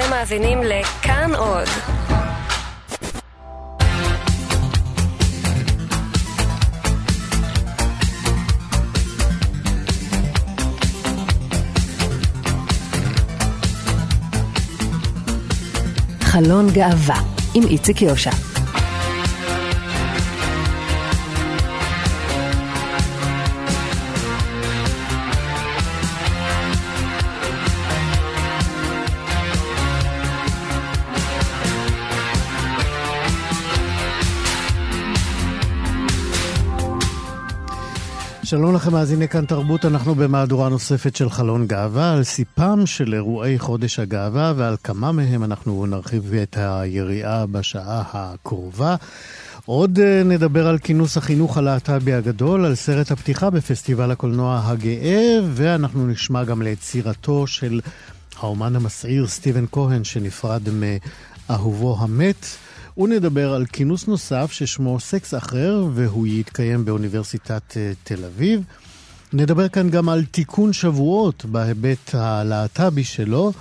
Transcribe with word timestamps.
אתם 0.00 0.10
מאזינים 0.10 0.58
לכאן 0.62 1.30
עוד. 1.34 1.68
חלון 16.20 16.70
גאווה 16.70 17.16
עם 17.54 17.62
איציק 17.66 18.02
יושע. 18.02 18.49
שלום 38.50 38.74
לכם, 38.74 38.92
מאזיני 38.92 39.28
כאן 39.28 39.44
תרבות, 39.44 39.84
אנחנו 39.84 40.14
במהדורה 40.14 40.68
נוספת 40.68 41.16
של 41.16 41.30
חלון 41.30 41.66
גאווה, 41.66 42.12
על 42.12 42.24
סיפם 42.24 42.86
של 42.86 43.14
אירועי 43.14 43.58
חודש 43.58 43.98
הגאווה, 43.98 44.52
ועל 44.56 44.76
כמה 44.84 45.12
מהם 45.12 45.44
אנחנו 45.44 45.86
נרחיב 45.86 46.34
את 46.34 46.56
היריעה 46.60 47.46
בשעה 47.46 48.02
הקרובה. 48.12 48.96
עוד 49.66 49.98
אה, 49.98 50.22
נדבר 50.24 50.66
על 50.66 50.78
כינוס 50.78 51.16
החינוך 51.16 51.58
הלהט"בי 51.58 52.12
הגדול, 52.12 52.64
על 52.64 52.74
סרט 52.74 53.10
הפתיחה 53.10 53.50
בפסטיבל 53.50 54.10
הקולנוע 54.10 54.62
הגאה, 54.64 55.38
ואנחנו 55.52 56.06
נשמע 56.06 56.44
גם 56.44 56.62
ליצירתו 56.62 57.46
של 57.46 57.80
האומן 58.40 58.76
המסעיר 58.76 59.26
סטיבן 59.26 59.64
כהן, 59.72 60.04
שנפרד 60.04 60.62
מאהובו 61.48 61.96
המת. 62.00 62.46
ונדבר 63.00 63.54
על 63.54 63.66
כינוס 63.66 64.06
נוסף 64.06 64.52
ששמו 64.52 65.00
סקס 65.00 65.34
אחר, 65.34 65.84
והוא 65.94 66.26
יתקיים 66.26 66.84
באוניברסיטת 66.84 67.76
אה, 67.76 67.92
תל 68.04 68.24
אביב. 68.24 68.62
נדבר 69.32 69.68
כאן 69.68 69.90
גם 69.90 70.08
על 70.08 70.24
תיקון 70.24 70.72
שבועות 70.72 71.44
בהיבט 71.44 72.14
הלהט"בי 72.14 73.04
שלו. 73.04 73.52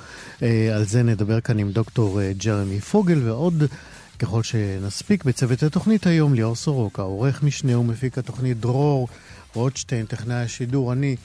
אה, 0.43 0.75
על 0.75 0.83
זה 0.85 1.03
נדבר 1.03 1.41
כאן 1.41 1.59
עם 1.59 1.71
דוקטור 1.71 2.21
אה, 2.21 2.31
ג'רמי 2.37 2.81
פוגל, 2.81 3.21
ועוד 3.23 3.63
ככל 4.19 4.43
שנספיק 4.43 5.23
בצוות 5.23 5.63
התוכנית 5.63 6.07
היום, 6.07 6.33
ליאור 6.33 6.55
סורוקה, 6.55 7.01
עורך 7.01 7.43
משנה 7.43 7.79
ומפיק 7.79 8.17
התוכנית 8.17 8.59
דרור 8.59 9.07
רוטשטיין, 9.53 10.05
טכנאי 10.05 10.43
השידור, 10.43 10.93
אני 10.93 11.15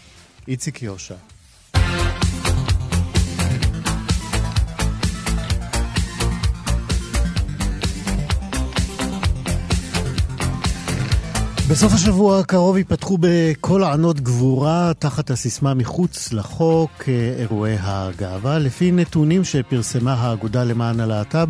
איציק 0.49 0.83
יושע. 0.83 1.34
בסוף 11.75 11.93
השבוע 11.93 12.39
הקרוב 12.39 12.77
ייפתחו 12.77 13.19
בכל 13.21 13.83
הענות 13.85 14.21
גבורה 14.21 14.93
תחת 14.99 15.31
הסיסמה 15.31 15.75
מחוץ 15.75 16.33
לחוק 16.33 16.91
אה, 17.09 17.35
אירועי 17.39 17.77
הגאווה. 17.81 18.59
לפי 18.59 18.93
נתונים 18.93 19.45
שפרסמה 19.45 20.15
האגודה 20.15 20.65
למען 20.65 21.01
הלהט"ב, 21.01 21.49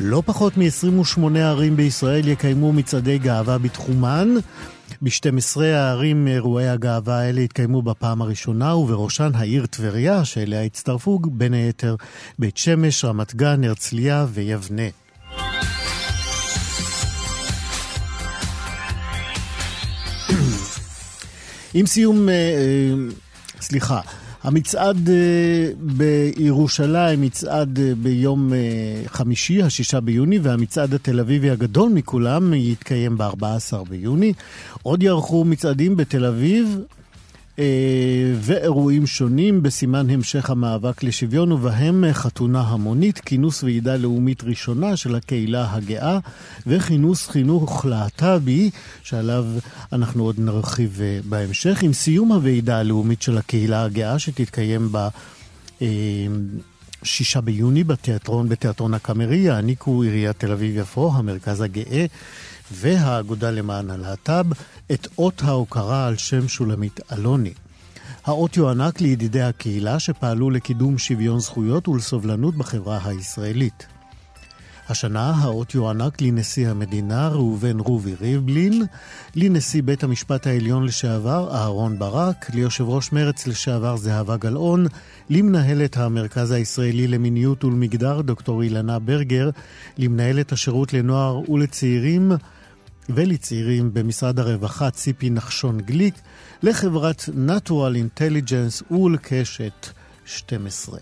לא 0.00 0.22
פחות 0.26 0.52
מ-28 0.56 1.38
ערים 1.38 1.76
בישראל 1.76 2.28
יקיימו 2.28 2.72
מצעדי 2.72 3.18
גאווה 3.18 3.58
בתחומן. 3.58 4.28
ב-12 5.02 5.60
הערים 5.60 6.28
אירועי 6.28 6.68
הגאווה 6.68 7.18
האלה 7.18 7.40
התקיימו 7.40 7.82
בפעם 7.82 8.22
הראשונה, 8.22 8.76
ובראשן 8.76 9.30
העיר 9.34 9.66
טבריה, 9.66 10.24
שאליה 10.24 10.62
הצטרפו 10.62 11.18
בין 11.18 11.54
היתר 11.54 11.96
בית 12.38 12.56
שמש, 12.56 13.04
רמת 13.04 13.34
גן, 13.34 13.64
הרצליה 13.64 14.26
ויבנה. 14.32 15.07
עם 21.78 21.86
סיום, 21.86 22.28
אה, 22.28 22.34
אה, 22.34 22.94
סליחה, 23.60 24.00
המצעד 24.42 25.08
אה, 25.10 25.70
בירושלים, 25.78 27.22
מצעד 27.22 27.78
ביום 28.02 28.52
חמישי, 29.06 29.62
השישה 29.62 30.00
ביוני, 30.00 30.38
והמצעד 30.38 30.94
התל 30.94 31.20
אביבי 31.20 31.50
הגדול 31.50 31.90
מכולם 31.90 32.54
יתקיים 32.54 33.18
ב-14 33.18 33.84
ביוני. 33.88 34.32
עוד 34.82 35.02
יערכו 35.02 35.44
מצעדים 35.44 35.96
בתל 35.96 36.24
אביב, 36.24 36.78
ואירועים 38.34 39.06
שונים 39.06 39.62
בסימן 39.62 40.10
המשך 40.10 40.50
המאבק 40.50 41.02
לשוויון, 41.02 41.52
ובהם 41.52 42.04
חתונה 42.12 42.60
המונית, 42.60 43.18
כינוס 43.18 43.62
ועידה 43.62 43.96
לאומית 43.96 44.44
ראשונה 44.44 44.96
של 44.96 45.14
הקהילה 45.14 45.74
הגאה, 45.74 46.18
וכינוס 46.66 47.28
חינוך 47.28 47.86
להט"בי, 47.86 48.70
שעליו 49.02 49.44
אנחנו 49.92 50.24
עוד 50.24 50.36
נרחיב 50.38 51.00
אה, 51.02 51.18
בהמשך, 51.28 51.82
עם 51.82 51.92
סיום 51.92 52.32
הוועידה 52.32 52.78
הלאומית 52.78 53.22
של 53.22 53.38
הקהילה 53.38 53.84
הגאה, 53.84 54.18
שתתקיים 54.18 54.88
ב... 54.92 55.08
אה, 55.82 55.86
שישה 57.02 57.40
ביוני 57.40 57.84
בתיאטרון, 57.84 58.48
בתיאטרון 58.48 58.94
הקאמרי, 58.94 59.36
יעניקו 59.36 60.02
עיריית 60.02 60.38
תל 60.38 60.52
אביב-יפו, 60.52 61.12
המרכז 61.14 61.60
הגאה 61.60 62.06
והאגודה 62.72 63.50
למען 63.50 63.90
הלהט"ב 63.90 64.46
את 64.92 65.08
אות 65.18 65.42
ההוקרה 65.42 66.06
על 66.06 66.16
שם 66.16 66.48
שולמית 66.48 67.00
אלוני. 67.12 67.52
האות 68.24 68.56
יוענק 68.56 69.00
לידידי 69.00 69.42
הקהילה 69.42 69.98
שפעלו 69.98 70.50
לקידום 70.50 70.98
שוויון 70.98 71.40
זכויות 71.40 71.88
ולסובלנות 71.88 72.56
בחברה 72.56 72.98
הישראלית. 73.04 73.86
השנה 74.88 75.30
האות 75.30 75.74
יוענק 75.74 76.20
לנשיא 76.20 76.68
המדינה 76.68 77.28
ראובן 77.28 77.78
רובי 77.80 78.14
ריבלין, 78.20 78.82
לנשיא 79.36 79.82
בית 79.82 80.04
המשפט 80.04 80.46
העליון 80.46 80.84
לשעבר 80.84 81.48
אהרון 81.54 81.98
ברק, 81.98 82.50
ליושב 82.54 82.88
ראש 82.88 83.12
מרצ 83.12 83.46
לשעבר 83.46 83.96
זהבה 83.96 84.36
גלאון, 84.36 84.86
למנהלת 85.30 85.96
המרכז 85.96 86.50
הישראלי 86.50 87.06
למיניות 87.06 87.64
ולמגדר 87.64 88.20
דוקטור 88.20 88.62
אילנה 88.62 88.98
ברגר, 88.98 89.50
למנהלת 89.98 90.52
השירות 90.52 90.92
לנוער 90.92 91.50
ולצעירים 91.50 92.32
ולצעירים 93.08 93.94
במשרד 93.94 94.38
הרווחה 94.38 94.90
ציפי 94.90 95.30
נחשון 95.30 95.80
גליק, 95.80 96.14
לחברת 96.62 97.22
Natural 97.28 98.20
Intelligence 98.20 98.92
ולקשת 98.92 99.86
12. 100.26 100.98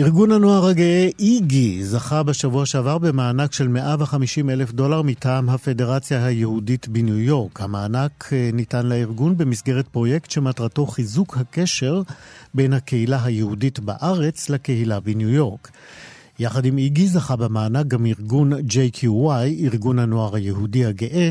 ארגון 0.00 0.32
הנוער 0.32 0.66
הגאה 0.66 1.08
איגי 1.18 1.84
זכה 1.84 2.22
בשבוע 2.22 2.66
שעבר 2.66 2.98
במענק 2.98 3.52
של 3.52 3.68
150 3.68 4.50
אלף 4.50 4.72
דולר 4.72 5.02
מטעם 5.02 5.50
הפדרציה 5.50 6.24
היהודית 6.24 6.88
בניו 6.88 7.18
יורק. 7.18 7.60
המענק 7.60 8.30
אה, 8.32 8.50
ניתן 8.52 8.86
לארגון 8.86 9.36
במסגרת 9.36 9.88
פרויקט 9.88 10.30
שמטרתו 10.30 10.86
חיזוק 10.86 11.36
הקשר 11.36 12.02
בין 12.54 12.72
הקהילה 12.72 13.24
היהודית 13.24 13.80
בארץ 13.80 14.48
לקהילה 14.48 15.00
בניו 15.00 15.28
יורק. 15.28 15.70
יחד 16.40 16.64
עם 16.64 16.78
איגי 16.78 17.08
זכה 17.08 17.36
במענק 17.36 17.86
גם 17.86 18.06
ארגון 18.06 18.52
JQY, 18.52 19.64
ארגון 19.64 19.98
הנוער 19.98 20.34
היהודי 20.34 20.84
הגאה, 20.84 21.30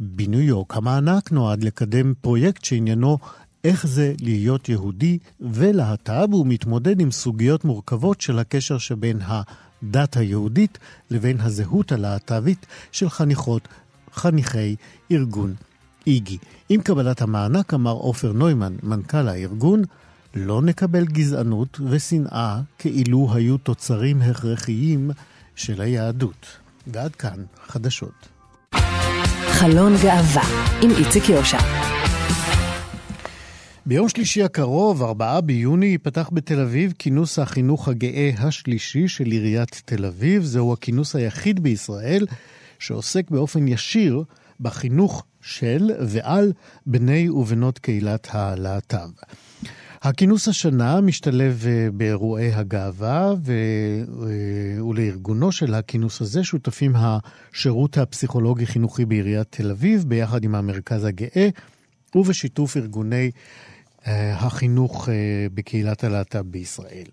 בניו 0.00 0.40
יורק. 0.40 0.76
המענק 0.76 1.32
נועד 1.32 1.64
לקדם 1.64 2.14
פרויקט 2.20 2.64
שעניינו 2.64 3.18
איך 3.64 3.86
זה 3.86 4.14
להיות 4.20 4.68
יהודי 4.68 5.18
ולהט"ב, 5.40 6.34
ומתמודד 6.34 7.00
עם 7.00 7.10
סוגיות 7.10 7.64
מורכבות 7.64 8.20
של 8.20 8.38
הקשר 8.38 8.78
שבין 8.78 9.18
הדת 9.22 10.16
היהודית 10.16 10.78
לבין 11.10 11.40
הזהות 11.40 11.92
הלהט"בית 11.92 12.66
של 12.92 13.08
חניכות, 13.10 13.68
חניכי 14.12 14.76
ארגון 15.12 15.54
איגי. 16.06 16.38
עם 16.68 16.80
קבלת 16.80 17.22
המענק 17.22 17.74
אמר 17.74 17.92
עופר 17.92 18.32
נוימן, 18.32 18.76
מנכ"ל 18.82 19.28
הארגון, 19.28 19.82
לא 20.36 20.62
נקבל 20.62 21.04
גזענות 21.04 21.80
ושנאה 21.90 22.60
כאילו 22.78 23.34
היו 23.34 23.58
תוצרים 23.58 24.22
הכרחיים 24.22 25.10
של 25.54 25.80
היהדות. 25.80 26.46
ועד 26.86 27.14
כאן, 27.14 27.44
חדשות. 27.66 28.28
חלון 29.46 29.92
גאווה 30.02 30.42
עם 30.82 30.90
איציק 30.90 31.28
יושע. 31.28 31.58
ביום 33.86 34.08
שלישי 34.08 34.42
הקרוב, 34.42 35.02
4 35.02 35.40
ביוני, 35.40 35.86
ייפתח 35.86 36.30
בתל 36.32 36.60
אביב 36.60 36.92
כינוס 36.98 37.38
החינוך 37.38 37.88
הגאה 37.88 38.30
השלישי 38.38 39.08
של 39.08 39.24
עיריית 39.24 39.82
תל 39.84 40.04
אביב. 40.04 40.44
זהו 40.44 40.72
הכינוס 40.72 41.16
היחיד 41.16 41.60
בישראל 41.60 42.26
שעוסק 42.78 43.30
באופן 43.30 43.68
ישיר 43.68 44.24
בחינוך 44.60 45.24
של 45.42 45.90
ועל 46.06 46.52
בני 46.86 47.28
ובנות 47.30 47.78
קהילת 47.78 48.28
הלהט"ב. 48.30 49.08
הכינוס 50.04 50.48
השנה 50.48 51.00
משתלב 51.00 51.64
אה, 51.66 51.88
באירועי 51.92 52.52
הגאווה. 52.52 53.30
אה, 53.30 53.34
ולארגונו 54.84 55.52
של 55.52 55.74
הכינוס 55.74 56.20
הזה 56.20 56.44
שותפים 56.44 56.92
השירות 56.96 57.98
הפסיכולוגי-חינוכי 57.98 59.04
בעיריית 59.04 59.46
תל 59.50 59.70
אביב 59.70 60.04
ביחד 60.08 60.44
עם 60.44 60.54
המרכז 60.54 61.04
הגאה 61.04 61.48
ובשיתוף 62.14 62.76
ארגוני 62.76 63.30
החינוך 64.06 65.08
בקהילת 65.54 66.04
הלהט"ב 66.04 66.40
בישראל. 66.40 67.06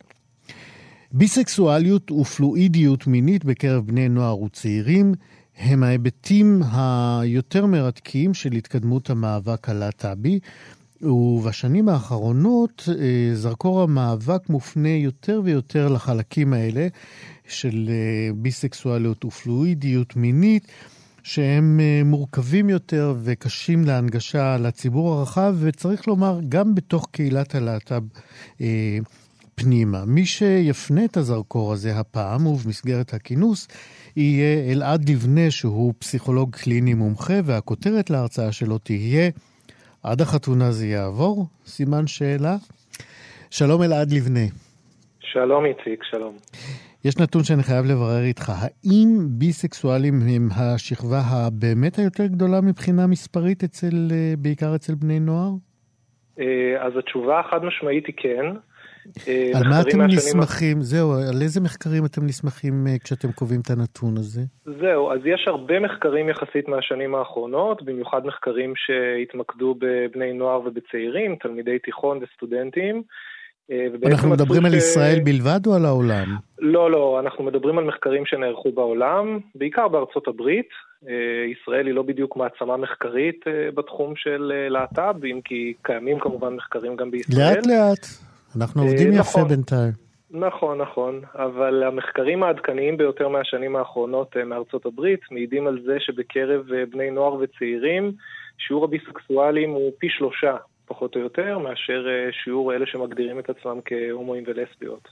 ביסקסואליות 1.12 2.12
ופלואידיות 2.12 3.08
מינית 3.08 3.46
בקרב 3.46 3.88
בני 3.88 4.10
נוער 4.10 4.42
וצעירים 4.42 5.14
הם 5.58 5.84
ההיבטים 5.84 6.62
היותר 6.74 7.66
מרתקים 7.66 8.34
של 8.34 8.52
התקדמות 8.52 9.10
המאבק 9.10 9.70
הלהט"בי, 9.70 10.40
ובשנים 11.04 11.90
האחרונות 11.90 12.90
אה, 12.90 13.36
זרקור 13.36 13.82
המאבק 13.82 14.50
מופנה 14.50 14.90
יותר 14.90 15.42
ויותר 15.44 15.88
לחלקים 15.88 16.54
האלה 16.54 16.88
של 17.48 17.90
אה, 17.90 18.34
ביסקסואליות 18.36 19.26
ופלואידיות 19.26 20.16
מינית, 20.16 20.68
שהם 21.24 21.80
אה, 21.80 22.02
מורכבים 22.06 22.70
יותר 22.70 23.16
וקשים 23.24 23.86
להנגשה 23.86 24.58
לציבור 24.58 25.14
הרחב, 25.14 25.56
וצריך 25.60 26.08
לומר, 26.08 26.40
גם 26.50 26.76
בתוך 26.76 27.08
קהילת 27.12 27.56
הלהט"ב 27.56 28.04
פנימה. 29.56 30.06
מי 30.06 30.26
שיפנה 30.26 31.06
את 31.06 31.18
הזרקור 31.18 31.74
הזה 31.74 32.00
הפעם, 32.00 32.48
ובמסגרת 32.48 33.14
הכינוס, 33.14 33.68
יהיה 34.16 34.72
אלעד 34.72 35.10
לבנה, 35.10 35.52
שהוא 35.52 35.94
פסיכולוג 36.00 36.56
קליני 36.56 36.94
מומחה, 36.94 37.34
והכותרת 37.46 38.10
להרצאה 38.10 38.52
שלו 38.52 38.78
תהיה 38.78 39.30
עד 40.04 40.22
החתונה 40.22 40.72
זה 40.72 40.86
יעבור? 40.86 41.46
סימן 41.66 42.08
שאלה. 42.08 42.56
שלום 43.50 43.84
אלעד 43.84 44.12
לבנה. 44.12 44.48
שלום 45.20 45.66
איציק, 45.66 46.04
שלום. 46.04 46.38
יש 47.06 47.18
נתון 47.18 47.44
שאני 47.44 47.64
חייב 47.64 47.86
לברר 47.86 48.24
איתך. 48.24 48.52
האם 48.62 49.08
ביסקסואלים 49.30 50.14
הם 50.36 50.50
השכבה 50.56 51.20
הבאמת 51.32 51.96
היותר 51.96 52.26
גדולה 52.26 52.62
מבחינה 52.62 53.08
מספרית 53.08 53.64
אצל, 53.64 54.08
אה, 54.12 54.34
בעיקר 54.38 54.76
אצל 54.76 54.96
בני 54.96 55.20
נוער? 55.20 55.52
אה, 56.40 56.86
אז 56.86 56.98
התשובה 56.98 57.40
החד 57.40 57.64
משמעית 57.64 58.06
היא 58.08 58.16
כן. 58.18 58.46
אה, 59.28 59.52
על 59.56 59.64
מה 59.70 59.82
אתם 59.82 60.02
נסמכים? 60.02 60.78
מה... 60.78 60.84
זהו, 60.84 61.12
על 61.14 61.42
איזה 61.42 61.62
מחקרים 61.62 62.06
אתם 62.06 62.26
נסמכים 62.26 62.88
אה, 62.88 63.00
כשאתם 63.04 63.32
קובעים 63.32 63.62
את 63.62 63.70
הנתון 63.70 64.18
הזה? 64.18 64.42
זהו, 64.66 65.12
אז 65.12 65.20
יש 65.26 65.44
הרבה 65.48 65.80
מחקרים 65.80 66.30
יחסית 66.30 66.68
מהשנים 66.68 67.16
האחרונות, 67.16 67.84
במיוחד 67.84 68.26
מחקרים 68.26 68.74
שהתמקדו 68.76 69.76
בבני 69.80 70.34
נוער 70.34 70.62
ובצעירים, 70.66 71.36
תלמידי 71.36 71.80
תיכון 71.80 72.20
וסטודנטים. 72.24 73.04
אה, 73.72 73.88
אנחנו 74.06 74.30
מדברים 74.30 74.66
על 74.66 74.72
ש... 74.72 74.76
ישראל 74.76 75.20
בלבד 75.24 75.60
או 75.68 75.76
על 75.76 75.86
העולם? 75.86 76.28
לא, 76.60 76.92
לא, 76.92 77.20
אנחנו 77.20 77.44
מדברים 77.44 77.78
על 77.78 77.84
מחקרים 77.84 78.26
שנערכו 78.26 78.72
בעולם, 78.72 79.40
בעיקר 79.56 79.88
בארצות 79.88 80.28
הברית. 80.28 80.70
ישראל 81.52 81.88
היא 81.88 81.94
לא 81.94 82.02
בדיוק 82.02 82.38
מעצמה 82.38 82.78
מחקרית 82.78 83.46
בתחום 83.76 84.16
של 84.16 84.52
להט"ב, 84.70 85.26
אם 85.26 85.40
כי 85.44 85.74
קיימים 85.82 86.20
כמובן 86.20 86.56
מחקרים 86.56 86.96
גם 86.96 87.12
בישראל. 87.12 87.56
לאט 87.56 87.68
לאט. 87.68 88.31
אנחנו 88.56 88.82
עובדים 88.82 89.12
אה, 89.12 89.14
יפה 89.14 89.40
נכון. 89.40 89.48
בינתיים. 89.48 89.92
נכון, 90.32 90.82
נכון, 90.82 91.22
אבל 91.36 91.84
המחקרים 91.84 92.44
העדכניים 92.44 92.98
ביותר 92.98 93.28
מהשנים 93.28 93.76
האחרונות 93.76 94.38
אה, 94.38 94.44
מארצות 94.46 94.86
הברית 94.86 95.20
מעידים 95.32 95.68
על 95.68 95.80
זה 95.86 95.96
שבקרב 96.00 96.74
אה, 96.74 96.84
בני 96.92 97.12
נוער 97.12 97.34
וצעירים 97.34 98.12
שיעור 98.58 98.84
הביסקסואלים 98.84 99.70
הוא 99.72 99.92
פי 100.00 100.08
שלושה, 100.10 100.56
פחות 100.86 101.16
או 101.16 101.22
יותר, 101.22 101.58
מאשר 101.58 102.06
שיעור 102.44 102.74
אלה 102.74 102.86
שמגדירים 102.86 103.40
את 103.40 103.50
עצמם 103.50 103.80
כהומואים 103.86 104.44
ולסביות. 104.48 105.08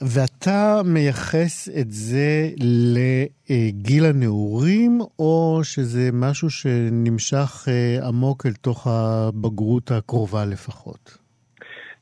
ואתה 0.00 0.80
מייחס 0.84 1.68
את 1.80 1.90
זה 1.90 2.48
לגיל 2.94 4.04
הנעורים, 4.04 5.00
או 5.18 5.60
שזה 5.62 6.10
משהו 6.12 6.50
שנמשך 6.50 7.68
עמוק 8.08 8.46
אל 8.46 8.52
תוך 8.52 8.86
הבגרות 8.86 9.90
הקרובה 9.90 10.44
לפחות? 10.44 11.21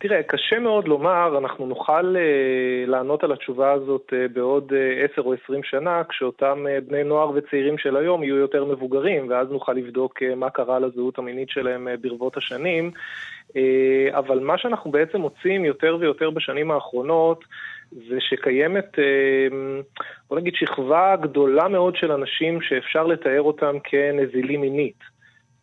תראה, 0.03 0.23
קשה 0.23 0.59
מאוד 0.59 0.89
לומר, 0.89 1.39
אנחנו 1.39 1.67
נוכל 1.67 2.17
uh, 2.17 2.91
לענות 2.91 3.25
על 3.25 3.33
התשובה 3.33 3.73
הזאת 3.73 4.13
uh, 4.13 4.33
בעוד 4.33 4.73
uh, 4.73 5.13
10 5.13 5.23
או 5.23 5.35
20 5.45 5.63
שנה, 5.63 6.03
כשאותם 6.09 6.65
בני 6.87 7.05
נוער 7.05 7.31
וצעירים 7.35 7.79
של 7.79 7.97
היום 7.97 8.23
יהיו 8.23 8.37
יותר 8.37 8.65
מבוגרים, 8.65 9.29
ואז 9.31 9.51
נוכל 9.51 9.73
לבדוק 9.73 10.23
מה 10.37 10.51
קרה 10.51 10.79
לזהות 10.79 11.19
המינית 11.19 11.51
שלהם 11.51 11.89
ברבות 12.01 12.37
השנים. 12.37 12.91
אבל 14.11 14.39
מה 14.39 14.59
שאנחנו 14.59 14.91
בעצם 14.91 15.21
מוצאים 15.21 15.65
יותר 15.65 15.97
ויותר 16.01 16.31
בשנים 16.31 16.71
האחרונות, 16.71 17.45
זה 17.93 18.17
שקיימת, 18.21 18.99
בוא 20.29 20.39
נגיד, 20.39 20.55
שכבה 20.55 21.17
גדולה 21.21 21.69
מאוד 21.69 21.97
של 21.97 22.13
אנשים 22.13 22.61
שאפשר 22.63 23.07
לתאר 23.07 23.43
אותם 23.43 23.77
כנזילים 23.85 24.61
מינית. 24.61 25.10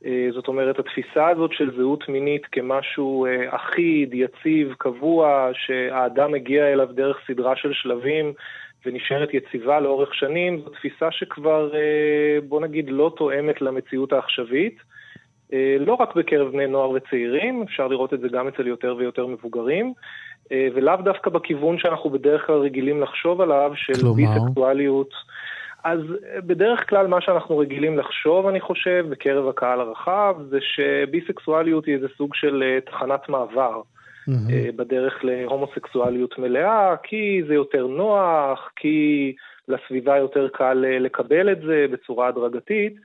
אה, 0.05 0.27
זאת 0.33 0.47
אומרת, 0.47 0.79
התפיסה 0.79 1.27
הזאת 1.27 1.51
של 1.53 1.71
זהות 1.77 2.09
מינית 2.09 2.45
כמשהו 2.45 3.25
אה, 3.25 3.55
אחיד, 3.55 4.13
יציב, 4.13 4.73
קבוע, 4.77 5.49
שהאדם 5.53 6.31
מגיע 6.31 6.73
אליו 6.73 6.87
דרך 6.93 7.17
סדרה 7.27 7.55
של 7.55 7.73
שלבים 7.73 8.33
ונשארת 8.85 9.33
יציבה 9.33 9.79
לאורך 9.79 10.15
שנים, 10.15 10.61
זו 10.61 10.69
תפיסה 10.69 11.11
שכבר, 11.11 11.75
אה, 11.75 12.41
בוא 12.47 12.61
נגיד, 12.61 12.89
לא 12.89 13.13
תואמת 13.17 13.61
למציאות 13.61 14.13
העכשווית. 14.13 14.77
לא 15.79 15.93
רק 15.93 16.15
בקרב 16.15 16.51
בני 16.51 16.67
נוער 16.67 16.89
וצעירים, 16.89 17.63
אפשר 17.63 17.87
לראות 17.87 18.13
את 18.13 18.19
זה 18.19 18.27
גם 18.27 18.47
אצל 18.47 18.67
יותר 18.67 18.95
ויותר 18.97 19.25
מבוגרים, 19.27 19.93
ולאו 20.51 20.95
דווקא 21.03 21.29
בכיוון 21.29 21.79
שאנחנו 21.79 22.09
בדרך 22.09 22.47
כלל 22.47 22.55
רגילים 22.55 23.01
לחשוב 23.01 23.41
עליו, 23.41 23.71
של 23.75 23.93
ביסקסואליות. 24.15 25.09
אז 25.87 25.99
אה, 26.33 26.41
בדרך 26.41 26.89
כלל 26.89 27.07
מה 27.07 27.21
שאנחנו 27.21 27.57
רגילים 27.57 27.97
לחשוב, 27.97 28.47
אני 28.47 28.59
חושב, 28.61 29.05
בקרב 29.09 29.47
הקהל 29.47 29.79
הרחב, 29.79 30.35
זה 30.49 30.57
שביסקסואליות 30.61 31.85
היא 31.85 31.95
איזה 31.95 32.07
סוג 32.17 32.35
של 32.35 32.63
אה, 32.63 32.81
תחנת 32.81 33.29
מעבר. 33.29 33.81
Mm-hmm. 34.29 34.71
בדרך 34.75 35.19
להומוסקסואליות 35.23 36.39
מלאה, 36.39 36.95
כי 37.03 37.41
זה 37.47 37.53
יותר 37.53 37.87
נוח, 37.87 38.71
כי 38.75 39.35
לסביבה 39.67 40.17
יותר 40.17 40.47
קל 40.47 40.85
לקבל 40.99 41.51
את 41.51 41.61
זה 41.61 41.85
בצורה 41.91 42.27
הדרגתית. 42.27 42.95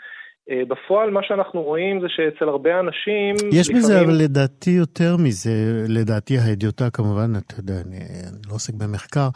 אה, 0.50 0.62
בפועל 0.68 1.10
מה 1.10 1.20
שאנחנו 1.22 1.62
רואים 1.62 2.00
זה 2.00 2.06
שאצל 2.08 2.48
הרבה 2.48 2.80
אנשים... 2.80 3.34
יש 3.52 3.68
לפעמים... 3.68 3.82
בזה 3.82 4.00
אבל 4.00 4.14
לדעתי 4.22 4.70
יותר 4.70 5.16
מזה, 5.16 5.84
לדעתי 5.88 6.38
ההדיוטה 6.38 6.90
כמובן, 6.90 7.32
אתה 7.36 7.54
יודע, 7.58 7.74
אני, 7.86 7.96
אני 7.96 8.38
לא 8.48 8.54
עוסק 8.54 8.74
במחקר, 8.74 9.28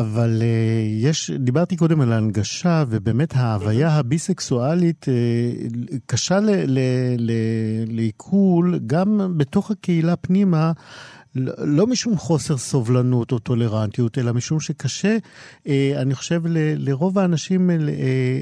אבל 0.00 0.30
uh, 0.40 1.08
יש, 1.08 1.30
דיברתי 1.30 1.76
קודם 1.76 2.00
על 2.00 2.12
ההנגשה, 2.12 2.84
ובאמת 2.90 3.28
ההוויה 3.36 3.88
הביסקסואלית 3.88 5.06
uh, 5.08 5.96
קשה 6.06 6.38
לעיכול 7.88 8.78
גם 8.86 9.20
בתוך 9.36 9.70
הקהילה 9.70 10.16
פנימה. 10.16 10.72
לא, 11.34 11.52
לא 11.58 11.86
משום 11.86 12.16
חוסר 12.16 12.56
סובלנות 12.56 13.32
או 13.32 13.38
טולרנטיות, 13.38 14.18
אלא 14.18 14.32
משום 14.32 14.60
שקשה, 14.60 15.16
אה, 15.66 15.92
אני 15.96 16.14
חושב, 16.14 16.42
ל, 16.46 16.56
לרוב 16.88 17.18
האנשים 17.18 17.70
אה, 17.70 17.76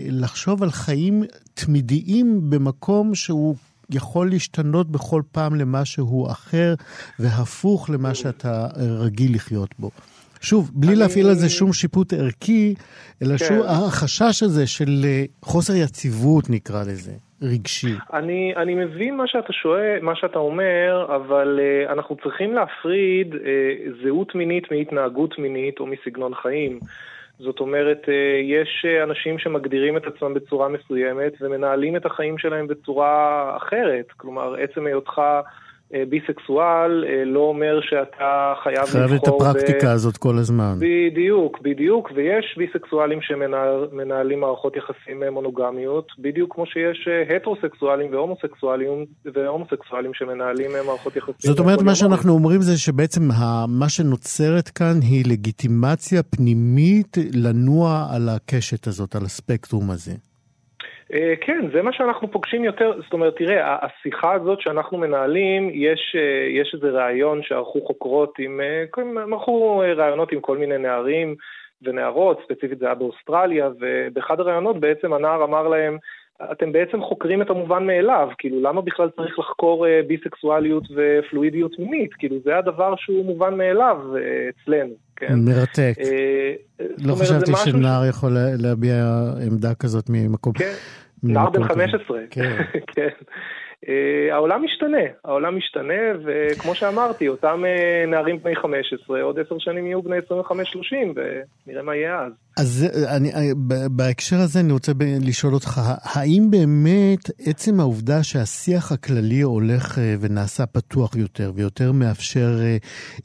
לחשוב 0.08 0.62
על 0.62 0.70
חיים 0.70 1.24
תמידיים 1.54 2.50
במקום 2.50 3.14
שהוא 3.14 3.56
יכול 3.90 4.30
להשתנות 4.30 4.90
בכל 4.90 5.22
פעם 5.32 5.54
למשהו 5.54 6.30
אחר 6.30 6.74
והפוך 7.18 7.90
למה 7.90 8.14
שאתה 8.14 8.66
רגיל 8.76 9.34
לחיות 9.34 9.74
בו. 9.78 9.90
שוב, 10.40 10.70
בלי 10.74 10.92
אני... 10.92 10.96
להפעיל 10.96 11.26
על 11.26 11.34
זה 11.34 11.48
שום 11.48 11.72
שיפוט 11.72 12.12
ערכי, 12.12 12.74
אלא 13.22 13.38
כן. 13.38 13.44
שוב 13.48 13.66
החשש 13.66 14.42
הזה 14.42 14.66
של 14.66 15.04
אה, 15.04 15.24
חוסר 15.42 15.74
יציבות, 15.74 16.50
נקרא 16.50 16.82
לזה. 16.82 17.12
רגשי. 17.42 17.94
אני, 18.12 18.52
אני 18.56 18.74
מבין 18.74 19.16
מה 19.16 19.26
שאתה 19.26 19.52
שואל, 19.52 19.98
מה 20.02 20.16
שאתה 20.16 20.38
אומר, 20.38 21.06
אבל 21.14 21.60
uh, 21.60 21.92
אנחנו 21.92 22.16
צריכים 22.22 22.54
להפריד 22.54 23.34
uh, 23.34 23.38
זהות 24.02 24.34
מינית 24.34 24.72
מהתנהגות 24.72 25.38
מינית 25.38 25.80
או 25.80 25.86
מסגנון 25.86 26.34
חיים. 26.34 26.80
זאת 27.38 27.60
אומרת, 27.60 28.02
uh, 28.04 28.10
יש 28.42 28.86
אנשים 29.02 29.38
שמגדירים 29.38 29.96
את 29.96 30.06
עצמם 30.06 30.34
בצורה 30.34 30.68
מסוימת 30.68 31.32
ומנהלים 31.40 31.96
את 31.96 32.06
החיים 32.06 32.38
שלהם 32.38 32.66
בצורה 32.66 33.52
אחרת. 33.56 34.06
כלומר, 34.16 34.54
עצם 34.54 34.86
היותך... 34.86 35.20
אה, 35.94 36.02
ביסקסואל 36.08 37.04
אה, 37.04 37.24
לא 37.24 37.40
אומר 37.40 37.80
שאתה 37.80 38.54
חייב 38.62 38.78
לבחור... 38.78 39.06
חייב 39.06 39.12
את 39.12 39.28
הפרקטיקה 39.28 39.86
ב... 39.86 39.90
הזאת 39.90 40.16
כל 40.16 40.38
הזמן. 40.38 40.74
בדיוק, 40.78 41.58
בדיוק, 41.62 42.10
ויש 42.14 42.54
ביסקסואלים 42.56 43.18
שמנהלים 43.22 44.40
מערכות 44.40 44.76
יחסים 44.76 45.22
אה, 45.22 45.30
מונוגמיות, 45.30 46.12
בדיוק 46.18 46.54
כמו 46.54 46.66
שיש 46.66 47.08
הטרוסקסואלים 47.36 48.12
והומוסקסואלים, 48.12 49.06
והומוסקסואלים 49.34 50.14
שמנהלים 50.14 50.70
מערכות 50.86 51.16
יחסים 51.16 51.34
זאת 51.38 51.58
אומרת, 51.58 51.82
מה 51.82 51.94
שאנחנו 51.94 52.32
אומרים 52.32 52.60
זה 52.60 52.78
שבעצם 52.78 53.22
מה 53.68 53.88
שנוצרת 53.88 54.68
כאן 54.68 54.94
היא 55.02 55.24
לגיטימציה 55.28 56.22
פנימית 56.22 57.16
לנוע 57.34 58.06
על 58.14 58.28
הקשת 58.28 58.86
הזאת, 58.86 59.16
על 59.16 59.22
הספקטרום 59.24 59.90
הזה. 59.90 60.12
אה, 61.12 61.34
כן, 61.40 61.66
זה 61.72 61.82
מה 61.82 61.92
שאנחנו 61.92 62.32
פוגשים 62.32 62.64
יותר, 62.64 63.00
זאת 63.02 63.12
אומרת, 63.12 63.36
תראה, 63.36 63.76
השיחה 63.82 64.32
הזאת 64.32 64.60
שאנחנו 64.60 64.98
מנהלים, 64.98 65.70
יש, 65.72 66.16
אה, 66.18 66.60
יש 66.60 66.74
איזה 66.74 66.90
ראיון 66.90 67.42
שערכו 67.42 67.86
חוקרות 67.86 68.38
עם, 68.38 68.60
אה, 68.60 69.02
הם 69.02 69.32
ערכו 69.34 69.82
ראיונות 69.96 70.32
עם 70.32 70.40
כל 70.40 70.58
מיני 70.58 70.78
נערים 70.78 71.34
ונערות, 71.82 72.40
ספציפית 72.44 72.78
זה 72.78 72.86
היה 72.86 72.94
באוסטרליה, 72.94 73.68
ובאחד 73.80 74.40
הראיונות 74.40 74.80
בעצם 74.80 75.12
הנער 75.12 75.44
אמר 75.44 75.68
להם, 75.68 75.98
אתם 76.52 76.72
בעצם 76.72 77.02
חוקרים 77.02 77.42
את 77.42 77.50
המובן 77.50 77.86
מאליו, 77.86 78.28
כאילו 78.38 78.62
למה 78.62 78.80
בכלל 78.80 79.08
צריך 79.16 79.38
לחקור 79.38 79.86
אה, 79.86 80.00
ביסקסואליות 80.06 80.84
ופלואידיות 80.96 81.78
מינית? 81.78 82.14
כאילו 82.14 82.36
זה 82.44 82.58
הדבר 82.58 82.94
שהוא 82.96 83.24
מובן 83.24 83.54
מאליו 83.54 83.98
אה, 84.16 84.20
אצלנו, 84.48 84.92
כן? 85.16 85.34
מרתק. 85.34 85.94
לא 86.98 87.14
חשבתי 87.14 87.52
שנער 87.64 88.04
ש... 88.04 88.08
יכול 88.08 88.30
להביע 88.58 88.94
עמדה 89.46 89.74
כזאת 89.74 90.04
ממקום... 90.10 90.52
כן, 90.52 90.72
נער 91.22 91.50
בן 91.50 91.64
15, 91.64 92.18
כן. 92.30 92.56
כן. 92.94 93.08
Uh, 93.84 93.88
העולם 94.32 94.64
משתנה, 94.64 95.06
העולם 95.24 95.56
משתנה, 95.56 95.94
וכמו 96.24 96.74
שאמרתי, 96.74 97.28
אותם 97.28 97.62
uh, 97.64 98.10
נערים 98.10 98.38
בני 98.42 98.56
15, 98.56 99.22
עוד 99.22 99.38
עשר 99.38 99.58
שנים 99.58 99.86
יהיו 99.86 100.02
בני 100.02 100.16
25-30, 100.18 100.32
ונראה 101.66 101.82
מה 101.82 101.96
יהיה 101.96 102.20
אז. 102.22 102.32
אז 102.56 102.86
אני, 103.16 103.30
בהקשר 103.90 104.36
הזה 104.36 104.60
אני 104.60 104.72
רוצה 104.72 104.92
לשאול 105.20 105.54
אותך, 105.54 105.80
האם 106.02 106.50
באמת 106.50 107.30
עצם 107.38 107.80
העובדה 107.80 108.22
שהשיח 108.22 108.92
הכללי 108.92 109.40
הולך 109.40 109.98
אה, 109.98 110.14
ונעשה 110.20 110.66
פתוח 110.66 111.16
יותר 111.16 111.52
ויותר 111.54 111.92
מאפשר 111.92 112.58
אה, 112.60 112.76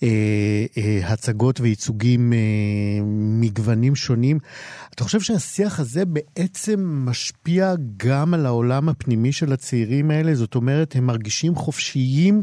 אה, 0.04 0.66
אה, 0.78 1.14
הצגות 1.14 1.60
וייצוגים 1.60 2.34
אה, 2.34 2.38
מגוונים 3.42 3.96
שונים, 3.96 4.40
אתה 4.96 5.04
חושב 5.04 5.20
שהשיח 5.20 5.80
הזה 5.80 6.06
בעצם 6.06 7.06
משפיע 7.06 7.74
גם 7.98 8.34
על 8.34 8.46
העולם 8.46 8.90
הפנימי 8.90 9.32
של 9.32 9.54
הצעירים 9.54 10.12
האלה? 10.12 10.34
זאת 10.42 10.56
אומרת, 10.56 10.96
הם 10.96 11.04
מרגישים 11.08 11.56
חופשיים 11.56 12.36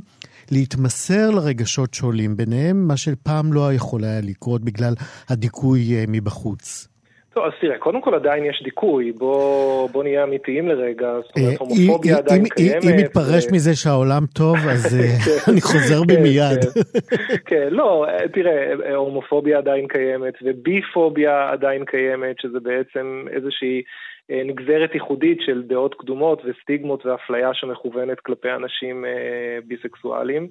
להתמסר 0.52 1.31
לרגשות 1.31 1.95
שעולים 1.95 2.37
ביניהם, 2.37 2.88
מה 2.88 2.97
שפעם 2.97 3.52
לא 3.52 3.73
יכול 3.73 4.05
היה 4.05 4.21
לקרות 4.31 4.61
בגלל 4.61 4.95
הדיכוי 5.31 5.81
אה, 5.95 6.05
מבחוץ. 6.09 6.88
טוב, 7.35 7.47
אז 7.47 7.52
תראה, 7.61 7.78
קודם 7.78 8.00
כל 8.00 8.14
עדיין 8.14 8.45
יש 8.45 8.62
דיכוי, 8.64 9.12
בוא, 9.12 9.88
בוא 9.88 10.02
נהיה 10.02 10.25
אמיתיים 10.25 10.69
לרגע, 10.69 11.07
זאת 11.23 11.37
אומרת, 11.37 11.52
אה, 11.52 11.57
הומופוביה 11.59 12.17
עדיין 12.19 12.40
אם, 12.40 12.49
קיימת. 12.49 12.85
אם 12.85 12.97
מתפרש 12.97 13.47
ו... 13.47 13.55
מזה 13.55 13.76
שהעולם 13.76 14.23
טוב, 14.35 14.57
אז 14.71 14.99
אה, 14.99 15.19
כן. 15.25 15.52
אני 15.52 15.61
חוזר 15.61 16.02
בי 16.05 16.17
כן, 16.17 16.23
מיד. 16.23 16.64
כן, 16.64 17.37
כן, 17.47 17.69
לא, 17.71 18.07
תראה, 18.33 18.95
הומופוביה 18.97 19.59
עדיין 19.59 19.87
קיימת, 19.88 20.35
וביפוביה 20.43 21.50
עדיין 21.50 21.85
קיימת, 21.85 22.37
שזה 22.40 22.61
בעצם 22.61 23.25
איזושהי 23.37 23.76
אה, 23.76 23.83
נגזרת 24.30 24.94
ייחודית 24.94 25.40
של 25.40 25.62
דעות 25.62 25.94
קדומות 25.94 26.42
וסטיגמות 26.44 27.06
ואפליה 27.06 27.54
שמכוונת 27.54 28.20
כלפי 28.20 28.50
אנשים 28.50 29.04
אה, 29.04 29.58
ביסקסואלים. 29.66 30.49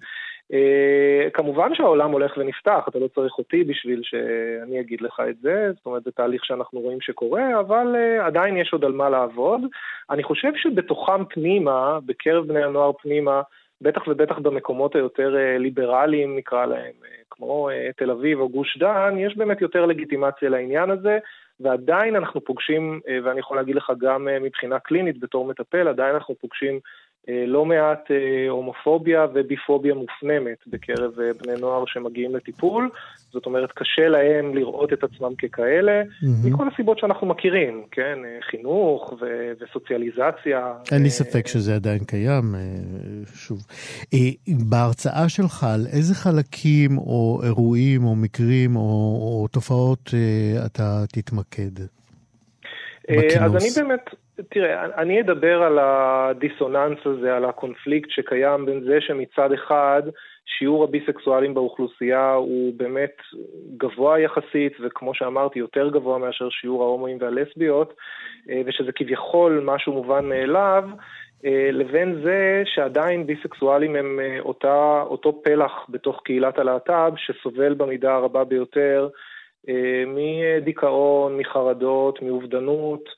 Uh, 0.54 1.30
כמובן 1.34 1.76
שהעולם 1.76 2.12
הולך 2.12 2.38
ונפתח, 2.38 2.86
אתה 2.88 3.00
לא 3.00 3.08
צריך 3.08 3.38
אותי 3.38 3.64
בשביל 3.64 4.02
שאני 4.04 4.80
אגיד 4.80 5.02
לך 5.02 5.22
את 5.30 5.38
זה, 5.42 5.72
זאת 5.76 5.86
אומרת 5.86 6.04
זה 6.04 6.12
תהליך 6.12 6.46
שאנחנו 6.46 6.80
רואים 6.80 7.02
שקורה, 7.02 7.60
אבל 7.60 7.96
עדיין 8.22 8.58
יש 8.58 8.74
עוד 8.74 8.86
על 8.86 8.92
מה 8.92 9.10
לעבוד. 9.10 9.62
אני 10.10 10.24
חושב 10.24 10.52
שבתוכם 10.56 11.26
פנימה, 11.26 12.00
בקרב 12.06 12.48
בני 12.48 12.64
הנוער 12.64 12.92
פנימה, 13.02 13.42
בטח 13.82 14.08
ובטח 14.08 14.40
במקומות 14.40 14.96
היותר 14.96 15.36
uh, 15.36 15.60
ליברליים 15.60 16.38
נקרא 16.38 16.66
להם, 16.66 16.94
uh, 17.02 17.06
כמו 17.30 17.70
uh, 17.70 17.94
תל 17.98 18.12
אביב 18.12 18.40
או 18.40 18.50
גוש 18.50 18.78
דן, 18.78 19.16
יש 19.18 19.38
באמת 19.38 19.62
יותר 19.62 19.86
לגיטימציה 19.86 20.50
לעניין 20.50 20.90
הזה. 20.90 21.20
ועדיין 21.60 22.16
אנחנו 22.16 22.42
פוגשים, 22.42 23.00
אה, 23.08 23.18
ואני 23.24 23.40
יכול 23.40 23.58
להגיד 23.58 23.76
לך 23.76 23.92
גם 23.98 24.28
אה, 24.28 24.40
מבחינה 24.40 24.80
קלינית 24.80 25.20
בתור 25.20 25.46
מטפל, 25.46 25.88
עדיין 25.88 26.16
אנחנו 26.16 26.36
פוגשים 26.36 26.74
אה, 26.74 26.80
לא 27.48 27.66
מעט 27.66 28.08
הומופוביה 28.50 29.26
וביפוביה 29.34 29.94
מופנמת 29.94 30.58
בקרב 30.68 31.12
בני 31.44 31.54
נוער 31.60 31.84
שמגיעים 31.88 32.36
לטיפול. 32.36 32.90
זאת 33.32 33.46
אומרת, 33.46 33.72
קשה 33.72 34.08
להם 34.08 34.56
לראות 34.56 34.94
את 34.94 35.04
עצמם 35.04 35.36
ככאלה, 35.36 36.02
mm-hmm. 36.02 36.48
מכל 36.48 36.68
הסיבות 36.74 37.00
שאנחנו 37.00 37.28
מכירים, 37.28 37.84
כן? 37.92 38.20
חינוך 38.52 39.14
ו- 39.22 39.52
וסוציאליזציה. 39.60 40.74
אין 40.92 41.04
לי 41.04 41.10
ספק 41.10 41.48
שזה 41.48 41.76
עדיין 41.76 42.00
קיים, 42.04 42.56
שוב. 43.36 43.66
בהרצאה 44.70 45.30
שלך, 45.30 45.64
על 45.64 45.86
איזה 45.94 46.16
חלקים 46.16 46.98
או 46.98 47.40
אירועים 47.44 48.04
או 48.04 48.16
מקרים 48.16 48.76
או, 48.76 48.82
או 48.82 49.48
תופעות 49.52 50.14
אתה 50.66 51.04
תתמקד? 51.14 51.97
בכינוס. 53.08 53.36
אז 53.36 53.56
אני 53.56 53.86
באמת, 53.86 54.10
תראה, 54.50 54.86
אני 54.86 55.22
אדבר 55.22 55.64
על 55.64 55.80
הדיסוננס 55.82 57.00
הזה, 57.06 57.36
על 57.36 57.46
הקונפליקט 57.46 58.10
שקיים 58.10 58.66
בין 58.66 58.84
זה 58.84 58.98
שמצד 59.02 59.52
אחד 59.52 60.02
שיעור 60.58 60.84
הביסקסואלים 60.84 61.54
באוכלוסייה 61.54 62.32
הוא 62.34 62.74
באמת 62.78 63.16
גבוה 63.78 64.20
יחסית, 64.20 64.74
וכמו 64.80 65.14
שאמרתי, 65.14 65.60
יותר 65.60 65.90
גבוה 65.90 66.18
מאשר 66.18 66.50
שיעור 66.50 66.84
ההומואים 66.84 67.18
והלסביות, 67.22 67.94
אה, 68.50 68.62
ושזה 68.66 68.92
כביכול 68.92 69.62
משהו 69.66 69.94
מובן 69.94 70.26
מאליו, 70.26 70.84
אה, 71.46 71.70
לבין 71.72 72.22
זה 72.24 72.64
שעדיין 72.66 73.28
ביסקסואלים 73.28 73.96
הם 73.96 74.20
אה, 74.24 74.40
אותה, 74.40 75.04
אותו 75.06 75.42
פלח 75.44 75.72
בתוך 75.90 76.22
קהילת 76.26 76.60
הלהט"ב 76.60 77.12
שסובל 77.18 77.74
במידה 77.74 78.16
הרבה 78.16 78.44
ביותר 78.44 79.10
מדיכאון, 80.08 81.38
מחרדות, 81.38 82.22
מאובדנות, 82.22 83.10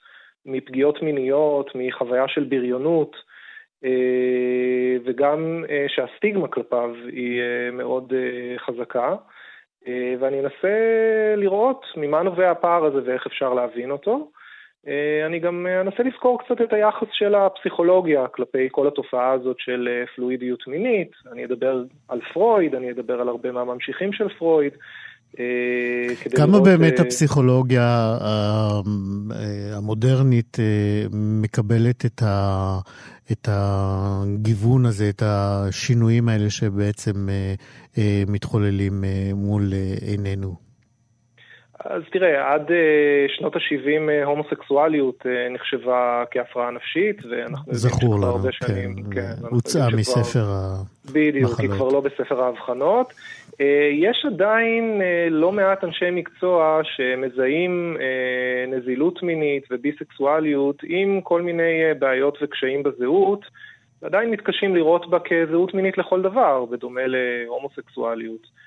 מפגיעות 0.46 1.02
מיניות, 1.02 1.72
מחוויה 1.76 2.28
של 2.28 2.44
בריונות, 2.44 3.16
אה, 3.86 4.98
וגם 5.06 5.64
אה, 5.70 5.86
שהסטיגמה 5.88 6.48
כלפיו 6.48 6.90
היא 7.12 7.42
אה, 7.42 7.72
מאוד 7.72 8.14
חזקה. 8.58 9.16
ואני 10.20 10.40
אנסה 10.40 10.76
לראות 11.38 11.86
ממה 11.98 12.24
נובע 12.24 12.52
הפער 12.52 12.86
הזה 12.86 13.00
ואיך 13.06 13.28
אפשר 13.28 13.54
להבין 13.54 13.92
אותו. 13.92 14.32
אני 15.26 15.40
גם 15.40 15.68
אנסה 15.82 16.04
לזכור 16.04 16.40
קצת 16.44 16.62
את 16.62 16.74
היחס 16.74 17.08
של 17.12 17.36
הפסיכולוגיה 17.36 18.28
כלפי 18.28 18.68
כל 18.72 18.88
התופעה 18.88 19.32
הזאת 19.32 19.60
של 19.60 20.04
פלואידיות 20.16 20.68
מינית. 20.68 21.12
אני 21.32 21.46
אדבר 21.46 21.84
על 22.08 22.22
פרויד, 22.34 22.76
אני 22.76 22.92
אדבר 22.92 23.22
על 23.22 23.28
הרבה 23.28 23.52
מהממשיכים 23.52 24.14
של 24.14 24.30
פרויד. 24.30 24.74
אה, 25.40 26.16
כמה 26.36 26.48
לראות... 26.48 26.64
באמת 26.64 27.00
אה, 27.00 27.06
הפסיכולוגיה 27.06 28.18
אה, 28.22 28.80
המודרנית 29.78 30.58
מקבלת 31.14 32.06
את, 32.06 32.22
ה, 32.26 32.80
את 33.32 33.48
הגיוון 33.52 34.86
הזה, 34.86 35.10
את 35.10 35.24
השינויים 35.26 36.30
האלה 36.30 36.50
שבעצם 36.50 37.28
מתחוללים 38.28 39.04
מול 39.34 39.74
עינינו? 40.02 40.56
אז 41.86 42.02
תראה, 42.12 42.54
עד 42.54 42.72
שנות 43.38 43.56
ה-70 43.56 44.26
הומוסקסואליות 44.26 45.26
נחשבה 45.54 46.24
כהפרעה 46.32 46.72
נפשית, 46.72 47.26
ואנחנו 47.26 47.76
שכבר 47.76 48.16
לנו, 48.16 48.40
כן, 48.44 48.52
שנים... 48.52 48.96
כן, 49.12 49.34
הוצאה 49.50 49.90
מספר 49.96 50.42
המחלות. 50.42 50.88
בדיוק, 51.14 51.60
היא 51.60 51.70
כבר 51.70 51.90
לא 51.90 52.02
בספר 52.02 52.42
האבחנות. 52.44 53.14
אה, 53.62 53.90
יש 53.92 54.26
עדיין 54.26 55.02
אה, 55.02 55.28
לא 55.30 55.52
מעט 55.52 55.84
אנשי 55.84 56.12
מקצוע 56.12 56.82
שמזהים 56.84 57.98
אה, 58.00 58.66
נזילות 58.68 59.24
מינית 59.24 59.64
וביסקסואליות 59.72 60.82
עם 60.84 61.22
כל 61.22 61.42
מיני 61.42 61.82
בעיות 62.00 62.38
וקשיים 62.42 62.84
בזהות, 62.84 63.46
ועדיין 64.02 64.32
מתקשים 64.32 64.76
לראות 64.76 65.10
בה 65.10 65.18
כזהות 65.20 65.74
מינית 65.74 65.98
לכל 65.98 66.22
דבר, 66.22 66.66
בדומה 66.66 67.02
להומוסקסואליות. 67.06 68.60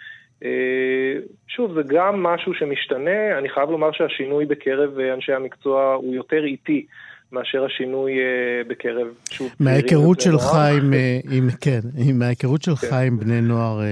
שוב, 1.49 1.75
זה 1.75 1.81
גם 1.87 2.23
משהו 2.23 2.55
שמשתנה, 2.55 3.39
אני 3.39 3.49
חייב 3.49 3.71
לומר 3.71 3.93
שהשינוי 3.93 4.47
בקרב 4.47 4.99
אנשי 4.99 5.33
המקצוע 5.33 5.95
הוא 5.95 6.15
יותר 6.15 6.45
איטי. 6.45 6.87
מאשר 7.33 7.65
השינוי 7.65 8.13
uh, 8.13 8.17
בקרב, 8.69 9.07
שוב, 9.31 9.55
מההיכרות 9.61 10.21
שלך 10.21 10.55
עם, 10.55 10.95
אה, 10.95 11.19
עם, 11.31 11.49
כן, 11.61 11.81
מההיכרות 12.19 12.63
שלך 12.63 12.81
כן. 12.81 12.97
עם 12.97 13.19
בני 13.19 13.41
נוער 13.41 13.81
uh, 13.81 13.85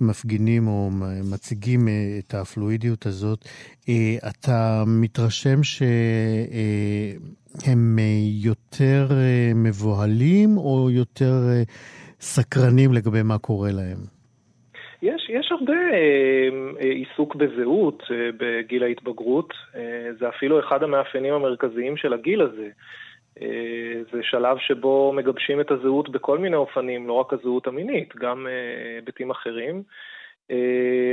שמפגינים 0.00 0.68
או 0.68 0.90
מציגים 1.32 1.88
את 2.18 2.34
הפלואידיות 2.34 3.06
הזאת, 3.06 3.48
אתה 4.28 4.82
מתרשם 4.86 5.62
שהם 5.62 5.88
יותר 8.42 9.08
מבוהלים 9.54 10.58
או 10.58 10.90
יותר 10.90 11.32
סקרנים 12.20 12.92
לגבי 12.92 13.22
מה 13.22 13.38
קורה 13.38 13.72
להם? 13.72 13.98
יש, 15.02 15.30
יש 15.30 15.47
הרבה 15.60 15.72
אה, 15.72 16.48
אה, 16.80 16.90
עיסוק 16.90 17.34
בזהות 17.34 18.02
אה, 18.10 18.30
בגיל 18.36 18.82
ההתבגרות, 18.82 19.54
זה 20.18 20.28
אפילו 20.28 20.60
אחד 20.60 20.82
המאפיינים 20.82 21.34
המרכזיים 21.34 21.96
של 21.96 22.12
הגיל 22.12 22.42
הזה. 22.42 22.68
זה 24.12 24.22
שלב 24.22 24.58
שבו 24.58 25.12
מגבשים 25.16 25.60
את 25.60 25.70
הזהות 25.70 26.08
בכל 26.08 26.38
מיני 26.38 26.56
אופנים, 26.56 27.08
לא 27.08 27.12
רק 27.12 27.32
הזהות 27.32 27.66
המינית, 27.66 28.16
גם 28.16 28.46
היבטים 28.96 29.30
אחרים. 29.30 29.82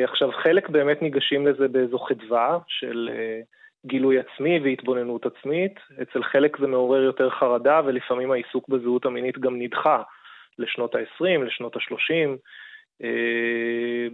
עכשיו, 0.03 0.31
חלק 0.31 0.69
באמת 0.69 1.01
ניגשים 1.01 1.47
לזה 1.47 1.67
באיזו 1.67 1.99
חדווה 1.99 2.57
של 2.67 3.09
גילוי 3.85 4.17
עצמי 4.19 4.59
והתבוננות 4.63 5.25
עצמית, 5.25 5.79
אצל 6.01 6.23
חלק 6.23 6.57
זה 6.59 6.67
מעורר 6.67 7.01
יותר 7.01 7.29
חרדה, 7.29 7.81
ולפעמים 7.85 8.31
העיסוק 8.31 8.69
בזהות 8.69 9.05
המינית 9.05 9.39
גם 9.39 9.59
נדחה 9.59 10.01
לשנות 10.59 10.95
ה-20, 10.95 11.43
לשנות 11.45 11.75
ה-30. 11.75 12.37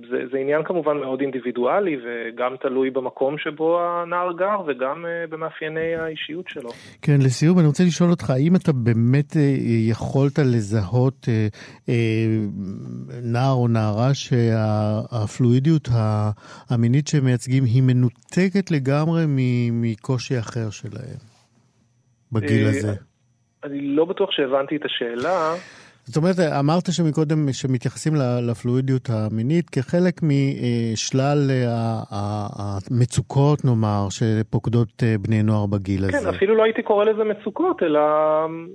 זה, 0.10 0.18
זה 0.32 0.38
עניין 0.38 0.64
כמובן 0.64 0.98
מאוד 0.98 1.22
אינדיבידואלי 1.22 1.98
וגם 1.98 2.56
תלוי 2.62 2.90
במקום 2.90 3.38
שבו 3.38 3.80
הנער 3.82 4.34
גר 4.34 4.62
וגם 4.68 5.06
במאפייני 5.30 5.96
האישיות 5.96 6.46
שלו. 6.48 6.70
כן, 7.02 7.18
לסיום 7.26 7.60
אני 7.60 7.68
רוצה 7.68 7.84
לשאול 7.84 8.10
אותך, 8.10 8.30
האם 8.30 8.56
אתה 8.56 8.72
באמת 8.72 9.36
יכולת 9.90 10.40
לזהות 10.40 11.28
נער 13.24 13.54
או 13.54 13.68
נערה 13.68 14.14
שהפלואידיות 14.14 15.88
המינית 16.70 17.08
שהם 17.08 17.26
מייצגים 17.26 17.64
היא 17.64 17.84
מנותקת 17.84 18.72
לגמרי 18.72 19.24
מקושי 19.72 20.40
אחר 20.40 20.70
שלהם 20.70 21.18
בגיל 22.32 22.68
הזה? 22.68 22.94
אני 23.64 23.82
לא 23.82 24.06
בטוח 24.06 24.32
שהבנתי 24.32 24.76
את 24.76 24.86
השאלה. 24.86 25.54
זאת 26.06 26.18
אומרת, 26.18 26.40
אמרת 26.40 26.92
שמקודם 26.92 27.54
שמתייחסים 27.54 28.14
לפלואידיות 28.50 29.10
המינית 29.10 29.70
כחלק 29.70 30.22
משלל 30.24 31.52
אה, 31.52 32.04
המצוקות, 32.12 33.66
נאמר, 33.66 34.08
שפוקדות 34.10 35.04
אה, 35.04 35.16
בני 35.22 35.44
נוער 35.44 35.66
בגיל 35.66 36.12
כן, 36.12 36.18
הזה. 36.18 36.30
כן, 36.30 36.36
אפילו 36.36 36.56
לא 36.56 36.64
הייתי 36.64 36.84
קורא 36.84 37.06
לזה 37.06 37.24
מצוקות, 37.24 37.84
אלא 37.84 38.00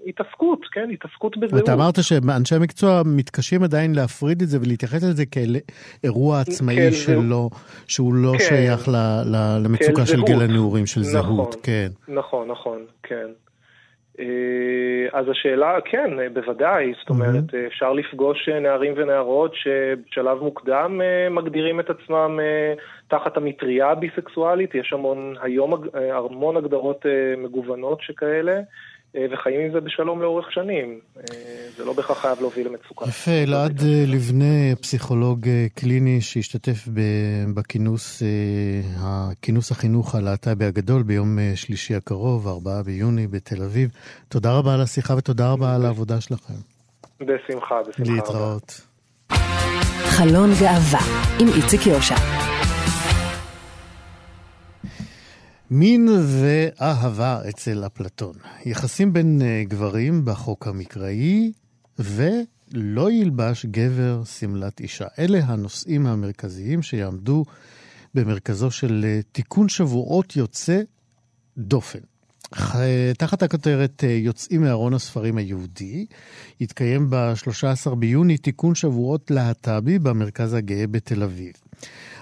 התעסקות, 0.06 0.61
כן, 0.73 0.88
התעסקות 0.92 1.37
בזהות. 1.37 1.62
אתה 1.62 1.73
אמרת 1.73 2.02
שאנשי 2.02 2.54
מקצוע 2.61 3.02
מתקשים 3.06 3.62
עדיין 3.62 3.95
להפריד 3.95 4.42
את 4.42 4.49
זה 4.49 4.59
ולהתייחס 4.61 5.02
לזה 5.02 5.26
כאל 5.26 5.56
אירוע 6.04 6.40
עצמאי 6.40 6.92
שלו, 6.92 7.50
שהוא 7.87 8.14
לא 8.14 8.33
כן, 8.33 8.45
שייך 8.45 8.88
למצוקה 9.64 10.06
של 10.06 10.23
גיל 10.23 10.40
הנעורים, 10.40 10.87
של 10.87 11.00
נכון, 11.00 11.12
זהות, 11.12 11.56
כן. 11.62 11.88
נכון, 12.09 12.49
נכון, 12.49 12.78
כן. 13.02 13.26
אה, 14.20 15.18
אז 15.18 15.28
השאלה, 15.28 15.78
כן, 15.85 16.11
בוודאי, 16.32 16.92
זאת 17.00 17.08
אומרת, 17.08 17.54
mm-hmm. 17.54 17.66
אפשר 17.66 17.92
לפגוש 17.92 18.49
נערים 18.49 18.92
ונערות 18.96 19.54
שבשלב 19.54 20.38
מוקדם 20.38 21.00
אה, 21.04 21.28
מגדירים 21.30 21.80
את 21.80 21.90
עצמם 21.90 22.38
תחת 23.08 23.37
המטריה 23.37 23.90
הביסקסואלית, 23.90 24.75
יש 24.75 24.92
המון, 24.92 25.35
היום 25.42 25.75
המון 26.12 26.56
הגדרות 26.56 27.06
מגוונות 27.37 28.00
שכאלה. 28.02 28.61
וחיים 29.14 29.60
עם 29.60 29.72
זה 29.72 29.80
בשלום 29.80 30.22
לאורך 30.22 30.52
שנים. 30.52 31.00
זה 31.76 31.84
לא 31.84 31.92
בהכרח 31.92 32.18
חייב 32.18 32.40
להוביל 32.40 32.68
למצוקה. 32.68 33.04
יפה, 33.08 33.30
אלעד 33.30 33.80
לבנה, 34.06 34.76
פסיכולוג 34.80 35.48
קליני 35.75 36.20
שהשתתף 36.20 36.88
בכינוס, 37.54 38.22
כינוס 39.42 39.70
החינוך 39.70 40.14
הלהט"בי 40.14 40.64
הגדול 40.64 41.02
ביום 41.02 41.38
שלישי 41.54 41.94
הקרוב, 41.94 42.48
4 42.48 42.82
ביוני 42.82 43.26
בתל 43.26 43.62
אביב. 43.62 43.90
תודה 44.28 44.52
רבה 44.52 44.75
על 44.75 44.80
השיחה 44.80 45.14
ותודה 45.16 45.52
רבה 45.52 45.75
על 45.75 45.84
העבודה 45.84 46.20
שלכם. 46.20 46.54
בשמחה, 47.20 47.75
בשמחה. 47.88 48.12
להתראות. 48.12 48.80
חלון 50.06 50.50
גאווה 50.60 51.00
עם 51.40 51.48
איציק 51.56 51.86
יושע. 51.86 52.14
מין 55.70 56.08
ואהבה 56.08 57.49
אצל 57.49 57.87
אפלטון. 57.87 58.35
יחסים 58.64 59.12
בין 59.12 59.42
אה, 59.42 59.64
גברים 59.68 60.25
בחוק 60.25 60.66
המקראי, 60.66 61.52
ולא 61.99 63.12
ילבש 63.12 63.66
גבר 63.66 64.23
שמלת 64.25 64.80
אישה. 64.80 65.06
אלה 65.18 65.38
הנושאים 65.44 66.06
המרכזיים 66.06 66.82
שיעמדו 66.82 67.44
במרכזו 68.14 68.70
של 68.70 69.04
אה, 69.04 69.20
תיקון 69.32 69.68
שבועות 69.68 70.37
יוצא 70.37 70.80
דופן. 71.58 71.99
תחת 73.18 73.42
הכותרת 73.42 74.04
אה, 74.04 74.11
יוצאים 74.11 74.61
מארון 74.62 74.94
הספרים 74.94 75.38
היהודי, 75.38 76.06
יתקיים 76.61 77.11
ב-13 77.11 77.94
ביוני 77.94 78.38
תיקון 78.38 78.75
שבועות 78.75 79.30
להט"בי 79.30 79.99
במרכז 79.99 80.54
הגאה 80.54 80.87
בתל 80.87 81.23
אביב. 81.23 81.52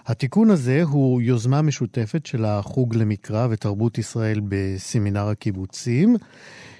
התיקון 0.07 0.51
הזה 0.51 0.83
הוא 0.83 1.23
יוזמה 1.23 1.63
משותפת 1.63 2.27
של 2.27 2.45
החוג 2.45 2.95
למקרא 2.95 3.47
ותרבות 3.51 3.99
ישראל 3.99 4.41
בסמינר 4.49 5.29
הקיבוצים, 5.29 6.17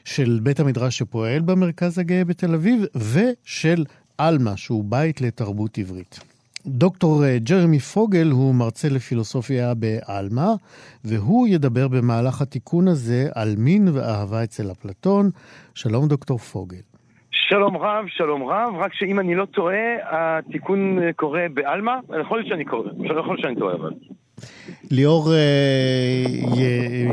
של 0.05 0.41
בית 0.43 0.61
המדרש 0.61 0.99
שפועל 0.99 1.43
במרכז 1.43 1.99
הגאה 1.99 2.25
בתל 2.25 2.55
אביב, 2.55 2.83
ושל 3.13 3.85
עלמה, 4.19 4.57
שהוא 4.57 4.85
בית 4.85 5.21
לתרבות 5.21 5.79
עברית. 5.79 6.21
דוקטור 6.67 7.25
אה, 7.25 7.39
ג'רמי 7.39 7.79
פוגל 7.79 8.31
הוא 8.31 8.55
מרצה 8.55 8.89
לפילוסופיה 8.89 9.75
בעלמה, 9.75 10.55
והוא 11.05 11.49
ידבר 11.49 11.89
במהלך 11.89 12.43
התיקון 12.43 12.89
הזה 12.89 13.29
על 13.35 13.55
מין 13.57 13.89
ואהבה 13.89 14.45
אצל 14.45 14.73
אפלטון. 14.73 15.31
שלום 15.75 16.09
דוקטור 16.09 16.39
פוגל. 16.39 16.94
שלום 17.49 17.77
רב, 17.77 18.05
שלום 18.09 18.43
רב, 18.43 18.75
רק 18.79 18.95
שאם 18.95 19.21
אני 19.21 19.35
לא 19.35 19.45
טועה, 19.45 19.95
התיקון 20.03 20.99
קורה 21.17 21.47
בעלמא, 21.55 21.93
יכול 22.21 22.39
להיות 22.39 22.49
שאני 22.49 22.65
קורא, 22.65 22.89
יכול 23.05 23.15
להיות 23.15 23.41
שאני 23.41 23.57
טועה 23.57 23.75
אבל. 23.75 23.91
ליאור 24.91 25.29
uh, 25.29 26.59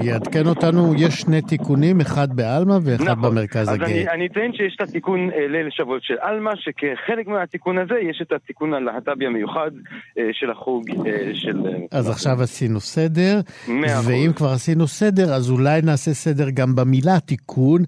יעדכן 0.05 0.47
אותנו, 0.47 0.93
יש 0.97 1.13
שני 1.13 1.41
תיקונים, 1.41 2.01
אחד 2.01 2.35
בעלמא 2.35 2.77
ואחד 2.83 3.03
נכון. 3.03 3.21
במרכז 3.21 3.69
הגאה. 3.69 3.87
אז 3.87 3.91
אני, 3.91 4.09
אני 4.09 4.27
אציין 4.27 4.53
שיש 4.53 4.75
את 4.75 4.81
התיקון 4.81 5.29
uh, 5.29 5.33
ליל 5.49 5.67
שבועות 5.69 6.03
של 6.03 6.15
עלמא, 6.21 6.51
שכחלק 6.55 7.27
מהתיקון 7.27 7.77
הזה 7.77 7.95
יש 8.09 8.21
את 8.21 8.31
התיקון 8.31 8.73
הלהט"בי 8.73 9.25
המיוחד 9.25 9.71
של 10.31 10.51
החוג 10.51 10.83
של... 11.33 11.57
אז 11.91 12.09
uh, 12.09 12.11
עכשיו 12.11 12.41
עשינו 12.41 12.79
סדר, 12.79 13.39
ואם 14.07 14.31
כבר 14.35 14.49
עשינו 14.49 14.87
סדר, 14.87 15.33
אז 15.33 15.51
אולי 15.51 15.81
נעשה 15.81 16.13
סדר 16.13 16.49
גם 16.49 16.75
במילה 16.75 17.19
תיקון. 17.19 17.81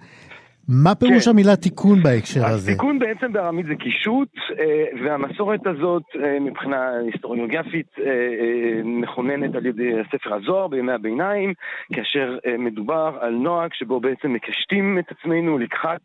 מה 0.67 0.95
פירוש 0.95 1.23
כן. 1.23 1.29
המילה 1.29 1.55
תיקון 1.55 2.03
בהקשר 2.03 2.45
הזה? 2.45 2.71
תיקון 2.71 2.99
בעצם 2.99 3.33
בארמית 3.33 3.65
זה 3.65 3.75
קישוט, 3.75 4.29
אה, 4.59 4.85
והמסורת 5.03 5.67
הזאת 5.67 6.03
אה, 6.23 6.39
מבחינה 6.39 6.89
היסטוריוגרפית 7.05 7.87
אה, 7.99 8.81
מכוננת 8.83 9.55
על 9.55 9.65
ידי 9.65 9.91
ספר 10.11 10.33
הזוהר 10.33 10.67
בימי 10.67 10.91
הביניים, 10.91 11.53
כאשר 11.93 12.37
מדובר 12.59 13.17
על 13.21 13.33
נוהג 13.33 13.73
שבו 13.73 13.99
בעצם 13.99 14.33
מקשטים 14.33 14.99
את 14.99 15.11
עצמנו 15.11 15.57
לקחת 15.57 16.01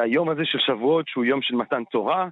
היום 0.00 0.28
הזה 0.28 0.44
של 0.44 0.58
שבועות 0.58 1.08
שהוא 1.08 1.24
יום 1.24 1.42
של 1.42 1.54
מתן 1.54 1.82
תורה. 1.90 2.28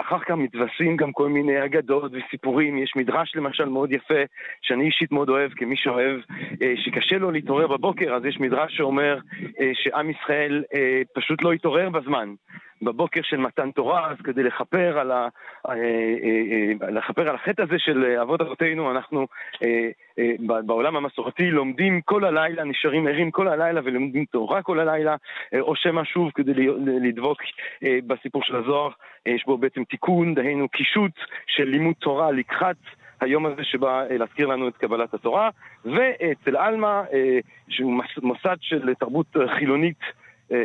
אחר 0.00 0.18
כך 0.18 0.30
מתווספים 0.30 0.96
גם 0.96 1.12
כל 1.12 1.28
מיני 1.28 1.64
אגדות 1.64 2.12
וסיפורים. 2.14 2.78
יש 2.78 2.92
מדרש 2.96 3.36
למשל 3.36 3.64
מאוד 3.64 3.92
יפה, 3.92 4.22
שאני 4.62 4.84
אישית 4.84 5.12
מאוד 5.12 5.28
אוהב, 5.28 5.50
כמי 5.56 5.76
שאוהב, 5.76 6.20
שקשה 6.76 7.18
לו 7.18 7.30
להתעורר 7.30 7.66
בבוקר, 7.66 8.14
אז 8.14 8.24
יש 8.24 8.40
מדרש 8.40 8.76
שאומר 8.76 9.18
שעם 9.74 10.10
ישראל 10.10 10.62
פשוט 11.14 11.42
לא 11.42 11.52
התעורר 11.52 11.90
בזמן. 11.90 12.34
בבוקר 12.84 13.20
של 13.22 13.36
מתן 13.36 13.70
תורה, 13.70 14.10
אז 14.10 14.16
כדי 14.24 14.42
לכפר 14.42 14.98
על, 14.98 15.10
ה, 15.10 15.28
אה, 15.68 15.74
אה, 15.74 16.86
אה, 16.86 16.90
לכפר 16.90 17.28
על 17.28 17.34
החטא 17.34 17.62
הזה 17.62 17.78
של 17.78 18.04
אבות 18.22 18.40
אבותינו, 18.40 18.90
אנחנו 18.90 19.26
בעולם 20.38 20.96
המסורתי 20.96 21.50
לומדים 21.50 22.00
כל 22.00 22.24
הלילה, 22.24 22.64
נשארים 22.64 23.06
ערים 23.06 23.30
כל 23.30 23.48
הלילה 23.48 23.80
ולומדים 23.84 24.24
תורה 24.24 24.62
כל 24.62 24.80
הלילה, 24.80 25.16
או 25.60 25.76
שמא 25.76 26.04
שוב 26.04 26.30
כדי 26.34 26.52
לדבוק 27.02 27.42
בסיפור 28.06 28.42
של 28.42 28.56
הזוהר, 28.56 28.90
יש 29.26 29.44
בו 29.46 29.58
בעצם 29.58 29.84
תיקון, 29.84 30.34
דהיינו 30.34 30.68
קישוט 30.68 31.12
של 31.46 31.64
לימוד 31.64 31.94
תורה 31.98 32.30
לקחת 32.30 32.76
היום 33.20 33.46
הזה 33.46 33.64
שבא 33.64 34.04
להזכיר 34.10 34.46
לנו 34.46 34.68
את 34.68 34.76
קבלת 34.76 35.14
התורה, 35.14 35.50
ואצל 35.84 36.56
עלמא, 36.56 37.02
שהוא 37.68 38.02
מוסד 38.22 38.56
של 38.60 38.94
תרבות 38.94 39.26
חילונית 39.58 40.00
אה, 40.00 40.23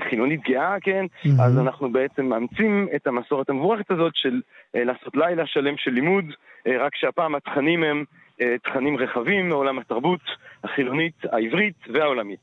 חילונית 0.10 0.42
גאה, 0.50 0.76
כן? 0.82 1.06
Mm-hmm. 1.06 1.42
אז 1.42 1.58
אנחנו 1.58 1.92
בעצם 1.92 2.26
מאמצים 2.26 2.88
את 2.96 3.08
המסורת 3.08 3.50
המבורכת 3.50 3.92
הזאת 3.92 4.12
של 4.16 4.42
אה, 4.76 4.84
לעשות 4.84 5.16
לילה 5.16 5.44
שלם 5.48 5.78
של 5.78 5.92
לימוד, 5.92 6.26
אה, 6.68 6.86
רק 6.86 6.96
שהפעם 6.96 7.36
התכנים 7.36 7.84
הם 7.84 8.04
תכנים 8.64 8.98
רחבים 8.98 9.50
מעולם 9.50 9.80
התרבות 9.80 10.20
החילונית, 10.64 11.14
העברית 11.32 11.76
והעולמית. 11.94 12.40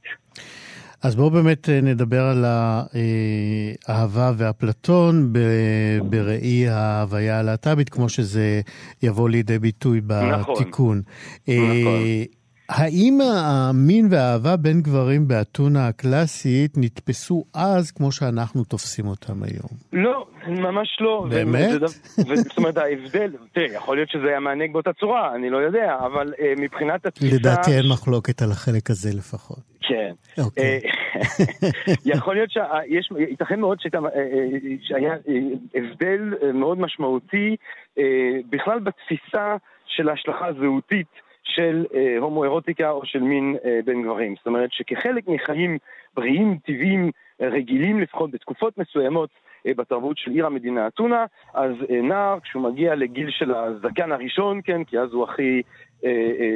אז 1.02 1.16
בואו 1.16 1.30
באמת 1.30 1.68
נדבר 1.68 2.22
על 2.22 2.44
האהבה 3.88 4.32
ואפלטון 4.36 5.32
בראי 6.10 6.68
ההוויה 6.68 7.38
הלהט"בית, 7.38 7.88
כמו 7.88 8.08
שזה 8.08 8.60
יבוא 9.02 9.28
לידי 9.28 9.58
ביטוי 9.58 10.00
נכון. 10.08 10.54
בתיקון. 10.54 11.02
נכון. 11.48 11.56
האם 12.68 13.18
המין 13.20 14.08
והאהבה 14.10 14.56
בין 14.56 14.80
גברים 14.82 15.28
באתונה 15.28 15.88
הקלאסית 15.88 16.72
נתפסו 16.76 17.44
אז 17.54 17.90
כמו 17.90 18.12
שאנחנו 18.12 18.64
תופסים 18.64 19.06
אותם 19.06 19.42
היום? 19.42 19.70
לא, 19.92 20.26
ממש 20.46 20.88
לא. 21.00 21.26
באמת? 21.30 21.80
זאת 22.34 22.58
אומרת, 22.58 22.76
ההבדל, 22.76 23.32
תראה, 23.52 23.66
יכול 23.74 23.96
להיות 23.96 24.10
שזה 24.10 24.28
היה 24.28 24.40
מענג 24.40 24.72
באותה 24.72 24.92
צורה, 24.92 25.34
אני 25.34 25.50
לא 25.50 25.58
יודע, 25.58 25.96
אבל 26.06 26.32
uh, 26.34 26.60
מבחינת 26.60 27.06
התפיסה... 27.06 27.36
לדעתי 27.36 27.70
אין 27.70 27.88
מחלוקת 27.92 28.42
על 28.42 28.50
החלק 28.50 28.90
הזה 28.90 29.10
לפחות. 29.18 29.76
כן. 29.80 30.12
אוקיי. 30.38 30.64
אה, 30.64 31.22
יכול 32.14 32.34
להיות 32.34 32.50
שיש, 32.50 33.08
ייתכן 33.30 33.60
מאוד 33.60 33.78
אה, 33.94 34.00
שהיה 34.82 35.14
הבדל 35.74 36.34
מאוד 36.54 36.78
משמעותי 36.78 37.56
בכלל 38.50 38.78
בתפיסה 38.78 39.56
של 39.86 40.08
ההשלכה 40.08 40.46
הזהותית. 40.46 41.25
של 41.46 41.84
אה, 41.94 42.16
הומואירוטיקה 42.20 42.90
או 42.90 43.06
של 43.06 43.18
מין 43.18 43.56
אה, 43.64 43.78
בין 43.84 44.02
גברים. 44.02 44.34
זאת 44.36 44.46
אומרת 44.46 44.72
שכחלק 44.72 45.28
מחיים 45.28 45.78
בריאים, 46.14 46.58
טבעיים, 46.66 47.10
רגילים 47.40 48.00
לפחות 48.00 48.30
בתקופות 48.30 48.78
מסוימות, 48.78 49.30
בתרבות 49.66 50.18
של 50.18 50.30
עיר 50.30 50.46
המדינה 50.46 50.86
אתונה, 50.86 51.24
אז 51.54 51.72
נער, 52.02 52.40
כשהוא 52.40 52.62
מגיע 52.62 52.94
לגיל 52.94 53.30
של 53.30 53.54
הזקן 53.54 54.12
הראשון, 54.12 54.60
כן, 54.64 54.84
כי 54.84 54.98
אז 54.98 55.12
הוא 55.12 55.24
הכי 55.24 55.62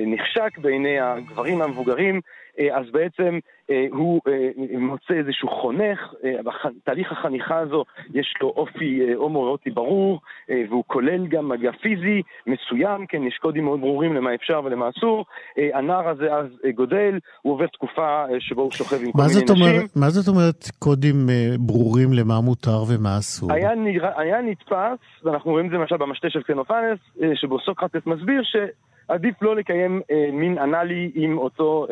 נחשק 0.07 0.59
בעיני 0.59 1.01
הגברים 1.01 1.63
המבוגרים, 1.63 2.15
אה, 2.15 2.21
אז 2.59 2.87
בעצם 2.93 3.39
אה, 3.71 3.87
הוא 3.93 4.21
אה, 4.29 4.79
מוצא 4.79 5.15
איזשהו 5.15 5.49
חונך, 5.49 5.99
בתהליך 6.45 7.13
החניכה 7.13 7.59
הזו 7.59 7.85
יש 8.15 8.35
לו 8.41 8.53
אופי 8.57 9.15
הומואירוטי 9.15 9.71
ברור, 9.71 10.21
והוא 10.69 10.85
כולל 10.87 11.27
גם 11.27 11.49
מגע 11.49 11.71
פיזי 11.73 12.23
מסוים, 12.47 13.07
כן, 13.07 13.23
יש 13.23 13.39
קודים 13.39 13.65
מאוד 13.65 13.81
ברורים 13.81 14.15
למה 14.15 14.35
אפשר 14.35 14.61
ולמה 14.65 14.89
אסור. 14.89 15.25
הנער 15.57 16.09
הזה 16.09 16.35
אז 16.35 16.47
גודל, 16.75 17.19
הוא 17.43 17.53
עובר 17.53 17.67
תקופה 17.67 18.25
שבו 18.39 18.63
הוא 18.63 18.71
שוכב 18.73 18.97
עם 19.05 19.13
כל 19.13 19.19
מיני 19.19 19.51
אומר, 19.51 19.77
נשים. 19.77 19.89
מה 19.97 20.11
זאת 20.11 20.29
אומרת 20.29 20.65
קודים 20.79 21.27
ברורים 21.59 22.13
למה 22.13 22.41
מותר 22.41 22.83
ומה 22.89 23.19
אסור? 23.19 23.53
היה, 23.53 23.75
נרא, 23.75 24.11
היה 24.17 24.43
נתפס, 24.43 25.25
ואנחנו 25.25 25.51
רואים 25.51 25.67
את 25.67 25.71
זה 25.71 25.77
למשל 25.77 25.97
במשתה 25.97 26.31
של 26.31 26.43
קסנופנס, 26.43 26.99
שבו 27.35 27.61
סוקרטס 27.61 28.07
מסביר 28.07 28.43
שעדיף 28.43 29.43
לא 29.43 29.57
לקיים 29.57 30.01
מין 30.33 30.59
אנאלי 30.59 31.11
עם 31.15 31.39
אותו... 31.39 31.87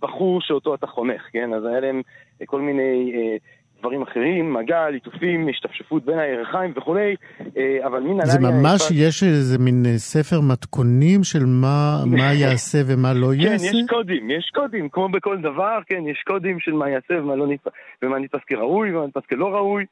בחור 0.00 0.40
שאותו 0.40 0.74
אתה 0.74 0.86
חונך, 0.86 1.22
כן? 1.32 1.54
אז 1.54 1.64
היה 1.64 1.80
להם 1.80 2.02
אה, 2.40 2.46
כל 2.46 2.60
מיני 2.60 3.12
אה, 3.14 3.36
דברים 3.80 4.02
אחרים, 4.02 4.52
מגע, 4.52 4.90
ליטופים, 4.90 5.48
השתפשפות 5.48 6.04
בין 6.04 6.18
הירכיים 6.18 6.72
וכולי, 6.76 7.14
אה, 7.56 7.86
אבל 7.86 8.00
מן 8.00 8.26
זה 8.26 8.40
ממש, 8.40 8.90
היפה... 8.90 8.94
יש 8.94 9.22
איזה 9.22 9.58
מין 9.58 9.84
ספר 9.96 10.40
מתכונים 10.40 11.24
של 11.24 11.44
מה, 11.46 11.96
מה 12.06 12.32
יעשה 12.42 12.78
ומה 12.86 13.12
לא 13.12 13.26
כן, 13.26 13.40
יעשה? 13.40 13.70
כן, 13.70 13.76
יש 13.76 13.84
קודים, 13.88 14.30
יש 14.30 14.50
קודים, 14.54 14.88
כמו 14.88 15.08
בכל 15.08 15.40
דבר, 15.40 15.78
כן, 15.86 16.06
יש 16.06 16.22
קודים 16.26 16.60
של 16.60 16.72
מה 16.72 16.90
יעשה 16.90 17.14
ומה 17.22 17.36
לא 17.36 17.46
נתפס, 17.46 17.72
ומה 18.02 18.18
נתפס 18.18 18.40
כראוי 18.46 18.96
ומה 18.96 19.06
נתפס 19.06 19.26
כלא 19.28 19.46
ראוי. 19.46 19.84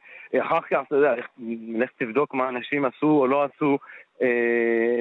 אחר 0.42 0.60
כך, 0.70 0.78
אתה 0.86 0.96
יודע, 0.96 1.12
לך 1.78 1.90
תבדוק 1.98 2.34
מה 2.34 2.48
אנשים 2.48 2.84
עשו 2.84 3.06
או 3.06 3.26
לא 3.26 3.44
עשו 3.44 3.78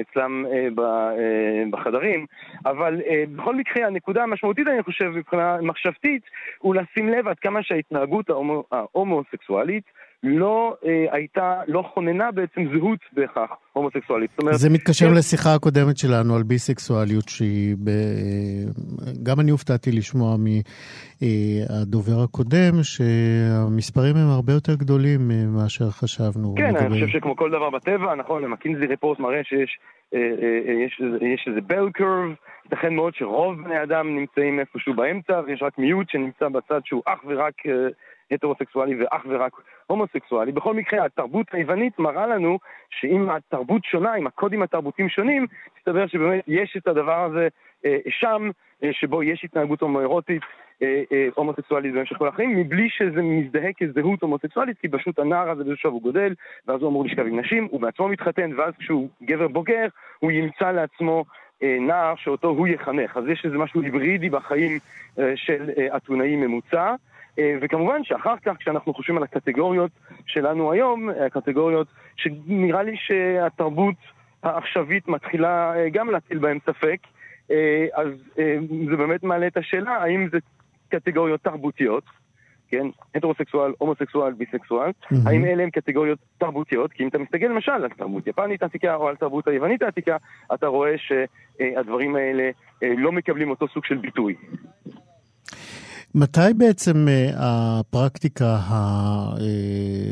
אצלם 0.00 0.46
אה, 0.46 0.68
אה, 0.78 1.64
בחדרים, 1.70 2.26
אבל 2.66 3.00
בכל 3.36 3.54
מקרה 3.54 3.86
הנקודה 3.86 4.22
המשמעותית 4.22 4.68
אני 4.68 4.82
חושב 4.82 5.04
מבחינה 5.04 5.56
מחשבתית 5.62 6.22
הוא 6.58 6.74
לשים 6.74 7.08
לב 7.08 7.28
עד 7.28 7.38
כמה 7.38 7.62
שההתנהגות 7.62 8.30
ההומוסקסואלית 8.72 9.84
לא 10.22 10.76
אה, 10.84 11.04
הייתה, 11.12 11.60
לא 11.68 11.90
כוננה 11.94 12.30
בעצם 12.32 12.60
זהות 12.72 12.98
בהכרח 13.12 13.50
הומוסקסואלית. 13.72 14.30
אומרת, 14.38 14.54
זה 14.54 14.70
מתקשר 14.70 15.06
כן. 15.06 15.14
לשיחה 15.14 15.54
הקודמת 15.54 15.96
שלנו 15.96 16.36
על 16.36 16.42
ביסקסואליות 16.42 17.28
שהיא, 17.28 17.76
ב... 17.84 17.90
גם 19.22 19.40
אני 19.40 19.50
הופתעתי 19.50 19.90
לשמוע 19.92 20.36
מהדובר 20.36 22.22
הקודם 22.24 22.74
שהמספרים 22.82 24.16
הם 24.16 24.30
הרבה 24.30 24.52
יותר 24.52 24.74
גדולים 24.74 25.20
מאשר 25.56 25.90
חשבנו. 25.90 26.54
כן, 26.56 26.74
לגבי... 26.74 26.86
אני 26.86 26.94
חושב 26.94 27.06
שכמו 27.06 27.36
כל 27.36 27.50
דבר 27.50 27.70
בטבע, 27.70 28.14
נכון, 28.14 28.42
למקינזי 28.42 28.86
ריפורט 28.86 29.18
מראה 29.18 29.44
שיש 29.44 29.78
אה, 30.14 30.18
אה, 30.18 30.72
יש, 30.86 31.02
יש 31.34 31.44
איזה 31.48 31.60
בל 31.60 31.90
קרב, 31.94 32.34
ייתכן 32.64 32.94
מאוד 32.94 33.14
שרוב 33.14 33.62
בני 33.64 33.82
אדם 33.82 34.16
נמצאים 34.16 34.60
איפשהו 34.60 34.94
באמצע 34.94 35.40
ויש 35.46 35.62
רק 35.62 35.78
מיעוט 35.78 36.10
שנמצא 36.10 36.48
בצד 36.48 36.80
שהוא 36.84 37.02
אך 37.06 37.18
ורק 37.26 37.54
הטרוסקסואלי 38.30 39.02
ואך 39.02 39.22
ורק 39.28 39.52
הומוסקסואלי. 39.86 40.52
בכל 40.52 40.74
מקרה, 40.74 41.04
התרבות 41.04 41.46
היוונית 41.52 41.98
מראה 41.98 42.26
לנו 42.26 42.58
שאם 42.90 43.30
התרבות 43.30 43.84
שונה, 43.84 44.16
אם 44.16 44.26
הקודים 44.26 44.62
התרבותיים 44.62 45.08
שונים, 45.08 45.46
מסתבר 45.78 46.06
שבאמת 46.06 46.44
יש 46.46 46.76
את 46.76 46.88
הדבר 46.88 47.24
הזה 47.24 47.48
אה, 47.84 47.98
שם, 48.08 48.50
אה, 48.84 48.88
שבו 48.92 49.22
יש 49.22 49.44
התנהגות 49.44 49.80
הומואירוטית, 49.80 50.42
אה, 50.82 51.02
הומוסקסואלית 51.34 51.94
במשך 51.94 52.16
כל 52.16 52.28
החיים, 52.28 52.56
מבלי 52.56 52.88
שזה 52.90 53.22
מזדהה 53.22 53.72
כזהות 53.72 54.22
הומוסקסואלית, 54.22 54.78
כי 54.78 54.88
פשוט 54.88 55.18
הנער 55.18 55.50
הזה 55.50 55.64
באיזשהו 55.64 55.90
הוא 55.90 56.02
גודל, 56.02 56.34
ואז 56.66 56.82
הוא 56.82 56.90
אמור 56.90 57.04
לשכב 57.04 57.26
עם 57.26 57.40
נשים, 57.40 57.68
הוא 57.70 57.80
בעצמו 57.80 58.08
מתחתן, 58.08 58.50
ואז 58.56 58.74
כשהוא 58.78 59.08
גבר 59.22 59.48
בוגר, 59.48 59.86
הוא 60.18 60.30
ימצא 60.30 60.70
לעצמו 60.70 61.24
נער 61.62 62.14
שאותו 62.16 62.48
הוא 62.48 62.68
יחנך. 62.68 63.16
אז 63.16 63.24
יש 63.28 63.44
איזה 63.44 63.58
משהו 63.58 63.82
היברידי 63.82 64.28
בחיים 64.28 64.78
של 65.34 65.70
אתונאי 65.96 66.36
ממוצע. 66.36 66.94
אה, 67.38 67.54
וכמובן 67.60 68.04
שאחר 68.04 68.34
כך, 68.44 68.56
כשאנחנו 68.58 68.94
חושבים 68.94 69.16
על 69.16 69.22
הקטגוריות 69.22 69.90
שלנו 70.26 70.72
היום, 70.72 71.08
הקטגוריות 71.26 71.86
שנראה 72.16 72.82
לי 72.82 72.96
שהתרבות 72.96 73.94
העכשווית 74.42 75.08
מתחילה 75.08 75.74
אה, 75.76 75.88
גם 75.88 76.10
להטיל 76.10 76.38
בהן 76.38 76.58
ספק, 76.66 76.98
אה, 77.50 77.86
אז 77.94 78.08
זה 78.90 78.96
באמת 78.96 79.22
מעלה 79.22 79.46
את 79.46 79.56
השאלה 79.56 79.90
האם 79.90 80.28
זה 80.32 80.38
קטגוריות 80.88 81.40
תרבותיות, 81.40 82.04
כן? 82.68 82.86
הטרוסקסואל, 83.14 83.72
הומוסקסואל, 83.78 84.32
ביסקסואל, 84.32 84.90
mm-hmm. 84.90 85.14
האם 85.26 85.44
אלה 85.44 85.62
הן 85.62 85.70
קטגוריות 85.70 86.18
תרבותיות? 86.38 86.92
כי 86.92 87.02
אם 87.02 87.08
אתה 87.08 87.18
מסתכל 87.18 87.46
למשל 87.46 87.72
על 87.72 87.88
תרבות 87.88 88.26
יפנית 88.26 88.62
עתיקה 88.62 88.94
או 88.94 89.08
על 89.08 89.16
תרבות 89.16 89.48
היוונית 89.48 89.82
העתיקה, 89.82 90.16
אתה 90.54 90.66
רואה 90.66 90.94
שהדברים 90.98 92.16
האלה 92.16 92.50
לא 92.82 93.12
מקבלים 93.12 93.50
אותו 93.50 93.68
סוג 93.68 93.84
של 93.84 93.96
ביטוי. 93.96 94.34
מתי 96.14 96.40
בעצם 96.58 96.92
uh, 97.06 97.10
הפרקטיקה 97.36 98.56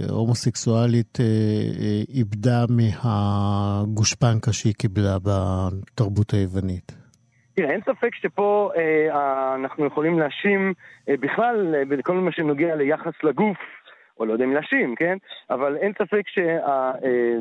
ההומוסקסואלית 0.09 1.17
uh, 1.17 1.21
uh, 1.21 1.25
איבדה 2.15 2.65
מהגושפנקה 2.69 4.53
שהיא 4.53 4.75
קיבלה 4.75 5.17
בתרבות 5.25 6.31
היוונית? 6.31 7.07
תראה, 7.57 7.71
אין 7.71 7.81
ספק 7.81 8.15
שפה 8.15 8.71
אה, 8.77 9.55
אנחנו 9.55 9.87
יכולים 9.87 10.19
להאשים 10.19 10.73
אה, 11.09 11.15
בכלל 11.21 11.75
אה, 11.75 11.85
בכל 11.85 12.15
מה 12.15 12.33
שנוגע 12.33 12.75
ליחס 12.75 13.13
לגוף, 13.23 13.57
או 14.21 14.25
לא 14.25 14.33
יודע 14.33 14.45
אם 14.45 14.55
להאשים, 14.55 14.95
כן? 14.95 15.17
אבל 15.51 15.77
אין 15.77 15.93
ספק 15.93 16.23
שה, 16.27 16.59
אה, 17.05 17.39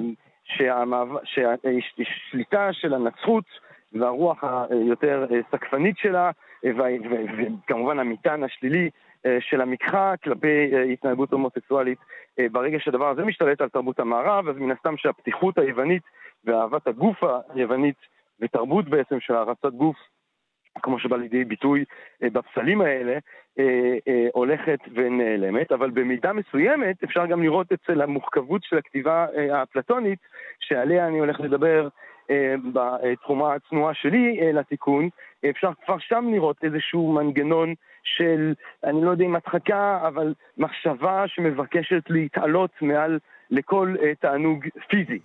שהשליטה 1.24 2.70
של 2.72 2.94
הנצרות 2.94 3.46
והרוח 3.94 4.44
היותר 4.70 5.26
אה, 5.32 5.40
סקפנית 5.52 5.98
שלה 5.98 6.32
וכמובן 6.74 8.00
המטען 8.00 8.44
השלילי 8.44 8.90
אה, 9.26 9.38
של 9.40 9.62
המקחה 9.62 10.14
כלפי 10.24 10.74
אה, 10.74 10.82
התנהגות 10.84 11.32
הומוסקסואלית. 11.32 11.98
אה, 12.40 12.46
ברגע 12.52 12.78
שהדבר 12.80 13.10
הזה 13.10 13.26
משתלט 13.26 13.62
על 13.62 13.70
תרבות 13.70 14.00
המערב, 14.00 14.48
אז 14.48 14.56
מן 14.58 14.72
הסתם 14.72 14.98
שהפתיחות 14.98 15.58
היוונית 15.58 16.04
ואהבת 16.46 16.88
הגוף 16.88 17.24
היוונית 17.54 17.96
ותרבות 18.40 18.90
בעצם 18.90 19.20
של 19.20 19.36
הערצת 19.36 19.74
גוף, 19.74 19.96
כמו 20.82 21.00
שבא 21.00 21.18
לידי 21.18 21.46
ביטוי 21.46 21.86
בפסלים 22.22 22.82
האלה, 22.82 23.18
הולכת 24.34 24.80
ונעלמת, 24.94 25.72
אבל 25.72 25.90
במידה 25.90 26.34
מסוימת 26.34 27.04
אפשר 27.04 27.26
גם 27.26 27.44
לראות 27.44 27.72
אצל 27.72 28.02
המוחכבות 28.02 28.64
של 28.64 28.78
הכתיבה 28.78 29.26
האפלטונית, 29.52 30.20
שעליה 30.60 31.08
אני 31.08 31.20
הולך 31.20 31.40
לדבר 31.40 31.88
בתחומה 32.74 33.54
הצנועה 33.54 33.94
שלי 33.94 34.54
לתיקון, 34.54 35.10
אפשר 35.50 35.72
כבר 35.86 35.98
שם 36.00 36.26
לראות 36.34 36.58
איזשהו 36.64 37.14
מנגנון 37.14 37.74
של, 38.04 38.54
אני 38.84 39.06
לא 39.06 39.12
יודע 39.12 39.26
אם 39.26 39.36
הדחקה, 39.36 40.00
אבל 40.08 40.34
מחשבה 40.58 41.24
שמבקשת 41.28 42.04
להתעלות 42.10 42.72
מעל 42.82 43.20
לכל 43.52 43.96
uh, 44.00 44.04
תענוג 44.20 44.66
פיזי. 44.90 45.20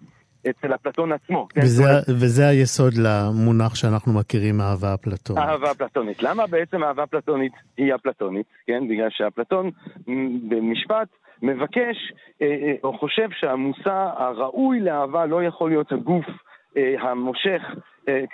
אצל 0.51 0.75
אפלטון 0.75 1.13
עצמו. 1.13 1.49
כן? 1.49 1.61
וזה, 1.61 1.85
כן? 1.85 2.13
וזה 2.13 2.49
היסוד 2.49 2.93
למונח 2.95 3.75
שאנחנו 3.75 4.13
מכירים, 4.13 4.61
אהבה 4.61 4.95
אפלטונית. 4.95 5.45
אהבה 5.45 5.71
אפלטונית. 5.71 6.23
למה 6.23 6.47
בעצם 6.47 6.85
אהבה 6.85 7.05
אפלטונית 7.05 7.53
היא 7.77 7.95
אפלטונית? 7.95 8.47
כן, 8.67 8.89
בגלל 8.89 9.09
שאפלטון 9.11 9.71
במשפט 10.49 11.09
מבקש 11.43 11.97
אה, 12.43 12.47
אה, 12.47 12.75
או 12.85 12.99
חושב 12.99 13.29
שהמושא 13.33 14.11
הראוי 14.17 14.81
לאהבה 14.81 15.27
לא 15.27 15.43
יכול 15.43 15.71
להיות 15.71 15.93
הגוף 15.93 16.27
המושך 16.77 17.63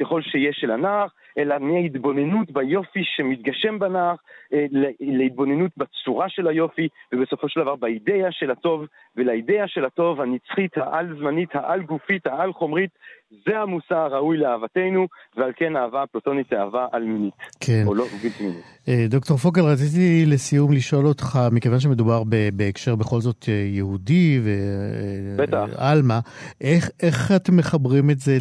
ככל 0.01 0.23
שיש 0.23 0.57
של 0.61 0.71
הנער, 0.71 1.07
אלא 1.39 1.59
מהתבוננות 1.59 2.51
ביופי 2.51 3.01
שמתגשם 3.05 3.79
בנער, 3.79 4.15
אה, 4.53 4.67
להתבוננות 5.01 5.71
בצורה 5.77 6.29
של 6.29 6.49
היופי, 6.49 6.89
ובסופו 7.13 7.49
של 7.49 7.61
דבר 7.61 7.77
באידאה 7.77 8.33
של 8.33 8.51
הטוב, 8.51 8.87
ולאידאה 9.17 9.69
של 9.69 9.85
הטוב 9.85 10.21
הנצחית, 10.21 10.79
העל-זמנית, 10.79 11.55
העל-גופית, 11.55 12.27
העל-חומרית, 12.27 12.91
זה 13.31 13.59
המושא 13.59 13.95
הראוי 13.95 14.37
לאהבתנו, 14.37 15.07
ועל 15.37 15.53
כן 15.57 15.77
אהבה 15.77 16.05
אפלוטונית 16.05 16.53
היא 16.53 16.59
אהבה 16.59 16.87
על-מינית. 16.93 17.35
כן. 17.61 17.83
או 17.87 17.95
לא 17.95 18.05
בלתי 18.05 18.29
מינית. 18.45 18.65
אה, 18.89 19.05
דוקטור 19.09 19.37
פוקל, 19.37 19.61
רציתי 19.61 20.25
לסיום 20.27 20.73
לשאול 20.73 21.07
אותך, 21.07 21.39
מכיוון 21.53 21.81
שמדובר 21.81 22.23
בהקשר 22.53 22.97
בכל 22.97 23.21
זאת 23.21 23.45
אה, 23.49 23.55
יהודי 23.55 24.41
ועלמה, 25.37 26.21
איך, 26.61 26.91
איך 27.03 27.33
אתם 27.37 27.57
מחברים 27.57 28.11
את 28.11 28.19
זה 28.19 28.39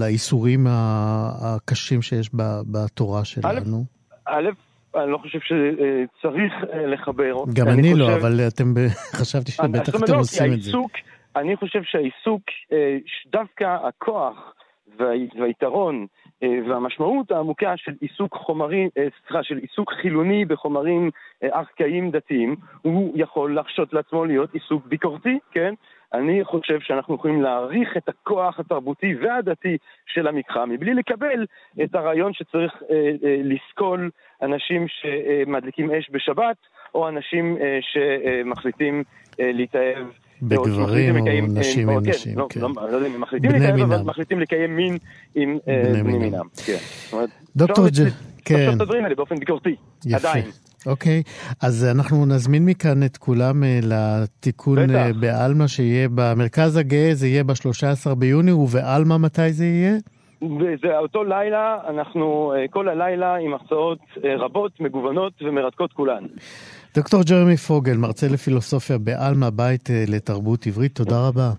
לאיסורים 0.00 0.66
הקשים 0.70 2.02
שיש 2.02 2.30
בתורה 2.72 3.24
שלנו? 3.24 3.84
א', 4.26 4.50
אני 4.96 5.10
לא 5.10 5.18
חושב 5.18 5.38
שצריך 5.38 6.52
אה, 6.72 6.86
לחבר. 6.86 7.34
גם 7.52 7.68
אני, 7.68 7.80
אני 7.80 7.94
לא, 7.94 8.04
חושב... 8.04 8.16
אבל 8.16 8.40
אתם, 8.48 8.74
חשבתי 9.20 9.52
שבטח 9.52 9.94
אתם 10.04 10.14
עושים 10.14 10.52
את 10.52 10.62
זה. 10.62 10.72
אני 11.36 11.56
חושב 11.56 11.82
שהעיסוק, 11.82 12.42
דווקא 13.26 13.76
הכוח 13.82 14.54
והיתרון 15.38 16.06
והמשמעות 16.42 17.30
העמוקה 17.30 17.76
של 17.76 17.92
עיסוק 18.00 18.34
חומרי, 18.34 18.88
סליחה, 18.94 19.42
של 19.42 19.56
עיסוק 19.56 19.92
חילוני 19.92 20.44
בחומרים 20.44 21.10
ארכאיים 21.44 22.10
דתיים, 22.10 22.56
הוא 22.82 23.12
יכול 23.14 23.54
להרשות 23.54 23.92
לעצמו 23.92 24.24
להיות 24.24 24.54
עיסוק 24.54 24.86
ביקורתי, 24.86 25.38
כן? 25.52 25.74
אני 26.12 26.44
חושב 26.44 26.80
שאנחנו 26.80 27.14
יכולים 27.14 27.42
להעריך 27.42 27.96
את 27.96 28.08
הכוח 28.08 28.60
התרבותי 28.60 29.14
והדתי 29.14 29.76
של 30.06 30.26
המקרא, 30.26 30.66
מבלי 30.66 30.94
לקבל 30.94 31.46
את 31.84 31.94
הרעיון 31.94 32.32
שצריך 32.32 32.82
אה, 32.90 32.96
אה, 33.24 33.40
לסקול 33.44 34.10
אנשים 34.42 34.86
שמדליקים 34.88 35.90
אש 35.90 36.10
בשבת, 36.10 36.56
או 36.94 37.08
אנשים 37.08 37.56
אה, 37.60 37.78
שמחליטים 37.82 39.04
אה, 39.40 39.52
להתאהב. 39.52 40.06
בגברים 40.42 41.16
או, 41.16 41.20
לקיים, 41.20 41.44
או 41.44 41.50
נשים 41.60 41.88
עם 41.88 42.04
כן, 42.04 42.10
נשים, 42.10 42.38
לא, 42.38 42.46
כן. 42.50 42.60
לא, 42.60 42.68
לא 42.90 42.96
יודע 42.96 43.06
אם 43.06 43.20
מחליטים 43.20 43.50
להתאהב, 43.50 43.80
אבל 43.80 44.02
מחליטים 44.02 44.40
לקיים 44.40 44.76
מין 44.76 44.98
עם 45.34 45.58
בני, 45.66 46.02
בני 46.02 46.18
מינם. 46.18 46.46
כן. 46.64 46.76
דוקטור 47.56 47.88
ג'ה, 47.88 48.04
כן. 48.44 48.54
אפשר 48.54 48.72
את 48.76 48.80
הדברים 48.80 49.04
האלה 49.04 49.14
באופן 49.14 49.36
ביקורתי. 49.36 49.76
עדיין. 50.14 50.44
אוקיי, 50.86 51.22
אז 51.60 51.84
אנחנו 51.84 52.26
נזמין 52.26 52.64
מכאן 52.64 53.02
את 53.02 53.16
כולם 53.16 53.62
לתיקון 53.82 54.86
בטח. 54.86 55.06
בעלמא 55.20 55.66
שיהיה 55.66 56.08
במרכז 56.14 56.76
הגאה, 56.76 57.10
זה 57.14 57.26
יהיה 57.26 57.44
ב-13 57.44 58.14
ביוני, 58.14 58.52
ובעלמא 58.52 59.16
מתי 59.16 59.52
זה 59.52 59.64
יהיה? 59.64 59.96
וזה 60.60 60.98
אותו 60.98 61.24
לילה, 61.24 61.78
אנחנו 61.88 62.52
כל 62.70 62.88
הלילה 62.88 63.36
עם 63.36 63.52
הרצאות 63.52 63.98
רבות, 64.38 64.80
מגוונות 64.80 65.32
ומרתקות 65.42 65.92
כולן. 65.92 66.24
דוקטור 66.94 67.22
ג'רמי 67.22 67.56
פוגל, 67.56 67.96
מרצה 67.96 68.26
לפילוסופיה 68.28 68.98
בעלמא, 68.98 69.50
בית 69.50 69.88
לתרבות 70.08 70.66
עברית, 70.66 70.94
תודה 70.94 71.28
רבה. 71.28 71.50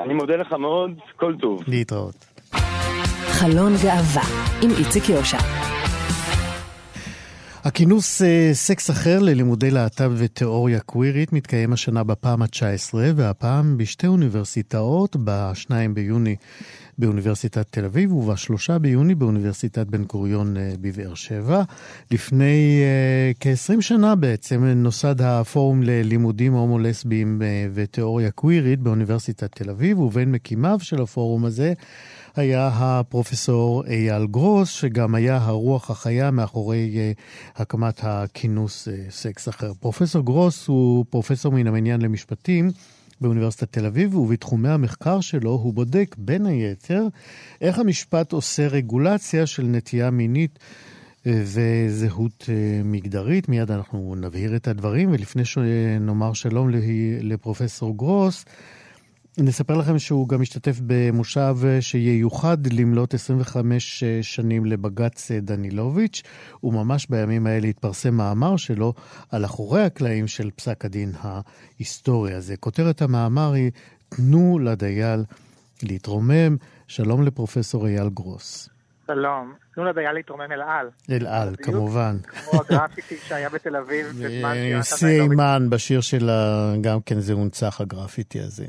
אני 0.00 0.14
מודה 0.14 0.36
לך 0.36 0.52
מאוד, 0.52 0.90
כל 1.16 1.34
טוב. 1.40 1.60
להתראות. 1.66 2.14
חלון 3.26 3.72
גאווה 3.82 4.22
עם 4.62 4.70
איציק 4.78 5.08
יושע. 5.08 5.38
הכינוס 7.64 8.22
סקס 8.52 8.90
אחר 8.90 9.18
ללימודי 9.18 9.70
להט"ב 9.70 10.12
ותיאוריה 10.16 10.80
קווירית 10.80 11.32
מתקיים 11.32 11.72
השנה 11.72 12.04
בפעם 12.04 12.42
ה-19, 12.42 12.94
והפעם 13.16 13.76
בשתי 13.76 14.06
אוניברסיטאות, 14.06 15.16
ב-2 15.24 15.70
ביוני 15.94 16.36
באוניברסיטת 16.98 17.66
תל 17.70 17.84
אביב 17.84 18.12
וב-3 18.12 18.78
ביוני 18.80 19.14
באוניברסיטת 19.14 19.86
בן 19.86 20.04
גוריון 20.04 20.56
בבאר 20.80 21.14
שבע. 21.14 21.62
לפני 22.10 22.82
uh, 23.34 23.36
כ-20 23.40 23.80
שנה 23.80 24.14
בעצם 24.14 24.64
נוסד 24.64 25.22
הפורום 25.22 25.82
ללימודים 25.82 26.52
הומו-לסביים 26.52 27.42
ותיאוריה 27.74 28.30
קווירית 28.30 28.80
באוניברסיטת 28.80 29.52
תל 29.52 29.70
אביב, 29.70 29.98
ובין 29.98 30.32
מקימיו 30.32 30.78
של 30.82 31.02
הפורום 31.02 31.44
הזה 31.44 31.72
היה 32.36 32.70
הפרופסור 32.72 33.84
אייל 33.86 34.26
גרוס, 34.26 34.70
שגם 34.70 35.14
היה 35.14 35.36
הרוח 35.36 35.90
החיה 35.90 36.30
מאחורי 36.30 36.90
uh, 36.94 37.62
הקמת 37.62 38.00
הכינוס 38.02 38.88
uh, 38.88 39.10
סקס 39.10 39.48
אחר. 39.48 39.72
פרופסור 39.80 40.24
גרוס 40.24 40.66
הוא 40.66 41.04
פרופסור 41.10 41.52
מן 41.52 41.66
המניין 41.66 42.00
למשפטים. 42.00 42.70
באוניברסיטת 43.20 43.72
תל 43.72 43.86
אביב, 43.86 44.16
ובתחומי 44.16 44.68
המחקר 44.68 45.20
שלו 45.20 45.50
הוא 45.50 45.72
בודק 45.72 46.16
בין 46.18 46.46
היתר 46.46 47.06
איך 47.60 47.78
המשפט 47.78 48.32
עושה 48.32 48.66
רגולציה 48.66 49.46
של 49.46 49.62
נטייה 49.62 50.10
מינית 50.10 50.58
וזהות 51.26 52.48
מגדרית. 52.84 53.48
מיד 53.48 53.70
אנחנו 53.70 54.14
נבהיר 54.14 54.56
את 54.56 54.68
הדברים, 54.68 55.10
ולפני 55.12 55.44
שנאמר 55.44 56.32
שלום 56.32 56.70
לפרופסור 57.20 57.96
גרוס, 57.96 58.44
נספר 59.42 59.74
לכם 59.76 59.98
שהוא 59.98 60.28
גם 60.28 60.40
משתתף 60.40 60.80
במושב 60.86 61.56
שייוחד 61.80 62.66
למלות 62.72 63.14
25 63.14 64.04
שנים 64.22 64.66
לבג"ץ 64.66 65.30
דנילוביץ', 65.30 66.22
וממש 66.62 67.06
בימים 67.10 67.46
האלה 67.46 67.66
התפרסם 67.66 68.14
מאמר 68.14 68.56
שלו 68.56 68.94
על 69.30 69.44
אחורי 69.44 69.82
הקלעים 69.82 70.26
של 70.26 70.50
פסק 70.50 70.84
הדין 70.84 71.12
ההיסטורי 71.20 72.34
הזה. 72.34 72.56
כותרת 72.56 73.02
המאמר 73.02 73.52
היא 73.52 73.70
תנו 74.08 74.58
לדייל 74.58 75.24
להתרומם. 75.82 76.56
שלום 76.88 77.22
לפרופסור 77.22 77.86
אייל 77.86 78.08
גרוס. 78.08 78.68
שלום. 79.06 79.54
תנו 79.74 79.84
לדייל 79.84 80.12
להתרומם 80.12 80.52
אל 80.52 80.62
על. 80.62 80.90
אל 81.10 81.26
על, 81.26 81.56
כמובן. 81.62 82.16
כמו 82.22 82.60
הגרפיטי 82.60 83.16
שהיה 83.16 83.48
בתל 83.48 83.76
אביב 83.76 84.06
בזמן 84.06 84.82
סיימן 84.82 85.66
בשיר 85.70 86.00
שלה, 86.00 86.72
גם 86.80 87.00
כן 87.00 87.20
זה 87.20 87.32
הונצח 87.32 87.80
הגרפיטי 87.80 88.40
הזה. 88.40 88.66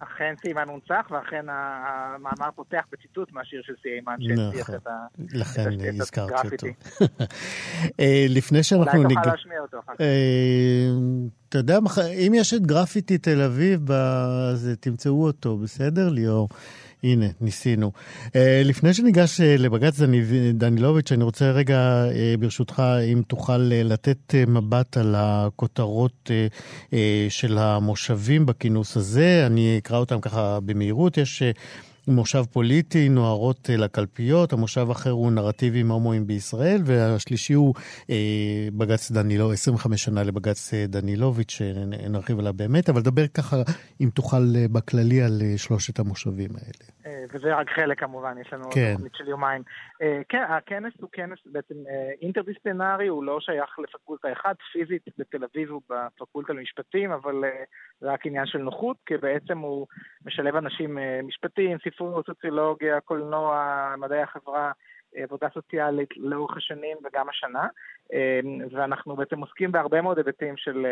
אכן 0.00 0.34
סיימן 0.42 0.68
הונצח, 0.68 1.06
ואכן 1.10 1.46
המאמר 1.48 2.50
פותח 2.54 2.84
בציטוט 2.92 3.32
מהשיר 3.32 3.62
של 3.64 3.72
סיימן, 3.82 4.16
שהצליח 4.20 4.70
את 4.70 4.86
ה... 4.86 4.90
לכן 5.32 5.70
הזכרתי 6.00 6.48
אותו. 6.52 6.66
לפני 8.36 8.62
שאנחנו... 8.62 9.02
אולי 9.02 9.14
תוכל 9.14 9.30
להשמיע 9.30 9.60
אותו 9.60 9.78
אחר 9.78 9.92
כך. 9.94 10.04
אתה 11.48 11.58
יודע, 11.58 11.78
אם 12.26 12.32
יש 12.34 12.54
את 12.54 12.66
גרפיטי 12.66 13.18
תל 13.18 13.42
אביב, 13.42 13.92
אז 13.92 14.70
תמצאו 14.80 15.24
אותו, 15.24 15.56
בסדר, 15.56 16.08
ליאור? 16.08 16.48
הנה, 17.04 17.26
ניסינו. 17.40 17.92
Uh, 18.26 18.30
לפני 18.64 18.94
שניגש 18.94 19.40
uh, 19.40 19.44
לבג"ץ 19.58 20.00
דנילוביץ', 20.54 21.12
אני 21.12 21.24
רוצה 21.24 21.50
רגע, 21.50 22.04
uh, 22.10 22.40
ברשותך, 22.40 22.82
אם 23.12 23.22
תוכל 23.26 23.58
לתת 23.58 24.34
מבט 24.46 24.96
על 24.96 25.14
הכותרות 25.18 26.30
של 27.28 27.58
המושבים 27.58 28.46
בכינוס 28.46 28.96
הזה. 28.96 29.42
אני 29.46 29.78
אקרא 29.78 29.98
אותם 29.98 30.20
ככה 30.20 30.58
במהירות. 30.60 31.18
יש... 31.18 31.42
מושב 32.08 32.44
פוליטי, 32.52 33.08
נוערות 33.08 33.70
לקלפיות, 33.72 34.52
המושב 34.52 34.88
אחר 34.90 35.10
הוא 35.10 35.32
נרטיבים 35.32 35.90
הומואים 35.90 36.26
בישראל, 36.26 36.82
והשלישי 36.84 37.52
הוא 37.52 37.74
אה, 38.10 38.68
בג"ץ 38.76 39.10
דנילו, 39.10 39.52
25 39.52 40.04
שנה 40.04 40.22
לבג"ץ 40.22 40.70
דנילוביץ', 40.88 41.50
שנרחיב 41.50 42.38
עליו 42.38 42.52
באמת, 42.52 42.88
אבל 42.88 43.02
דבר 43.02 43.26
ככה, 43.26 43.62
אם 44.00 44.10
תוכל 44.14 44.66
בכללי, 44.66 45.22
על 45.22 45.42
שלושת 45.56 45.98
המושבים 45.98 46.50
האלה. 46.50 46.99
וזה 47.32 47.54
רק 47.54 47.70
חלק 47.70 48.00
כמובן, 48.00 48.38
יש 48.38 48.52
לנו 48.52 48.70
כן. 48.70 48.92
תוכנית 48.92 49.14
של 49.14 49.28
יומיים. 49.28 49.62
כן, 50.28 50.42
הכנס 50.48 50.92
הוא 51.00 51.08
כנס 51.12 51.38
בעצם 51.46 51.74
אינטרדיסציפלינרי, 52.22 53.06
הוא 53.06 53.24
לא 53.24 53.40
שייך 53.40 53.78
לפקולטה 53.78 54.32
אחת, 54.32 54.56
פיזית 54.72 55.02
בתל 55.18 55.44
אביב 55.44 55.70
הוא 55.70 55.82
בפקולטה 55.90 56.52
למשפטים, 56.52 57.12
אבל 57.12 57.44
זה 58.00 58.12
רק 58.12 58.26
עניין 58.26 58.46
של 58.46 58.58
נוחות, 58.58 58.96
כי 59.06 59.16
בעצם 59.16 59.58
הוא 59.58 59.86
משלב 60.24 60.56
אנשים 60.56 60.98
משפטיים, 61.22 61.78
ספרות, 61.84 62.26
סוציולוגיה, 62.26 63.00
קולנוע, 63.00 63.94
מדעי 63.98 64.22
החברה, 64.22 64.72
עבודה 65.14 65.48
סוציאלית 65.54 66.16
לאורך 66.16 66.56
השנים 66.56 66.96
וגם 67.04 67.28
השנה. 67.28 67.66
ואנחנו 68.70 69.16
בעצם 69.16 69.40
עוסקים 69.40 69.72
בהרבה 69.72 70.02
מאוד 70.02 70.18
היבטים 70.18 70.56
של 70.56 70.86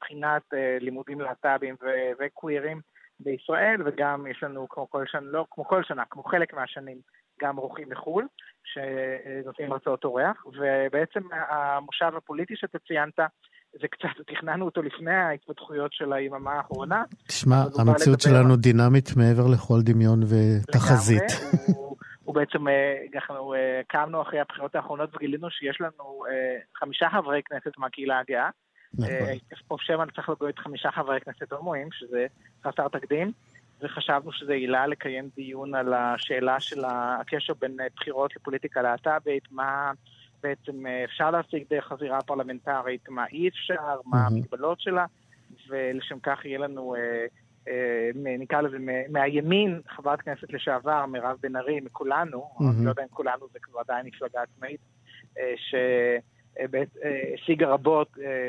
בחינת 0.00 0.42
לימודים 0.80 1.20
להט"בים 1.20 1.76
וקווירים 2.18 2.80
בישראל, 3.20 3.82
וגם 3.86 4.26
יש 4.26 4.42
לנו 4.42 4.68
כמו 4.68 4.90
כל 4.90 5.04
שנה, 5.06 5.20
לא 5.30 5.46
כמו 5.50 5.64
כל 5.64 5.82
שנה, 5.82 6.02
כמו 6.10 6.22
חלק 6.22 6.54
מהשנים, 6.54 6.98
גם 7.42 7.58
אורחים 7.58 7.88
מחו"ל, 7.90 8.26
שנותנים 8.64 9.72
הרצאות 9.72 10.04
אורח, 10.04 10.46
ובעצם 10.46 11.20
המושב 11.48 12.12
הפוליטי 12.16 12.54
שאתה 12.56 12.78
ציינת, 12.78 13.18
זה 13.80 13.88
קצת, 13.88 14.08
תכננו 14.26 14.64
אותו 14.64 14.82
לפני 14.82 15.14
ההתפתחויות 15.14 15.92
של 15.92 16.12
היממה 16.12 16.52
האחרונה. 16.52 17.02
תשמע, 17.28 17.56
המציאות 17.78 18.20
שלנו 18.20 18.56
דינמית 18.56 19.10
מעבר 19.16 19.46
לכל 19.52 19.80
דמיון 19.82 20.20
ותחזית. 20.22 21.22
הוא, 21.66 21.96
הוא 22.24 22.34
בעצם, 22.34 22.64
אנחנו 23.14 23.54
קמנו 23.88 24.22
אחרי 24.22 24.40
הבחירות 24.40 24.74
האחרונות 24.74 25.14
וגילינו 25.14 25.50
שיש 25.50 25.80
לנו 25.80 26.22
חמישה 26.76 27.08
חברי 27.10 27.42
כנסת 27.42 27.78
מהקהילה 27.78 28.18
הגאה. 28.18 28.50
פה 29.68 29.76
שמן 29.80 30.06
צריך 30.14 30.28
לגוית 30.28 30.58
חמישה 30.58 30.90
חברי 30.90 31.20
כנסת 31.20 31.52
הומואים, 31.52 31.88
שזה 31.92 32.26
חסר 32.64 32.88
תקדים, 32.88 33.32
וחשבנו 33.80 34.32
שזה 34.32 34.52
עילה 34.52 34.86
לקיים 34.86 35.28
דיון 35.36 35.74
על 35.74 35.94
השאלה 35.94 36.60
של 36.60 36.84
הקשר 36.84 37.52
בין 37.54 37.76
בחירות 37.96 38.36
לפוליטיקה 38.36 38.82
להט"בית, 38.82 39.42
מה... 39.50 39.92
בעצם 40.42 40.86
אפשר 41.04 41.30
להשיג 41.30 41.64
דרך 41.70 41.92
הזירה 41.92 42.18
הפרלמנטרית, 42.18 43.08
מה 43.08 43.26
אי 43.32 43.48
אפשר, 43.48 44.00
מה 44.04 44.26
המגבלות 44.26 44.80
שלה, 44.80 45.06
ולשם 45.68 46.18
כך 46.22 46.44
יהיה 46.44 46.58
לנו, 46.58 46.94
אה, 46.94 47.26
אה, 47.68 48.10
נקרא 48.14 48.60
לזה, 48.60 48.76
מהימין, 49.08 49.80
חברת 49.88 50.20
כנסת 50.20 50.52
לשעבר, 50.52 51.06
מירב 51.06 51.36
בן 51.40 51.56
ארי, 51.56 51.80
מכולנו. 51.80 52.50
אני 52.60 52.84
לא 52.84 52.90
יודע 52.90 53.02
אם 53.02 53.08
כולנו 53.08 53.46
זה 53.52 53.58
כבר 53.62 53.80
עדיין 53.80 54.06
מפלגה 54.06 54.42
עצמאית, 54.42 54.80
אה, 55.38 55.54
השיגה 57.34 57.66
רבות 57.68 58.08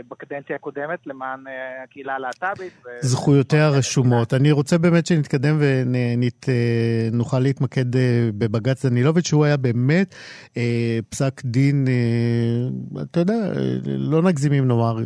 בקדנציה 0.10 0.56
הקודמת 0.56 1.00
למען 1.06 1.40
הקהילה 1.84 2.16
הלהט"בית. 2.16 2.74
זכויותיה 3.02 3.66
הרשומות. 3.66 4.34
אני 4.34 4.52
רוצה 4.52 4.78
באמת 4.78 5.06
שנתקדם 5.06 5.60
ונוכל 7.12 7.40
להתמקד 7.40 7.86
בבג"ץ 8.38 8.86
דנילוביץ', 8.86 9.28
שהוא 9.28 9.46
היה 9.46 9.58
באמת 9.58 10.16
פסק 11.10 11.42
דין, 11.46 11.88
אתה 13.02 13.20
יודע, 13.20 13.52
לא 13.86 14.22
נגזים 14.22 14.54
אם 14.54 14.68
נאמר 14.68 14.98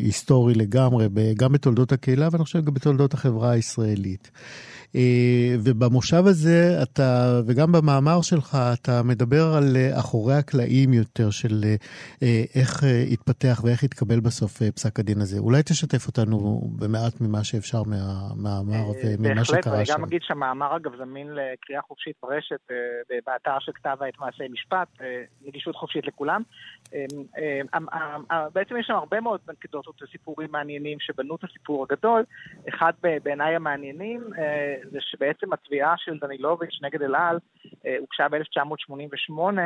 היסטורי 0.00 0.54
לגמרי, 0.54 1.06
גם 1.36 1.52
בתולדות 1.52 1.92
הקהילה 1.92 2.28
ואני 2.32 2.44
חושב 2.44 2.64
גם 2.64 2.74
בתולדות 2.74 3.14
החברה 3.14 3.50
הישראלית. 3.50 4.30
אה, 4.96 5.54
ובמושב 5.64 6.22
הזה 6.26 6.82
אתה, 6.82 7.40
וגם 7.46 7.72
במאמר 7.72 8.22
שלך, 8.22 8.56
אתה 8.72 9.02
מדבר 9.04 9.54
על 9.56 9.76
אה, 9.76 9.98
אחורי 9.98 10.34
הקלעים 10.34 10.92
יותר 10.92 11.30
של 11.30 11.60
אה, 12.22 12.42
איך 12.54 12.84
התפתח 13.12 13.60
ואיך 13.64 13.84
התקבל 13.84 14.20
בסוף 14.20 14.62
פסק 14.74 14.98
הדין 14.98 15.20
הזה. 15.20 15.38
אולי 15.38 15.62
תשתף 15.62 16.06
אותנו 16.06 16.60
במעט 16.78 17.20
ממה 17.20 17.44
שאפשר 17.44 17.82
מהמאמר 17.82 18.84
וממה 18.88 19.44
שקרה 19.44 19.62
שם. 19.62 19.70
בהחלט, 19.70 19.88
וגם 19.88 20.04
אגיד 20.04 20.22
שהמאמר 20.22 20.76
אגב 20.76 20.96
זמין 20.96 21.26
לקריאה 21.26 21.82
חופשית 21.82 22.16
ברשת, 22.22 22.68
באתר 23.26 23.58
של 23.60 23.72
כתב 23.72 23.96
העת 24.00 24.18
מעשי 24.18 24.48
משפט, 24.52 24.88
נגישות 25.46 25.76
חופשית 25.76 26.06
לכולם. 26.06 26.42
בעצם 28.52 28.76
יש 28.76 28.86
שם 28.86 28.94
הרבה 28.94 29.20
מאוד 29.20 29.40
אנקדוטות 29.50 30.02
וסיפורים 30.02 30.48
מעניינים 30.52 31.00
שבנו 31.00 31.36
את 31.36 31.44
הסיפור 31.44 31.84
הגדול. 31.84 32.24
אחד 32.68 32.92
בעיניי 33.22 33.56
המעניינים 33.56 34.20
זה 34.90 34.98
שבעצם 35.00 35.52
התביעה 35.52 35.94
של 35.96 36.18
דנילוביץ' 36.18 36.78
נגד 36.82 37.02
אל 37.02 37.14
על 37.14 37.38
אה, 37.86 37.96
הוגשה 37.98 38.28
ב-1988, 38.28 39.58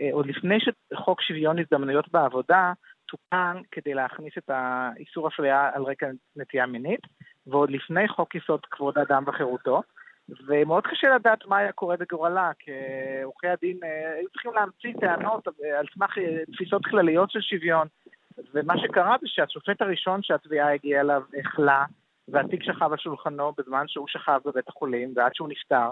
אה, 0.00 0.08
עוד 0.12 0.26
לפני 0.26 0.58
שחוק 0.60 1.22
שוויון 1.22 1.58
הזדמנויות 1.58 2.12
בעבודה 2.12 2.72
תוקן 3.08 3.56
כדי 3.70 3.94
להכניס 3.94 4.32
את 4.38 4.50
האיסור 4.50 5.28
אפליה 5.28 5.70
על 5.74 5.82
רקע 5.82 6.06
נטייה 6.36 6.66
מינית, 6.66 7.00
ועוד 7.46 7.70
לפני 7.70 8.08
חוק 8.08 8.34
יסוד 8.34 8.60
כבוד 8.70 8.98
האדם 8.98 9.24
וחירותו. 9.26 9.82
ומאוד 10.46 10.86
קשה 10.86 11.14
לדעת 11.14 11.46
מה 11.46 11.58
היה 11.58 11.72
קורה 11.72 11.96
בגורלה, 11.96 12.50
כי 12.58 12.70
עורכי 13.24 13.48
הדין 13.48 13.78
אה, 13.84 14.12
היו 14.18 14.28
צריכים 14.28 14.52
להמציא 14.54 14.92
טענות 15.00 15.48
על 15.78 15.86
סמך 15.94 16.18
תפיסות 16.52 16.84
כלליות 16.84 17.30
של 17.30 17.40
שוויון. 17.40 17.86
ומה 18.54 18.74
שקרה 18.78 19.16
זה 19.20 19.28
שהשופט 19.28 19.82
הראשון 19.82 20.22
שהתביעה 20.22 20.74
הגיעה 20.74 21.00
אליו 21.00 21.22
החלה, 21.40 21.84
והתיק 22.28 22.62
שכב 22.62 22.92
על 22.92 22.98
שולחנו 22.98 23.52
בזמן 23.58 23.84
שהוא 23.88 24.08
שכב 24.08 24.40
בבית 24.44 24.68
החולים 24.68 25.12
ועד 25.16 25.34
שהוא 25.34 25.48
נפטר. 25.48 25.90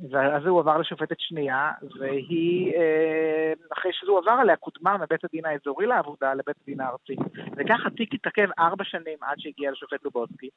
ואז 0.00 0.46
הוא 0.46 0.60
עבר 0.60 0.78
לשופטת 0.78 1.20
שנייה, 1.20 1.72
והיא, 2.00 2.74
אה, 2.76 3.52
אחרי 3.72 3.92
שזה 3.92 4.10
הועבר 4.10 4.30
עליה, 4.30 4.56
קודמה 4.56 4.96
מבית 4.96 5.24
הדין 5.24 5.44
האזורי 5.44 5.86
לעבודה 5.86 6.34
לבית 6.34 6.56
הדין 6.62 6.80
הארצי. 6.80 7.16
וכך 7.56 7.86
התיק 7.86 8.14
התעכב 8.14 8.48
ארבע 8.58 8.84
שנים 8.84 9.18
עד 9.22 9.38
שהגיע 9.38 9.70
לשופט 9.70 10.04
לובודסקי. 10.04 10.48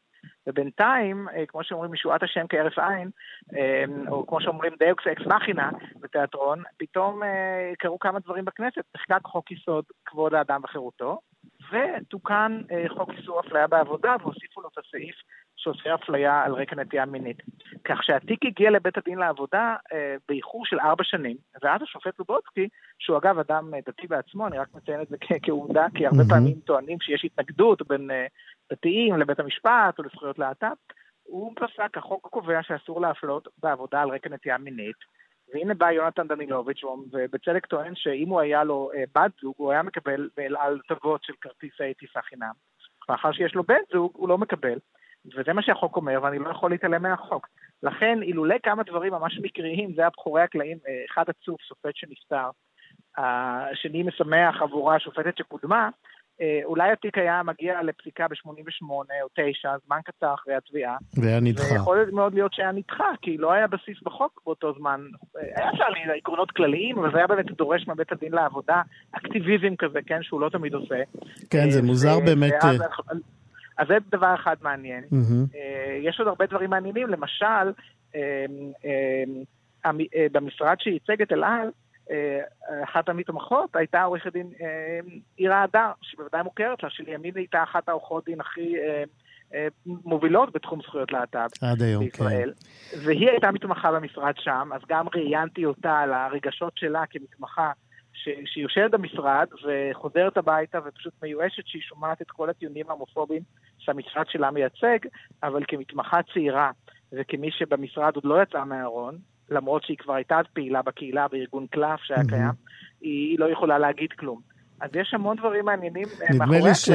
ובינתיים, 0.48 1.30
אה, 1.30 1.46
כמו 1.48 1.64
שאומרים, 1.64 1.92
משועת 1.92 2.24
השם 2.24 2.46
כהרף 2.50 2.80
עין, 2.80 3.10
אה, 3.56 3.84
או 4.12 4.28
כמו 4.28 4.42
שאומרים 4.42 4.74
דיוקס 4.80 5.08
אקס 5.08 5.26
מכינה 5.26 5.70
בתיאטרון, 6.00 6.64
פתאום 6.78 7.22
קרו 7.80 8.00
כמה 8.00 8.20
דברים 8.20 8.46
בכנסת. 8.46 8.84
נחקק 8.96 9.26
חוק 9.26 9.52
יסוד 9.52 9.86
כבוד 10.06 10.34
האדם 10.34 10.62
וחירותו, 10.64 11.20
ותוקן 11.72 12.62
חוק 12.88 13.10
איסור 13.18 13.40
אפליה 13.40 13.68
בעבודה, 13.68 14.16
והוסיפו 14.22 14.62
לו 14.62 14.70
את 14.74 14.78
הסעיף 14.78 15.16
שעושה 15.60 15.96
אפליה 15.96 16.44
על 16.44 16.54
רקע 16.54 16.76
נטייה 16.76 17.06
מינית. 17.06 17.38
כך 17.84 18.04
שהתיק 18.04 18.46
הגיע 18.46 18.70
לבית 18.72 18.98
הדין 18.98 19.18
לעבודה 19.18 19.76
אה, 19.94 20.16
באיחור 20.28 20.66
של 20.66 20.80
ארבע 20.80 21.04
שנים, 21.04 21.38
ואז 21.64 21.82
השופט 21.82 22.20
לובודסקי, 22.20 22.68
שהוא 23.00 23.18
אגב 23.18 23.40
אדם 23.40 23.74
אה, 23.74 23.80
דתי 23.88 24.08
בעצמו, 24.08 24.48
אני 24.48 24.58
רק 24.58 24.68
מציין 24.74 25.02
את 25.02 25.08
זה 25.10 25.18
כעובדה, 25.44 25.88
כי 25.96 26.06
הרבה 26.06 26.22
mm-hmm. 26.22 26.30
פעמים 26.30 26.60
טוענים 26.60 26.98
שיש 27.02 27.26
התנגדות 27.26 27.88
בין 27.88 28.12
אה, 28.12 28.26
דתיים 28.72 29.16
לבית 29.16 29.40
המשפט 29.40 30.00
או 30.00 30.04
לזכויות 30.04 30.40
להט"ב, 30.40 30.68
הוא 31.24 31.54
פסק, 31.56 31.98
החוק 31.98 32.28
קובע 32.32 32.64
שאסור 32.64 33.02
להפלות 33.02 33.48
בעבודה 33.58 34.02
על 34.02 34.10
רקע 34.10 34.30
נטייה 34.30 34.58
מינית. 34.58 35.20
והנה 35.54 35.74
בא 35.74 35.92
יונתן 35.92 36.28
דנילוביץ', 36.28 36.84
ובצדק 37.12 37.66
טוען 37.66 37.96
שאם 37.96 38.30
הוא 38.30 38.40
היה 38.40 38.64
לו 38.64 38.92
אה, 38.96 39.04
בת 39.16 39.32
זוג, 39.42 39.54
הוא 39.58 39.72
היה 39.72 39.84
מקבל 39.84 40.30
באל 40.38 40.56
על 40.60 40.80
טובות 40.88 41.24
של 41.24 41.34
כרטיסי 41.42 41.94
טיסה 41.94 42.22
חינם. 42.22 42.52
מאחר 43.10 43.32
שיש 43.32 43.56
לו 43.56 43.64
בן 43.64 43.82
זוג, 43.94 44.12
הוא 44.16 44.30
לא 44.30 44.38
מקבל. 44.38 44.78
וזה 45.26 45.54
מה 45.54 45.62
שהחוק 45.62 45.96
אומר, 45.96 46.20
ואני 46.24 46.40
לא 46.40 46.50
יכול 46.50 46.72
להתעלם 46.72 47.02
מהחוק. 47.02 47.48
לכן, 47.84 48.20
אילולא 48.22 48.56
כמה 48.64 48.84
דברים 48.84 49.14
ממש 49.14 49.40
מקריים, 49.42 49.94
זה 49.96 50.02
היה 50.02 50.10
בחורי 50.18 50.42
הקלעים, 50.42 50.78
אה, 50.88 50.94
אחד 51.14 51.24
עצוב, 51.28 51.58
שופט 51.68 51.96
שנפטר, 51.96 52.50
השני 53.18 54.04
משמח 54.04 54.62
עבורה 54.62 54.96
השופטת 54.96 55.38
שקודמה, 55.38 55.90
אה, 56.42 56.60
אולי 56.64 56.92
התיק 56.92 57.18
היה 57.18 57.42
מגיע 57.44 57.82
לפסיקה 57.84 58.28
ב-88 58.28 58.86
או 59.24 59.28
9, 59.34 59.70
זמן 59.86 60.00
קצר 60.06 60.34
אחרי 60.34 60.56
התביעה. 60.56 60.98
והיה 61.18 61.40
נדחה. 61.40 61.74
ויכול 61.74 62.10
מאוד 62.14 62.34
להיות 62.34 62.54
שהיה 62.54 62.72
נדחה, 62.72 63.12
כי 63.22 63.38
לא 63.38 63.52
היה 63.52 63.68
בסיס 63.68 63.98
בחוק 64.04 64.42
באותו 64.46 64.74
זמן. 64.80 65.02
היה 65.36 65.70
אפשר 65.70 65.86
לעקרונות 66.14 66.52
כלליים, 66.52 67.00
אבל 67.00 67.12
זה 67.12 67.18
היה 67.18 67.28
באמת 67.28 67.52
דורש 67.52 67.88
מבית 67.88 68.12
הדין 68.12 68.32
לעבודה, 68.32 68.82
אקטיביזם 69.12 69.76
כזה, 69.76 70.00
כן, 70.06 70.24
שהוא 70.24 70.42
לא 70.42 70.50
תמיד 70.50 70.74
עושה. 70.74 70.96
כן, 71.50 71.70
זה 71.70 71.82
מוזר 71.82 72.20
באמת. 72.26 72.54
ואז, 72.64 72.82
אז 73.80 73.88
זה 73.88 73.98
דבר 74.12 74.36
אחד 74.36 74.56
מעניין. 74.62 75.04
Mm-hmm. 75.04 75.58
יש 76.02 76.20
עוד 76.20 76.28
הרבה 76.28 76.46
דברים 76.46 76.70
מעניינים, 76.70 77.08
למשל, 77.08 77.46
אה, 78.16 78.46
אה, 78.86 80.28
במשרד 80.32 80.76
שייצג 80.80 81.22
את 81.22 81.32
אל 81.32 81.44
על, 81.44 81.70
אחת 82.84 83.10
המתמחות 83.10 83.76
הייתה 83.76 84.04
עורכת 84.04 84.34
דין 84.34 84.52
עירה 85.38 85.64
הדר, 85.64 85.92
שבוודאי 86.02 86.44
מוכרת 86.44 86.84
לה, 86.84 86.90
שלימין 86.90 87.36
הייתה 87.36 87.64
אחת 87.64 87.90
העורכות 87.90 88.26
דין 88.26 88.42
הכי 88.42 88.76
מובילות 89.86 90.54
בתחום 90.54 90.82
זכויות 90.82 91.12
להט"ב 91.12 91.82
היום, 91.82 92.04
בישראל. 92.04 92.54
כן. 92.92 92.98
והיא 93.06 93.30
הייתה 93.30 93.52
מתמחה 93.52 93.92
במשרד 93.92 94.34
שם, 94.38 94.70
אז 94.76 94.82
גם 94.90 95.06
ראיינתי 95.16 95.66
אותה 95.66 96.00
על 96.00 96.14
הרגשות 96.14 96.78
שלה 96.78 97.04
כמתמחה 97.10 97.72
שהיא 98.24 98.64
יושבת 98.64 98.92
במשרד 98.92 99.48
וחוזרת 99.66 100.38
הביתה 100.38 100.80
ופשוט 100.86 101.14
מיואשת 101.24 101.68
שהיא 101.68 101.82
שומעת 101.82 102.22
את 102.22 102.32
כל 102.32 102.50
הטיעונים 102.50 102.90
ההומופוביים 102.90 103.42
שהמשרד 103.78 104.26
שלה 104.30 104.52
מייצג, 104.52 105.00
אבל 105.44 105.64
כמתמחה 105.68 106.20
צעירה 106.34 106.72
וכמי 107.12 107.52
שבמשרד 107.52 108.16
עוד 108.16 108.26
לא 108.26 108.42
יצאה 108.42 108.66
מהארון, 108.66 109.18
למרות 109.50 109.84
שהיא 109.84 109.98
כבר 109.98 110.14
הייתה 110.14 110.40
פעילה 110.54 110.82
בקהילה 110.82 111.28
בארגון 111.28 111.68
קלף 111.68 112.00
שהיה 112.04 112.20
mm-hmm. 112.22 112.30
קיים, 112.30 112.52
היא 113.02 113.40
לא 113.40 113.52
יכולה 113.52 113.80
להגיד 113.80 114.12
כלום. 114.12 114.49
אז 114.82 114.90
יש 114.94 115.14
המון 115.14 115.38
דברים 115.38 115.66
מעניינים 115.66 116.06
אה, 116.06 116.12
מאחורי 116.12 116.36
הקלעים. 116.36 116.58
נדמה 116.58 116.70
לי 116.70 116.76
ש, 116.76 116.90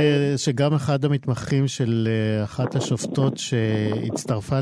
שגם 0.44 0.74
אחד 0.74 1.04
המתמחים 1.04 1.68
של 1.68 2.08
אה, 2.10 2.44
אחת 2.44 2.74
השופטות 2.74 3.36
שהצטרפה, 3.36 4.56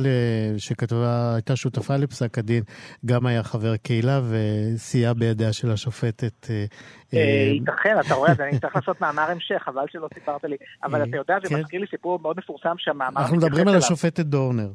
שכתבה, 0.59 1.35
הייתה 1.35 1.57
שותפה 1.57 1.97
לפסק 1.97 2.39
הדין, 2.39 2.63
גם 3.07 3.27
היה 3.27 3.43
חבר 3.43 3.77
קהילה 3.77 4.21
וסייע 4.31 5.13
בידיה 5.13 5.53
של 5.53 5.71
השופטת. 5.71 6.47
אה, 6.51 7.19
ייתכן, 7.53 7.97
אתה 8.07 8.15
רואה, 8.15 8.33
אני 8.41 8.59
צריך 8.63 8.77
לעשות 8.77 9.01
מאמר 9.01 9.31
המשך, 9.31 9.63
חבל 9.65 9.85
שלא 9.89 10.09
סיפרת 10.15 10.45
לי. 10.45 10.57
אבל 10.85 11.03
אתה 11.03 11.17
יודע, 11.17 11.37
זה 11.43 11.49
כן. 11.49 11.61
מזכיר 11.61 11.81
לי 11.81 11.87
סיפור 11.91 12.19
מאוד 12.19 12.37
מפורסם 12.39 12.75
שהמאמר... 12.79 13.21
אנחנו 13.21 13.37
מדברים 13.37 13.69
על 13.69 13.77
השופטת 13.77 14.27
דורנר. 14.27 14.69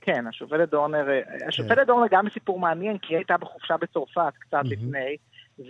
כן, 0.00 0.26
השופטת 0.26 0.70
דורנר, 0.70 1.06
השופטת 1.48 1.86
דורנר 1.86 2.06
גם 2.10 2.24
סיפור 2.32 2.58
מעניין, 2.58 2.98
כי 2.98 3.14
היא 3.14 3.16
הייתה 3.16 3.36
בחופשה 3.36 3.76
בצרפת 3.76 4.32
קצת 4.38 4.60
לפני. 4.64 5.16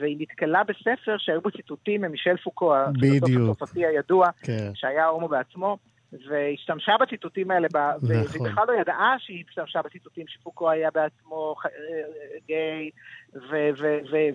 והיא 0.00 0.16
נתקלה 0.20 0.62
בספר 0.64 1.16
שהיו 1.18 1.40
בו 1.40 1.50
ציטוטים 1.50 2.00
ממישל 2.00 2.36
פוקו, 2.36 2.74
בדיוק. 2.92 3.56
הצרפתי 3.56 3.86
הידוע, 3.86 4.28
כן. 4.42 4.70
שהיה 4.74 5.06
הומו 5.06 5.28
בעצמו, 5.28 5.78
והשתמשה 6.28 6.92
בציטוטים 7.00 7.50
האלה, 7.50 7.68
נכון. 7.72 8.08
והיא 8.08 8.50
בכלל 8.50 8.64
לא 8.68 8.80
ידעה 8.80 9.16
שהיא 9.18 9.44
השתמשה 9.48 9.82
בציטוטים 9.82 10.26
שפוקו 10.28 10.70
היה 10.70 10.90
בעצמו 10.90 11.54
אה, 11.66 11.70
גיי, 12.46 12.90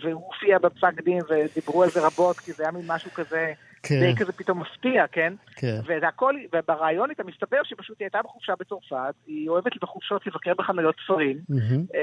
והוא 0.01 0.23
הופיע 0.25 0.59
בפסק 0.59 1.01
דין 1.01 1.19
ודיברו 1.29 1.83
על 1.83 1.89
זה 1.89 2.05
רבות, 2.05 2.37
כי 2.39 2.51
זה 2.51 2.63
היה 2.63 2.71
מין 2.71 2.85
משהו 2.87 3.11
כזה... 3.11 3.53
כן. 3.87 3.99
די 3.99 4.15
כזה 4.15 4.31
פתאום 4.31 4.59
מפתיע, 4.59 5.07
כן? 5.11 5.33
כן. 5.55 5.79
וזה 5.83 6.07
הכל, 6.07 6.35
וברעיון 6.55 7.09
איתה 7.09 7.23
מסתבר 7.23 7.57
שפשוט 7.63 7.99
היא 7.99 8.05
הייתה 8.05 8.19
בחופשה 8.23 8.53
בצרפת, 8.59 9.15
היא 9.27 9.49
אוהבת 9.49 9.71
בחופשות 9.81 10.27
לבקר 10.27 10.53
בחנויות 10.57 10.95
ספרים, 11.05 11.37
mm-hmm. 11.51 11.97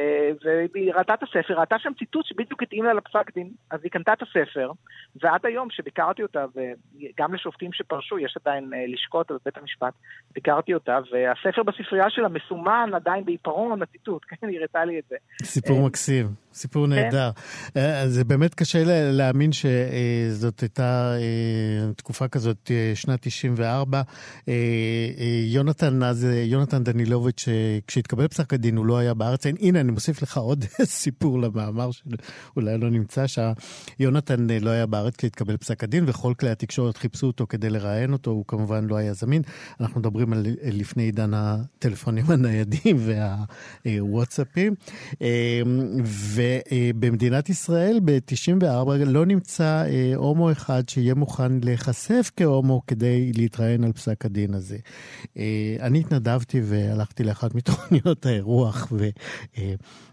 והיא 0.75 0.95
ראתה 0.95 1.15
את 1.15 1.23
הספר, 1.23 1.61
ראתה 1.61 1.77
שם 1.79 1.93
ציטוט 1.99 2.27
שבדיוק 2.27 2.63
התאים 2.63 2.85
לה 2.85 2.93
לפסק 2.93 3.35
דין, 3.35 3.51
אז 3.71 3.81
היא 3.83 3.91
קנתה 3.91 4.13
את 4.13 4.23
הספר, 4.23 4.71
ועד 5.23 5.47
היום 5.47 5.71
שביקרתי 5.71 6.23
אותה, 6.23 6.45
וגם 6.55 7.35
לשופטים 7.35 7.73
שפרשו, 7.73 8.19
יש 8.19 8.37
עדיין 8.45 8.71
אה, 8.75 8.85
לשקוט 8.89 9.31
בבית 9.31 9.57
המשפט, 9.57 9.95
ביקרתי 10.35 10.75
אותה, 10.75 10.99
והספר 11.13 11.63
בספרייה 11.63 12.11
שלה 12.11 12.29
מסומן 12.29 12.91
עדיין 12.95 13.25
בעיפרון 13.25 13.83
הציטוט, 13.83 14.23
כן? 14.31 14.49
היא 14.49 14.59
הראתה 14.59 14.85
לי 14.85 14.99
את 14.99 15.05
זה. 15.09 15.17
סיפור 15.43 15.87
מקסים. 15.87 16.44
סיפור 16.55 16.87
כן. 16.87 16.93
נהדר. 16.93 17.31
כן. 17.75 18.09
זה 18.09 18.25
באמת 18.25 18.55
קשה 18.55 18.83
להאמין 19.13 19.51
שזאת 19.53 20.61
הייתה 20.61 21.15
תקופה 21.97 22.29
כזאת, 22.29 22.71
שנת 22.95 23.19
94. 23.23 24.03
יונתן, 25.47 26.03
אז 26.03 26.27
יונתן 26.45 26.85
דנילוביץ', 26.85 27.49
כשהתקבל 27.87 28.29
פסק 28.29 28.55
הדין, 28.55 28.77
הוא 28.77 28.87
לא 28.87 28.99
היה 28.99 29.15
בארץ. 29.15 29.47
הנה, 29.47 29.81
אני 29.81 29.93
מוסיף 29.93 30.23
לך 30.23 30.37
עוד 30.37 30.65
סיפור 30.85 31.41
למאמר 31.41 31.91
שאולי 31.91 32.79
לא 32.79 32.91
נמצא, 32.91 33.25
שיונתן 33.27 34.47
לא 34.61 34.71
היה 34.71 34.87
בארץ 34.87 35.17
כשהתקבל 35.17 35.57
פסק 35.57 35.85
הדין, 35.85 36.05
וכל 36.07 36.33
כלי 36.41 36.51
התקשורת 36.51 36.97
חיפשו 36.97 37.27
אותו 37.27 37.47
כדי 37.49 37.71
לראיין 37.71 38.13
אותו, 38.13 38.31
הוא 38.31 38.45
כמובן 38.49 38.87
לא 38.87 38.97
היה 38.97 39.13
זמין. 39.13 39.43
אנחנו 39.81 40.01
מדברים 40.01 40.33
על 40.33 40.47
לפני 40.63 41.03
עידן 41.03 41.31
הטלפונים 41.35 42.25
הניידים 42.31 42.99
והוואטסאפים. 43.85 44.75
ובמדינת 46.73 47.49
ישראל 47.49 48.01
ב-94 48.05 48.91
לא 49.07 49.27
נמצא 49.27 49.85
אה, 49.87 50.13
הומו 50.17 50.53
אחד 50.53 50.89
שיהיה 50.89 51.15
מוכן 51.15 51.53
להיחשף 51.63 52.31
כהומו 52.37 52.83
כדי 52.87 53.33
להתראיין 53.33 53.85
על 53.85 53.93
פסק 53.93 54.25
הדין 54.25 54.55
הזה. 54.55 54.79
אה, 55.37 55.77
אני 55.81 56.01
התנדבתי 56.01 56.61
והלכתי 56.65 57.25
לאחת 57.25 57.55
מתוכניות 57.59 58.27
האירוח 58.27 58.93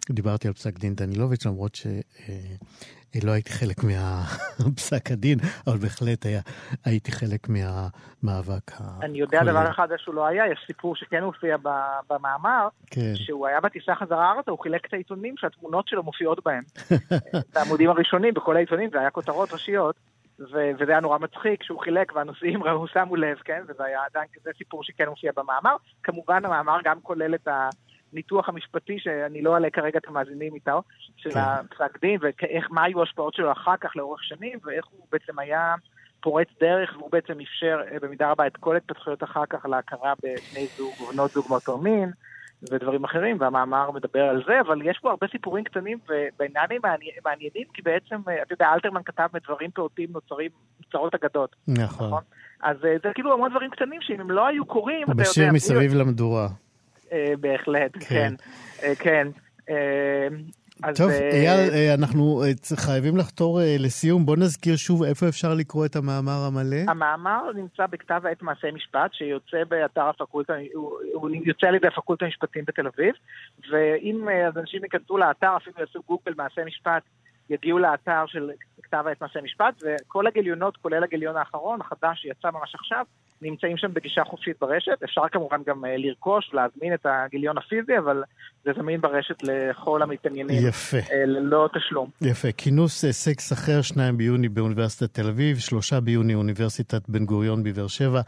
ודיברתי 0.10 0.48
על 0.48 0.54
פסק 0.54 0.80
דין 0.80 0.96
דנילוביץ', 0.96 1.46
למרות 1.46 1.76
ש... 1.76 1.88
לא 3.24 3.32
הייתי 3.32 3.52
חלק 3.52 3.84
מהפסק 3.84 5.12
הדין, 5.14 5.40
אבל 5.68 5.78
בהחלט 5.78 6.26
היה, 6.26 6.42
הייתי 6.86 7.12
חלק 7.12 7.48
מהמאבק. 7.50 8.72
אני 9.02 9.20
יודע 9.20 9.44
דבר 9.44 9.72
אחד 9.72 9.88
שהוא 9.98 10.16
לא 10.16 10.26
היה, 10.26 10.48
יש 10.52 10.60
סיפור 10.68 10.96
שכן 10.96 11.24
הופיע 11.24 11.58
במאמר, 12.10 12.68
כן. 12.88 13.16
שהוא 13.16 13.48
היה 13.48 13.62
בטיסה 13.62 13.96
חזרה 13.96 14.32
ארצה, 14.32 14.52
הוא 14.52 14.60
חילק 14.60 14.86
את 14.86 14.94
העיתונים 14.94 15.36
שהתמונות 15.38 15.88
שלו 15.88 16.04
מופיעות 16.04 16.46
בהם. 16.46 16.64
את 17.52 17.58
העמודים 17.58 17.90
הראשונים 17.90 18.34
בכל 18.34 18.56
העיתונים, 18.56 18.90
זה 18.94 19.00
היה 19.00 19.10
כותרות 19.10 19.54
ראשיות. 19.54 19.96
ו- 20.40 20.72
וזה 20.80 20.92
היה 20.92 21.00
נורא 21.00 21.18
מצחיק 21.18 21.64
שהוא 21.64 21.80
חילק 21.80 22.16
והנוסעים 22.16 22.64
ראו, 22.68 22.88
שמו 22.88 23.16
לב, 23.16 23.38
כן? 23.38 23.62
וזה 23.68 23.84
היה 23.84 24.00
עדיין, 24.10 24.28
זה 24.44 24.52
סיפור 24.58 24.84
שכן 24.84 25.10
מופיע 25.10 25.32
במאמר. 25.38 25.76
כמובן 26.04 26.46
המאמר 26.46 26.78
גם 26.84 27.02
כולל 27.02 27.36
את 27.36 27.48
ה... 27.48 27.70
הניתוח 28.14 28.50
המשפטי, 28.50 29.00
שאני 29.00 29.42
לא 29.42 29.54
אעלה 29.54 29.70
כרגע 29.70 30.00
את 30.00 30.08
המאזינים 30.08 30.56
איתו, 30.56 30.82
של 31.18 31.32
כן. 31.32 31.40
הפסק 31.40 32.02
דין, 32.02 32.20
ומה 32.22 32.84
היו 32.84 33.00
ההשפעות 33.00 33.34
שלו 33.34 33.52
אחר 33.52 33.78
כך 33.82 33.96
לאורך 33.96 34.24
שנים, 34.24 34.60
ואיך 34.64 34.86
הוא 34.86 35.06
בעצם 35.12 35.40
היה 35.40 35.76
פורץ 36.22 36.48
דרך, 36.60 36.96
והוא 36.98 37.12
בעצם 37.12 37.40
אפשר 37.40 37.82
אה, 37.92 37.98
במידה 38.02 38.32
רבה 38.32 38.48
את 38.48 38.58
כל 38.58 38.74
ההתפתחויות 38.74 39.24
אחר 39.24 39.46
כך 39.50 39.66
להכרה 39.66 40.14
בבני 40.24 40.68
זוג 40.78 40.94
ובנות 41.02 41.32
זוג 41.32 41.46
מאותו 41.50 41.78
מין. 41.78 42.12
ודברים 42.72 43.04
אחרים, 43.04 43.38
והמאמר 43.40 43.92
מדבר 43.92 44.24
על 44.24 44.44
זה, 44.48 44.62
אבל 44.62 44.82
יש 44.82 45.00
פה 45.02 45.10
הרבה 45.10 45.28
סיפורים 45.32 45.64
קטנים 45.64 45.98
ובעיניינים 46.04 46.82
מעניינים, 47.26 47.68
כי 47.74 47.82
בעצם, 47.82 48.16
אה, 48.28 48.42
אתה 48.42 48.54
יודע, 48.54 48.70
אלתרמן 48.74 49.02
כתב 49.06 49.28
מדברים 49.34 49.72
פעוטים 49.72 50.10
נוצרים, 50.12 50.52
נוצרות 50.80 51.16
אגדות. 51.16 51.56
נכון. 51.68 52.08
נכון? 52.08 52.24
אז 52.62 52.78
אה, 52.86 52.96
זה 53.04 53.10
כאילו 53.16 53.34
המון 53.34 53.50
דברים 53.50 53.70
קטנים 53.70 54.02
שאם 54.02 54.20
הם 54.20 54.32
לא 54.32 54.48
היו 54.48 54.66
קורים, 54.66 55.04
אתה 55.04 55.12
יודע... 55.12 55.24
בשיר 55.24 55.52
מסביב 55.54 55.94
למדורה. 55.94 56.48
אה, 57.12 57.34
בהחלט, 57.40 57.92
כן. 58.00 58.34
כן. 58.80 58.94
כן. 59.00 59.28
אז... 60.84 60.98
טוב, 60.98 61.10
אייל, 61.10 61.92
אנחנו 61.98 62.44
חייבים 62.76 63.18
לחתור 63.18 63.60
לסיום. 63.80 64.26
בוא 64.26 64.38
נזכיר 64.38 64.76
שוב 64.76 65.04
איפה 65.04 65.28
אפשר 65.28 65.54
לקרוא 65.54 65.86
את 65.86 65.96
המאמר 65.96 66.40
המלא. 66.48 66.78
המאמר 66.88 67.52
נמצא 67.56 67.86
בכתב 67.86 68.22
העת 68.26 68.42
מעשי 68.42 68.72
משפט, 68.72 69.14
שיוצא 69.14 69.64
באתר 69.70 70.10
הפקולטה, 70.10 70.54
הוא 71.14 71.30
יוצא 71.46 71.68
על 71.68 71.76
ידי 71.76 71.88
הפקולטה 71.88 72.26
המשפטים 72.26 72.64
בתל 72.68 72.88
אביב, 72.88 73.16
ואם 73.72 74.28
אנשים 74.58 74.84
ייכנסו 74.84 75.18
לאתר, 75.18 75.58
אפילו 75.58 75.76
יעשו 75.80 76.00
גוגל 76.08 76.34
מעשי 76.38 76.62
משפט, 76.66 77.04
יגיעו 77.50 77.80
לאתר 77.80 78.24
של 78.28 78.52
כתב 78.84 79.04
העת 79.08 79.22
מעשי 79.22 79.40
משפט, 79.44 79.84
וכל 79.84 80.28
הגיליונות, 80.28 80.78
כולל 80.78 81.04
הגיליון 81.04 81.38
האחרון, 81.38 81.82
החדש 81.82 82.22
שיצא 82.22 82.52
ממש 82.52 82.76
עכשיו, 82.76 83.06
נמצאים 83.42 83.78
שם 83.78 83.94
בגישה 83.94 84.24
חופשית 84.24 84.56
ברשת. 84.62 85.04
אפשר 85.04 85.22
כמובן 85.32 85.62
גם 85.68 85.86
אה, 85.86 85.98
לרכוש, 85.98 86.50
להזמין 86.54 86.94
את 86.94 87.06
הגיליון 87.06 87.58
הפיזי, 87.58 87.98
אבל 87.98 88.24
זה 88.64 88.72
זמין 88.78 89.02
ברשת 89.02 89.44
לכל 89.44 90.02
המתעניינים. 90.02 90.68
יפה. 90.68 90.98
אה, 90.98 91.26
ללא 91.26 91.70
תשלום. 91.74 92.10
יפה. 92.22 92.52
כינוס 92.52 93.06
אה, 93.06 93.12
סקס 93.12 93.54
אחר, 93.54 93.82
2 93.82 94.18
ביוני 94.18 94.50
באוניברסיטת 94.50 95.14
תל 95.14 95.28
אביב, 95.28 95.58
3 95.58 95.94
ביוני 95.94 96.36
אוניברסיטת 96.36 97.10
בן 97.10 97.26
גוריון 97.26 97.64
בבאר 97.64 97.88
שבע. 97.88 98.22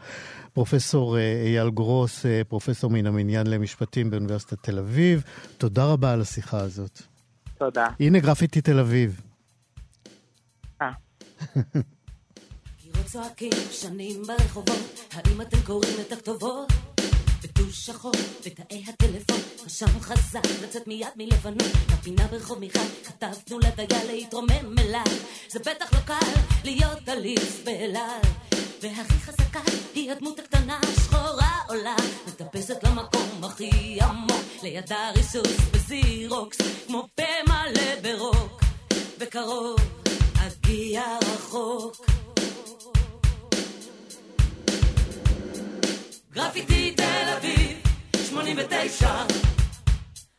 פרופסור 0.52 1.18
אייל 1.18 1.70
גרוס, 1.70 2.26
פרופסור 2.48 2.90
מן 2.90 3.06
המניין 3.06 3.46
למשפטים 3.46 4.10
באוניברסיטת 4.10 4.62
תל 4.62 4.78
אביב. 4.78 5.22
תודה 5.58 5.92
רבה 5.92 6.12
על 6.12 6.20
השיחה 6.20 6.60
הזאת. 6.60 7.13
תודה. 7.58 7.86
הנה 8.00 8.18
גרפיטי 8.18 8.60
תל 8.60 8.78
אביב. 8.78 9.20
אה. 10.82 10.90
צועקים 13.14 13.52
שנים 13.70 14.22
ברחובות, 14.26 15.00
האם 15.12 15.40
אתם 15.40 15.56
קוראים 15.66 16.00
את 16.00 16.12
הכתובות? 16.12 16.72
בטוש 17.42 17.86
שחור, 17.86 18.12
בתאי 18.46 18.84
הטלפון, 18.88 19.64
רשם 19.64 20.00
חזק 20.00 20.44
לצאת 20.62 20.86
מיד 20.86 21.08
מלבנון, 21.16 21.68
בפינה 21.92 22.26
ברחוב 22.26 22.58
מיכל, 22.58 22.78
כתבנו 23.04 23.58
לדייל 23.58 24.06
להתרומם 24.06 24.78
אליי, 24.78 25.18
זה 25.48 25.58
בטח 25.58 25.92
לא 25.92 25.98
קל 26.06 26.40
להיות 26.64 27.08
עליס 27.08 27.64
באלעל, 27.64 28.20
והכי 28.82 29.20
חזקה 29.20 29.60
היא 29.94 30.12
הדמות 30.12 30.38
הקטנה 30.38 30.78
השחורה 30.82 31.43
עולה, 31.74 31.96
מטפסת 32.26 32.84
למקום 32.84 33.44
הכי 33.44 33.98
עמוק, 34.02 34.62
לידה 34.62 35.10
ריסוס 35.16 35.56
בזירוקס, 35.72 36.58
כמו 36.86 37.08
פה 37.14 37.22
מלא 37.48 38.00
ברוק, 38.02 38.62
בקרוב 39.18 39.76
אגיע 40.36 41.02
רחוק. 41.22 42.06
גרפיטי 46.32 46.94
תל 46.96 47.34
אביב, 47.38 47.78
89 48.28 49.10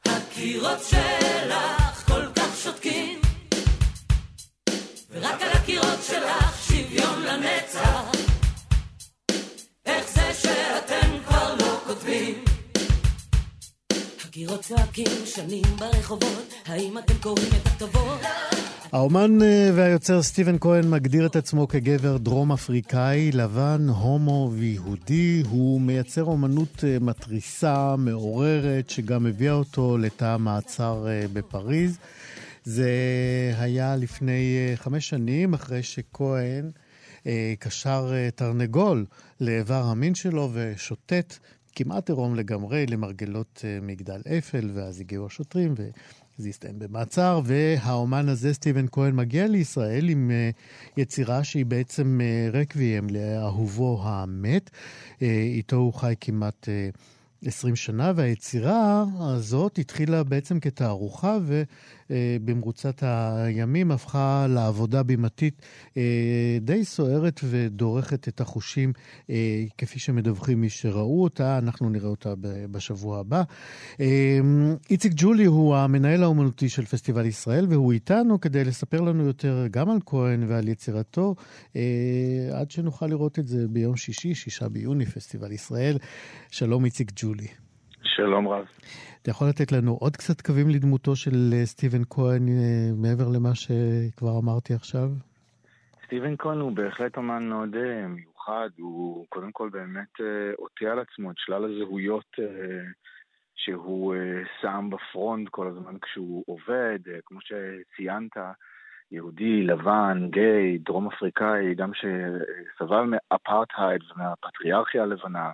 הקירות 0.06 0.80
שלך 0.90 2.06
כל 2.08 2.26
כך 2.36 2.58
שותקים 2.64 3.22
ורק 5.12 5.42
על 5.42 5.52
הקירות 5.52 6.00
שלך 6.08 6.68
שוויון 6.68 7.22
לנצח 7.22 8.15
כותבים 11.96 12.44
הקירות 14.26 14.62
צועקים 14.62 15.26
שנים 15.26 15.64
ברחובות 15.80 16.54
האם 16.66 16.98
אתם 16.98 17.14
קוראים 17.22 17.48
את 17.62 17.68
הכתובות? 17.68 18.20
האומן 18.92 19.42
אה, 19.42 19.70
והיוצר 19.76 20.22
סטיבן 20.22 20.58
כהן 20.60 20.90
מגדיר 20.90 21.26
את 21.26 21.36
עצמו 21.36 21.68
כגבר 21.68 22.18
דרום 22.18 22.52
אפריקאי, 22.52 23.32
לבן, 23.32 23.88
הומו 23.90 24.52
ויהודי. 24.54 25.44
הוא 25.50 25.82
מייצר 25.82 26.24
אומנות 26.24 26.84
אה, 26.84 26.98
מתריסה, 27.02 27.96
מעוררת, 27.98 28.90
שגם 28.90 29.26
הביאה 29.26 29.54
אותו 29.54 29.98
לתא 29.98 30.26
המעצר 30.26 31.08
אה, 31.08 31.26
בפריז. 31.34 31.98
זה 32.64 32.92
היה 33.58 33.96
לפני 33.96 34.72
חמש 34.76 35.10
שנים, 35.10 35.54
אחרי 35.54 35.84
שכהן 35.84 36.72
קשר 37.60 38.14
תרנגול 38.36 39.06
לאיבר 39.42 39.84
המין 39.84 40.16
שלו 40.16 40.50
ושוטט 40.54 41.38
כמעט 41.76 42.10
עירום 42.10 42.36
לגמרי 42.36 42.86
למרגלות 42.86 43.66
מגדל 43.82 44.22
אפל, 44.38 44.70
ואז 44.74 45.00
הגיעו 45.00 45.26
השוטרים 45.26 45.74
ו... 45.78 45.90
זה 46.38 46.50
הסתיים 46.50 46.80
במעצר, 46.80 47.42
והאומן 47.46 48.30
הזה, 48.30 48.54
סטיבן 48.54 48.86
כהן, 48.92 49.16
מגיע 49.16 49.48
לישראל 49.48 50.10
עם 50.10 50.32
uh, 50.32 51.00
יצירה 51.02 51.44
שהיא 51.44 51.66
בעצם 51.66 52.20
uh, 52.22 52.56
רקוויאם 52.56 53.08
לאהובו 53.10 54.00
המת. 54.04 54.70
איתו 55.22 55.76
הוא 55.76 55.94
חי 55.94 56.14
כמעט 56.22 56.70
uh, 57.44 57.48
20 57.48 57.76
שנה, 57.76 58.12
והיצירה 58.16 59.06
הזאת 59.20 59.78
התחילה 59.78 60.24
בעצם 60.24 60.60
כתערוכה, 60.60 61.38
ו... 61.42 61.64
אה, 62.12 62.38
במרוצת 62.46 63.04
הימים 63.04 63.92
הפכה 63.92 64.48
לעבודה 64.50 65.04
בימתית 65.04 65.62
אה, 65.98 66.58
די 66.62 66.86
סוערת 66.86 67.40
ודורכת 67.44 68.28
את 68.28 68.42
החושים, 68.42 68.94
אה, 69.30 69.64
כפי 69.78 70.00
שמדווחים 70.00 70.62
מי 70.62 70.70
שראו 70.70 71.24
אותה, 71.24 71.58
אנחנו 71.58 71.90
נראה 71.90 72.10
אותה 72.10 72.34
בשבוע 72.72 73.20
הבא. 73.20 73.44
איציק 74.90 75.12
ג'ולי 75.16 75.46
הוא 75.46 75.76
המנהל 75.76 76.24
האומנותי 76.24 76.70
של 76.70 76.86
פסטיבל 76.86 77.26
ישראל, 77.26 77.66
והוא 77.70 77.94
איתנו 77.94 78.40
כדי 78.40 78.64
לספר 78.64 79.02
לנו 79.02 79.26
יותר 79.26 79.68
גם 79.72 79.90
על 79.90 79.98
כהן 80.06 80.44
ועל 80.48 80.68
יצירתו, 80.68 81.36
עד 82.52 82.72
שנוכל 82.72 83.08
לראות 83.08 83.40
את 83.40 83.48
זה 83.48 83.68
ביום 83.68 83.96
שישי, 83.96 84.36
שישה 84.36 84.70
ביוני, 84.70 85.06
פסטיבל 85.06 85.52
ישראל. 85.52 85.98
שלום 86.52 86.86
איציק 86.86 87.12
ג'ולי. 87.16 87.65
שלום 88.16 88.48
רב. 88.48 88.66
אתה 89.22 89.30
יכול 89.30 89.48
לתת 89.50 89.72
לנו 89.72 89.98
עוד 90.02 90.16
קצת 90.16 90.42
קווים 90.42 90.70
לדמותו 90.70 91.16
של 91.16 91.50
אה, 91.54 91.66
סטיבן 91.66 92.04
כהן 92.10 92.48
אה, 92.48 92.90
מעבר 93.02 93.28
למה 93.36 93.56
שכבר 93.56 94.40
אמרתי 94.44 94.74
עכשיו? 94.74 95.10
סטיבן 96.06 96.36
כהן 96.38 96.60
הוא 96.60 96.72
בהחלט 96.72 97.18
אמן 97.18 97.50
מאוד 97.50 97.76
אה, 97.76 98.08
מיוחד, 98.08 98.70
הוא 98.78 99.26
קודם 99.30 99.52
כל 99.52 99.70
באמת 99.70 100.14
עוטה 100.58 100.86
על 100.86 101.00
עצמו 101.00 101.32
את 101.32 101.36
שלל 101.38 101.66
הזהויות 101.66 102.36
שהוא 103.56 104.16
שם 104.62 104.90
בפרונט 104.92 105.50
כל 105.50 105.68
הזמן 105.68 106.00
כשהוא 106.02 106.44
עובד, 106.48 107.00
כמו 107.26 107.40
שציינת, 107.42 108.38
יהודי, 109.12 109.64
לבן, 109.64 110.28
גיי, 110.32 110.78
דרום 110.78 111.08
אפריקאי, 111.08 111.76
גם 111.76 111.92
שסבל 111.94 113.04
מאפרטהייד 113.04 114.02
ומהפטריארכיה 114.12 115.04
הלבנה, 115.04 115.52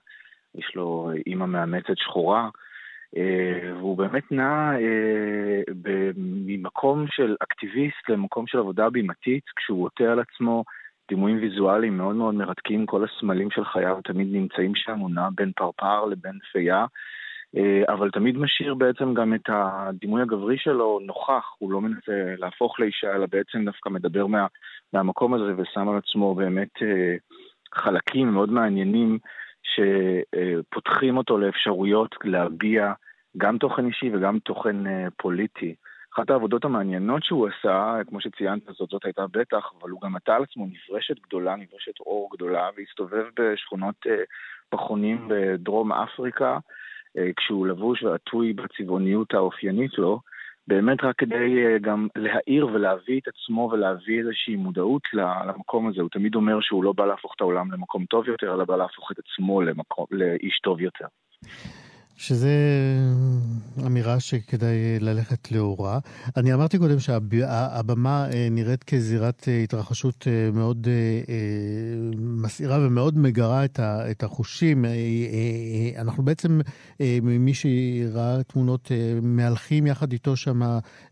יש 0.56 0.76
לו 0.76 1.12
אימא 1.28 1.46
מאמצת 1.46 1.98
שחורה, 1.98 2.50
אה, 3.18 3.74
והוא 3.74 3.98
באמת 3.98 4.32
נע 4.32 4.72
אה, 4.74 6.12
ממקום 6.18 7.06
של 7.08 7.36
אקטיביסט 7.44 8.10
למקום 8.10 8.48
של 8.48 8.58
עבודה 8.58 8.90
בימתית, 8.90 9.44
כשהוא 9.56 9.84
עוטה 9.86 10.04
על 10.04 10.20
עצמו 10.20 10.64
דימויים 11.10 11.38
ויזואליים 11.42 11.98
מאוד 11.98 12.16
מאוד 12.16 12.36
מרתקים, 12.36 12.86
כל 12.86 13.06
הסמלים 13.06 13.52
של 13.52 13.66
חייו 13.66 13.98
תמיד 14.04 14.28
נמצאים 14.32 14.76
שם, 14.76 15.00
הוא 15.00 15.12
נע 15.12 15.28
בין 15.36 15.52
פרפר 15.56 16.06
לבין 16.06 16.40
פייה. 16.52 16.86
אה, 17.58 17.94
אבל 17.94 18.10
תמיד 18.12 18.38
משאיר 18.38 18.74
בעצם 18.74 19.14
גם 19.14 19.34
את 19.34 19.50
הדימוי 19.50 20.22
הגברי 20.22 20.58
שלו 20.58 21.00
נוכח, 21.02 21.46
הוא 21.58 21.72
לא 21.72 21.82
מנסה 21.82 22.36
להפוך 22.38 22.80
לאישה, 22.80 23.16
אלא 23.16 23.26
בעצם 23.32 23.66
דווקא 23.66 23.90
מדבר 23.90 24.28
מה, 24.28 24.48
מהמקום 24.94 25.34
הזה 25.34 25.54
ושם 25.58 25.90
על 25.90 25.98
עצמו 25.98 26.36
באמת 26.36 26.74
חלקים 27.74 28.28
מאוד 28.28 28.52
מעניינים 28.52 29.18
שפותחים 29.64 31.18
אותו 31.18 31.38
לאפשרויות 31.38 32.16
להביע 32.24 32.94
גם 33.38 33.58
תוכן 33.58 33.86
אישי 33.86 34.16
וגם 34.16 34.40
תוכן 34.40 34.88
אה, 34.88 35.08
פוליטי. 35.18 35.76
אחת 36.14 36.30
העבודות 36.30 36.66
המעניינות 36.66 37.24
שהוא 37.24 37.48
עשה, 37.48 37.98
כמו 38.10 38.22
שציינת, 38.22 38.64
זאת, 38.66 38.90
זאת 38.90 39.06
הייתה 39.06 39.26
בטח, 39.32 39.72
אבל 39.80 39.90
הוא 39.90 40.02
גם 40.02 40.16
עטה 40.16 40.36
על 40.36 40.44
עצמו 40.44 40.66
נברשת 40.66 41.20
גדולה, 41.28 41.56
נברשת 41.56 42.00
אור 42.00 42.30
גדולה, 42.34 42.70
והסתובב 42.78 43.26
בשכונות 43.40 44.06
פחונים 44.70 45.28
בדרום 45.28 45.92
אפריקה. 45.92 46.58
אה, 47.18 47.30
כשהוא 47.38 47.68
לבוש 47.68 48.04
ועטוי 48.04 48.54
בצבעוניות 48.54 49.34
האופיינית 49.34 49.98
לו, 49.98 50.20
באמת 50.72 51.04
רק 51.04 51.16
כדי 51.18 51.66
אה, 51.66 51.78
גם 51.82 52.08
להעיר 52.16 52.66
ולהביא 52.66 53.20
את 53.20 53.28
עצמו 53.28 53.70
ולהביא 53.72 54.20
איזושהי 54.20 54.56
מודעות 54.56 55.02
למקום 55.14 55.88
הזה. 55.88 56.02
הוא 56.02 56.10
תמיד 56.10 56.36
אומר 56.36 56.58
שהוא 56.62 56.84
לא 56.84 56.94
בא 56.94 57.06
להפוך 57.06 57.34
את 57.36 57.42
העולם 57.42 57.72
למקום 57.72 58.06
טוב 58.06 58.28
יותר, 58.28 58.54
אלא 58.54 58.66
בא 58.66 58.76
להפוך 58.76 59.12
את 59.12 59.18
עצמו 59.20 59.62
למקום, 59.62 60.06
לאיש 60.12 60.60
טוב 60.64 60.82
יותר. 60.82 61.06
שזה 62.18 62.50
אמירה 63.88 64.20
שכדאי 64.20 65.00
ללכת 65.00 65.52
לאורה. 65.52 66.00
אני 66.38 66.54
אמרתי 66.54 66.78
קודם 66.78 67.00
שהבמה 67.00 68.26
אה, 68.34 68.48
נראית 68.52 68.84
כזירת 68.84 69.46
אה, 69.48 69.58
התרחשות 69.64 70.28
אה, 70.28 70.50
מאוד 70.54 70.88
מסעירה 72.44 72.78
ומאוד 72.88 73.18
מגרה 73.18 73.66
את 74.12 74.24
החושים. 74.24 74.86
אנחנו 76.02 76.24
בעצם, 76.24 76.60
מי 77.22 77.54
שראה 77.54 78.44
תמונות, 78.44 78.92
מהלכים 79.22 79.88
יחד 79.88 80.12
איתו 80.12 80.36
שם 80.36 80.60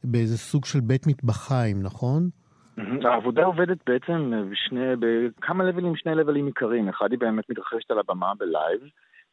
באיזה 0.04 0.38
סוג 0.38 0.66
של 0.66 0.80
בית 0.80 1.08
מטבחיים, 1.08 1.82
נכון? 1.84 2.30
העבודה 3.04 3.44
עובדת 3.44 3.78
בעצם 3.90 4.32
בשני, 4.52 4.80
בכמה 5.00 5.64
לבלים, 5.64 5.96
שני 5.96 6.16
לבלים 6.16 6.46
עיקריים. 6.46 6.90
אחד 6.90 7.12
היא 7.12 7.20
באמת 7.20 7.50
מתרחשת 7.50 7.92
על 7.92 8.00
הבמה 8.00 8.34
בלייב. 8.40 8.80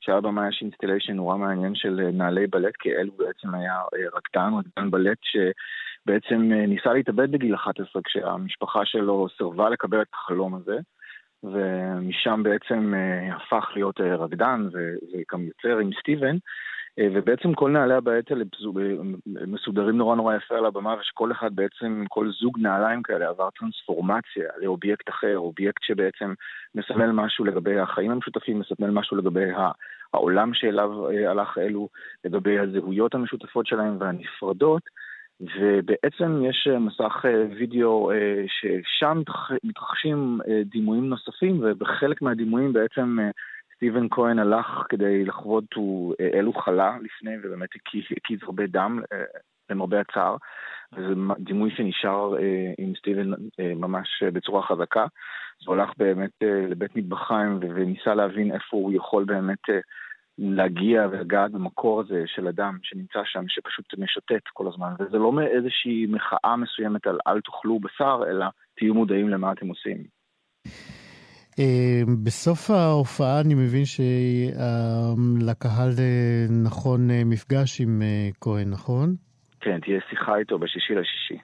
שעל 0.00 0.16
הבמה 0.16 0.48
יש 0.48 0.58
installation 0.62 1.12
נורא 1.12 1.36
מעניין 1.36 1.74
של 1.74 2.00
אה, 2.00 2.10
נעלי 2.10 2.46
בלט, 2.46 2.76
כי 2.78 2.92
אלו 2.92 3.12
בעצם 3.12 3.54
היה 3.54 3.74
אה, 3.74 4.08
רקדן, 4.16 4.50
רקדן 4.58 4.90
בלט 4.90 5.18
שבעצם 5.22 6.52
אה, 6.52 6.66
ניסה 6.66 6.92
להתאבד 6.92 7.30
בגיל 7.32 7.54
11 7.54 8.02
כשהמשפחה 8.02 8.84
שלו 8.84 9.26
סירבה 9.36 9.70
לקבל 9.70 10.02
את 10.02 10.06
החלום 10.14 10.54
הזה. 10.54 10.78
ומשם 11.42 12.40
בעצם 12.42 12.94
הפך 13.32 13.70
להיות 13.74 14.00
רקדן 14.00 14.68
וגם 14.72 15.42
יוצר 15.42 15.78
עם 15.78 15.90
סטיבן, 16.00 16.36
ובעצם 17.00 17.54
כל 17.54 17.70
נעלי 17.70 17.94
הבלט 17.94 18.30
האלה 18.30 18.44
מסודרים 19.46 19.96
נורא 19.96 20.16
נורא 20.16 20.34
יפה 20.34 20.54
על 20.54 20.66
הבמה, 20.66 20.94
ושכל 21.00 21.32
אחד 21.32 21.56
בעצם, 21.56 22.04
כל 22.08 22.30
זוג 22.40 22.58
נעליים 22.58 23.02
כאלה 23.02 23.28
עבר 23.28 23.50
טרנספורמציה 23.50 24.48
לאובייקט 24.62 25.08
אחר, 25.08 25.38
אובייקט 25.38 25.82
שבעצם 25.82 26.34
מסמל 26.74 27.12
משהו 27.12 27.44
לגבי 27.44 27.78
החיים 27.78 28.10
המשותפים, 28.10 28.58
מסמל 28.58 28.90
משהו 28.90 29.16
לגבי 29.16 29.44
העולם 30.12 30.54
שאליו 30.54 31.10
אה, 31.10 31.30
הלך 31.30 31.58
אלו, 31.58 31.88
לגבי 32.24 32.58
הזהויות 32.58 33.14
המשותפות 33.14 33.66
שלהם 33.66 33.96
והנפרדות. 34.00 34.82
ובעצם 35.40 36.44
יש 36.44 36.68
מסך 36.80 37.24
אה, 37.24 37.44
וידאו 37.58 38.10
אה, 38.10 38.44
ששם 38.48 39.22
מתרחשים 39.64 40.38
דימויים 40.64 41.08
נוספים, 41.08 41.60
ובחלק 41.62 42.22
מהדימויים 42.22 42.72
בעצם 42.72 43.18
סטיבן 43.76 44.08
כהן 44.10 44.38
הלך 44.38 44.86
כדי 44.88 45.24
לחוות 45.24 45.64
הוא, 45.74 46.14
אלו 46.34 46.52
חלה 46.52 46.96
לפני, 47.02 47.36
ובאמת 47.42 47.68
הקיז 48.16 48.38
הרבה 48.42 48.66
דם, 48.66 49.00
למרבה 49.70 50.00
הצער. 50.00 50.36
וזה 50.92 51.14
דימוי 51.38 51.70
שנשאר 51.70 52.34
עם 52.78 52.92
סטיבן 52.98 53.30
ממש 53.76 54.22
בצורה 54.22 54.62
חזקה. 54.62 55.06
הוא 55.66 55.74
הלך 55.74 55.90
באמת 55.96 56.30
לבית 56.42 56.96
מטבחיים 56.96 57.58
וניסה 57.60 58.14
להבין 58.14 58.52
איפה 58.52 58.76
הוא 58.76 58.92
יכול 58.94 59.24
באמת 59.24 59.62
להגיע 60.38 61.06
ולגעת 61.10 61.52
במקור 61.52 62.00
הזה 62.00 62.22
של 62.26 62.48
אדם 62.48 62.78
שנמצא 62.82 63.20
שם, 63.24 63.44
שפשוט 63.48 63.94
משוטט 63.98 64.48
כל 64.52 64.66
הזמן. 64.68 64.92
וזה 64.98 65.18
לא 65.18 65.32
מאיזושהי 65.32 66.06
מחאה 66.06 66.56
מסוימת 66.56 67.06
על 67.06 67.18
אל 67.26 67.40
תאכלו 67.40 67.80
בשר, 67.80 68.20
אלא 68.30 68.46
תהיו 68.76 68.94
מודעים 68.94 69.28
למה 69.28 69.52
אתם 69.52 69.68
עושים. 69.68 70.15
אה, 71.58 72.02
בסוף 72.24 72.70
ההופעה 72.70 73.40
אני 73.40 73.54
מבין 73.54 73.84
שלקהל 73.84 74.10
אה, 75.98 76.46
נכון 76.50 77.10
אה, 77.10 77.22
מפגש 77.24 77.80
עם 77.80 78.02
כהן, 78.40 78.70
נכון? 78.70 79.16
כן, 79.60 79.80
תהיה 79.80 80.00
שיחה 80.10 80.36
איתו 80.36 80.58
בשישי 80.58 80.94
לשישי. 80.94 81.38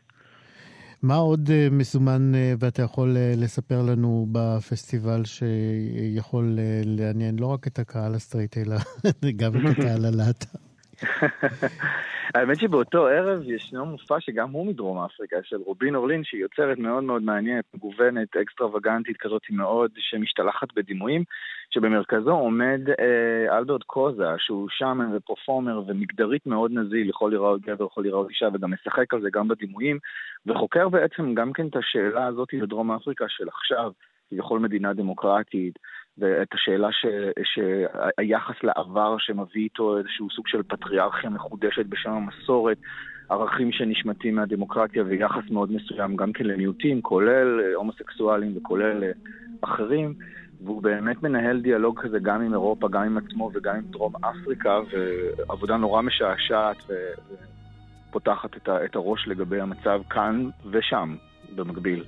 מה 1.02 1.14
עוד 1.14 1.50
אה, 1.50 1.68
מסומן 1.70 2.34
אה, 2.34 2.54
ואתה 2.58 2.82
יכול 2.82 3.16
אה, 3.16 3.32
לספר 3.36 3.82
לנו 3.82 4.26
בפסטיבל 4.32 5.24
שיכול 5.24 6.58
לעניין 6.84 7.38
לא 7.38 7.46
רק 7.46 7.66
את 7.66 7.78
הקהל 7.78 8.14
ה 8.14 8.18
straight, 8.18 8.58
אלא 8.58 8.76
גם 9.40 9.52
את 9.56 9.70
הקהל 9.70 10.04
הלהט"ב? 10.04 10.71
האמת 12.34 12.60
שבאותו 12.60 13.06
ערב 13.06 13.50
ישנו 13.50 13.86
מופע 13.86 14.20
שגם 14.20 14.50
הוא 14.50 14.66
מדרום 14.66 15.04
אפריקה, 15.04 15.36
של 15.42 15.56
רובין 15.56 15.94
אורלין, 15.94 16.24
שהיא 16.24 16.40
יוצרת 16.40 16.78
מאוד 16.78 17.04
מאוד 17.04 17.22
מעניינת, 17.22 17.64
מגוונת, 17.74 18.36
אקסטרווגנטית 18.36 19.16
כזאת 19.16 19.42
מאוד, 19.50 19.90
שמשתלחת 19.96 20.68
בדימויים, 20.76 21.24
שבמרכזו 21.70 22.30
עומד 22.30 22.80
אה, 22.88 23.58
אלברט 23.58 23.82
קוזה, 23.82 24.24
שהוא 24.38 24.68
שמן 24.70 25.16
ופרפורמר 25.16 25.82
ומגדרית 25.86 26.46
מאוד 26.46 26.70
נזיל, 26.72 27.08
יכול 27.08 27.32
לראות 27.32 27.60
גבר, 27.60 27.84
יכול 27.84 28.04
לראות 28.04 28.30
אישה, 28.30 28.48
וגם 28.54 28.72
משחק 28.72 29.14
על 29.14 29.20
זה 29.20 29.28
גם 29.32 29.48
בדימויים, 29.48 29.98
וחוקר 30.46 30.88
בעצם 30.88 31.34
גם 31.34 31.52
כן 31.52 31.66
את 31.66 31.76
השאלה 31.76 32.26
הזאת 32.26 32.48
בדרום 32.62 32.92
אפריקה 32.92 33.24
של 33.28 33.48
עכשיו, 33.48 33.92
כביכול 34.30 34.60
מדינה 34.60 34.92
דמוקרטית, 34.92 35.78
ואת 36.18 36.48
השאלה 36.54 36.88
ש, 36.92 37.06
שהיחס 37.44 38.54
לעבר 38.62 39.16
שמביא 39.18 39.62
איתו 39.62 39.98
איזשהו 39.98 40.30
סוג 40.30 40.48
של 40.48 40.62
פטריארכיה 40.62 41.30
מחודשת 41.30 41.86
בשם 41.86 42.10
המסורת, 42.10 42.78
ערכים 43.28 43.72
שנשמטים 43.72 44.34
מהדמוקרטיה 44.34 45.04
ויחס 45.06 45.50
מאוד 45.50 45.72
מסוים 45.72 46.16
גם 46.16 46.32
כן 46.32 46.44
למיעוטים, 46.44 47.02
כולל 47.02 47.60
אה, 47.60 47.74
הומוסקסואלים 47.74 48.56
וכולל 48.56 49.04
אה, 49.04 49.10
אחרים, 49.60 50.14
והוא 50.64 50.82
באמת 50.82 51.22
מנהל 51.22 51.60
דיאלוג 51.60 52.00
כזה 52.00 52.18
גם 52.18 52.42
עם 52.42 52.52
אירופה, 52.52 52.88
גם 52.88 53.02
עם 53.02 53.18
עצמו 53.18 53.50
וגם 53.54 53.76
עם 53.76 53.82
דרום 53.90 54.12
אפריקה, 54.24 54.80
ועבודה 54.90 55.76
נורא 55.76 56.02
משעשעת 56.02 56.76
ופותחת 58.08 58.68
את 58.68 58.96
הראש 58.96 59.28
לגבי 59.28 59.60
המצב 59.60 60.00
כאן 60.10 60.48
ושם 60.70 61.16
במקביל. 61.54 62.04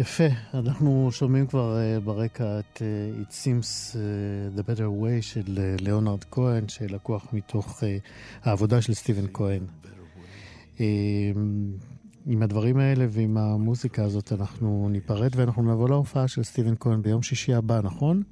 יפה, 0.00 0.24
אנחנו 0.54 1.08
שומעים 1.12 1.46
כבר 1.46 1.76
uh, 1.76 2.00
ברקע 2.00 2.58
את 2.58 2.76
uh, 2.76 3.22
It 3.22 3.32
Seems 3.32 3.94
uh, 3.94 4.58
The 4.58 4.62
Better 4.62 5.02
Way 5.02 5.22
של 5.22 5.40
uh, 5.40 5.82
ליאונרד 5.84 6.24
כהן, 6.24 6.68
שלקוח 6.68 7.32
מתוך 7.32 7.82
uh, 7.82 7.86
העבודה 8.42 8.82
של 8.82 8.94
סטיבן 8.94 9.26
כהן. 9.32 9.62
Uh, 10.76 10.80
עם 12.26 12.42
הדברים 12.42 12.78
האלה 12.78 13.04
ועם 13.08 13.36
המוזיקה 13.36 14.04
הזאת 14.04 14.32
אנחנו 14.32 14.88
ניפרד 14.90 15.30
ואנחנו 15.36 15.72
נבוא 15.72 15.88
להופעה 15.88 16.28
של 16.28 16.42
סטיבן 16.42 16.74
כהן 16.80 17.02
ביום 17.02 17.22
שישי 17.22 17.54
הבא, 17.54 17.80
נכון? 17.82 18.22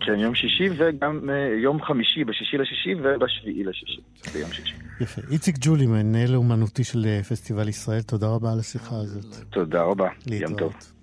כן, 0.00 0.18
יום 0.18 0.34
שישי 0.34 0.68
וגם 0.78 1.28
יום 1.62 1.82
חמישי, 1.82 2.24
בשישי 2.24 2.56
לשישי 2.56 2.94
ובשביעי 2.94 3.64
לשישי, 3.64 4.00
ביום 4.32 4.52
שישי. 4.52 4.74
יפה. 5.00 5.22
איציק 5.30 5.56
ג'ולי, 5.60 5.86
מנהל 5.86 6.34
אומנותי 6.34 6.84
של 6.84 7.22
פסטיבל 7.28 7.68
ישראל, 7.68 8.00
tודה 8.00 8.26
רבה 8.26 8.52
על 8.52 8.58
השיחה 8.58 8.96
הזאת. 8.96 9.44
תודה 9.50 9.82
רבה, 9.82 10.08
יום 10.26 10.58
טוב. 10.58 10.93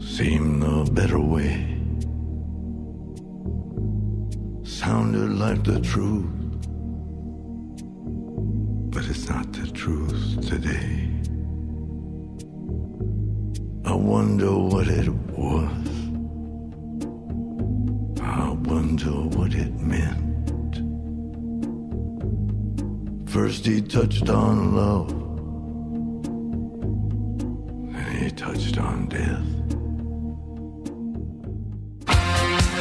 Seemed 0.00 0.62
a 0.62 0.84
better 0.90 1.18
way. 1.18 1.78
Sounded 4.62 5.30
like 5.32 5.64
the 5.64 5.80
truth, 5.80 6.30
but 8.92 9.04
it's 9.06 9.28
not 9.28 9.52
the 9.52 9.66
truth 9.72 10.48
today. 10.48 11.10
I 13.84 13.94
wonder 13.94 14.52
what 14.58 14.88
it 14.88 15.08
was. 15.08 15.88
I 18.20 18.50
wonder 18.70 19.12
what 19.36 19.54
it 19.54 19.74
meant. 19.80 20.24
First 23.28 23.66
he 23.66 23.82
touched 23.82 24.28
on 24.28 24.74
love, 24.76 25.12
touched 28.36 28.76
on 28.78 29.08
death. 29.08 29.48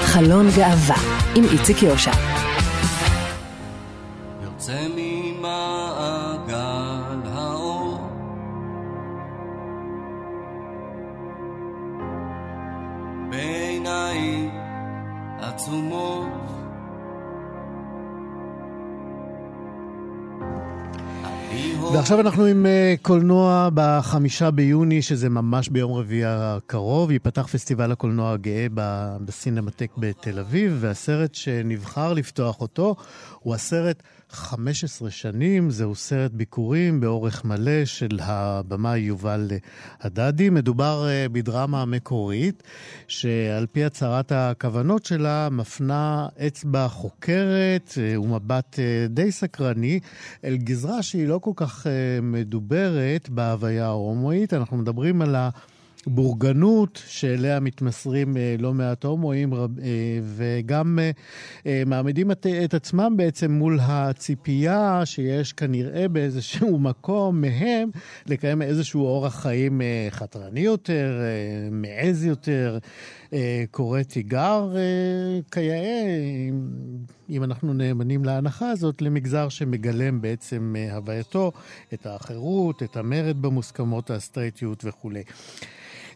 חלון 0.01 0.47
גאווה 0.57 0.95
עם 1.35 1.43
איציק 1.43 1.83
יושע. 1.83 2.11
יוצא 4.43 4.87
ממעגל 4.95 5.12
ועכשיו 22.03 22.19
אנחנו 22.19 22.45
עם 22.45 22.65
uh, 22.65 23.01
קולנוע 23.01 23.69
בחמישה 23.73 24.51
ביוני, 24.51 25.01
שזה 25.01 25.29
ממש 25.29 25.69
ביום 25.69 25.93
רביעי 25.93 26.23
הקרוב. 26.25 27.11
ייפתח 27.11 27.47
פסטיבל 27.47 27.91
הקולנוע 27.91 28.31
הגאה 28.31 28.67
בסינמטק 29.25 29.91
בתל 29.97 30.39
אביב, 30.39 30.77
והסרט 30.79 31.35
שנבחר 31.35 32.13
לפתוח 32.13 32.61
אותו 32.61 32.95
הוא 33.39 33.55
הסרט 33.55 34.03
15 34.33 35.11
שנים, 35.11 35.69
זהו 35.69 35.95
סרט 35.95 36.31
ביקורים 36.31 36.99
באורך 36.99 37.45
מלא 37.45 37.85
של 37.85 38.19
הבמאי 38.21 38.99
יובל 38.99 39.51
הדדי. 40.01 40.49
מדובר 40.49 41.05
uh, 41.05 41.29
בדרמה 41.29 41.85
מקורית, 41.85 42.63
שעל 43.07 43.65
פי 43.71 43.83
הצהרת 43.83 44.31
הכוונות 44.31 45.05
שלה 45.05 45.47
מפנה 45.51 46.27
אצבע 46.47 46.87
חוקרת 46.87 47.93
uh, 47.93 48.19
ומבט 48.19 48.75
uh, 48.75 49.09
די 49.09 49.31
סקרני 49.31 49.99
אל 50.43 50.57
גזרה 50.57 51.03
שהיא 51.03 51.27
לא 51.27 51.39
כל 51.39 51.53
כך 51.55 51.87
מדוברת 52.21 53.29
בהוויה 53.29 53.85
ההומואית. 53.85 54.53
אנחנו 54.53 54.77
מדברים 54.77 55.21
על 55.21 55.35
ה... 55.35 55.49
בורגנות 56.07 57.01
שאליה 57.07 57.59
מתמסרים 57.59 58.37
אה, 58.37 58.55
לא 58.59 58.73
מעט 58.73 59.03
הומואים, 59.05 59.53
אה, 59.53 59.59
וגם 60.23 60.99
אה, 61.65 61.83
מעמידים 61.85 62.31
את, 62.31 62.47
את 62.65 62.73
עצמם 62.73 63.13
בעצם 63.17 63.51
מול 63.51 63.79
הציפייה 63.81 65.01
שיש 65.05 65.53
כנראה 65.53 66.07
באיזשהו 66.07 66.79
מקום 66.89 67.41
מהם 67.41 67.89
לקיים 68.25 68.61
איזשהו 68.61 69.05
אורח 69.05 69.41
חיים 69.41 69.81
חתרני 70.09 70.59
יותר, 70.59 71.21
מעז 71.71 72.25
יותר, 72.25 72.77
קורא 73.71 74.01
תיגר, 74.01 74.75
כיאה, 75.51 76.03
אם 77.29 77.43
אנחנו 77.43 77.73
נאמנים 77.73 78.25
להנחה 78.25 78.69
הזאת, 78.69 79.01
למגזר 79.01 79.49
שמגלם 79.49 80.21
בעצם 80.21 80.75
הווייתו 80.91 81.51
את 81.93 82.05
האחרות, 82.05 82.83
את 82.83 82.97
המרד 82.97 83.41
במוסכמות, 83.41 84.11
הסטרייטיות 84.11 84.85
וכולי. 84.85 85.23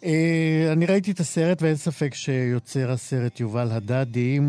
אה, 0.07 0.71
אני 0.71 0.85
ראיתי 0.85 1.11
את 1.11 1.19
הסרט 1.19 1.61
ואין 1.61 1.75
ספק 1.75 2.13
שיוצר 2.13 2.91
הסרט 2.91 3.39
יובל 3.39 3.71
הדדי 3.71 4.39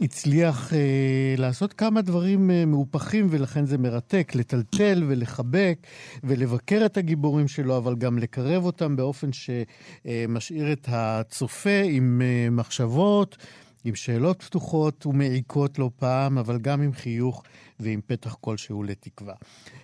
הצליח 0.00 0.72
אה, 0.72 1.34
לעשות 1.38 1.72
כמה 1.72 2.02
דברים 2.02 2.50
אה, 2.50 2.64
מהופכים 2.64 3.26
ולכן 3.30 3.66
זה 3.66 3.78
מרתק, 3.78 4.32
לטלטל 4.34 5.04
ולחבק 5.08 5.78
ולבקר 6.24 6.82
את 6.86 6.96
הגיבורים 6.96 7.48
שלו, 7.48 7.76
אבל 7.76 7.96
גם 7.96 8.18
לקרב 8.18 8.64
אותם 8.64 8.96
באופן 8.96 9.30
שמשאיר 9.32 10.72
את 10.72 10.88
הצופה 10.88 11.82
עם 11.84 12.22
אה, 12.24 12.50
מחשבות. 12.50 13.36
עם 13.84 13.94
שאלות 13.94 14.42
פתוחות 14.42 15.06
ומעיקות 15.06 15.78
לא 15.78 15.90
פעם, 15.96 16.38
אבל 16.38 16.58
גם 16.58 16.82
עם 16.82 16.92
חיוך 16.92 17.42
ועם 17.80 18.00
פתח 18.06 18.36
כלשהו 18.40 18.82
לתקווה. 18.82 19.34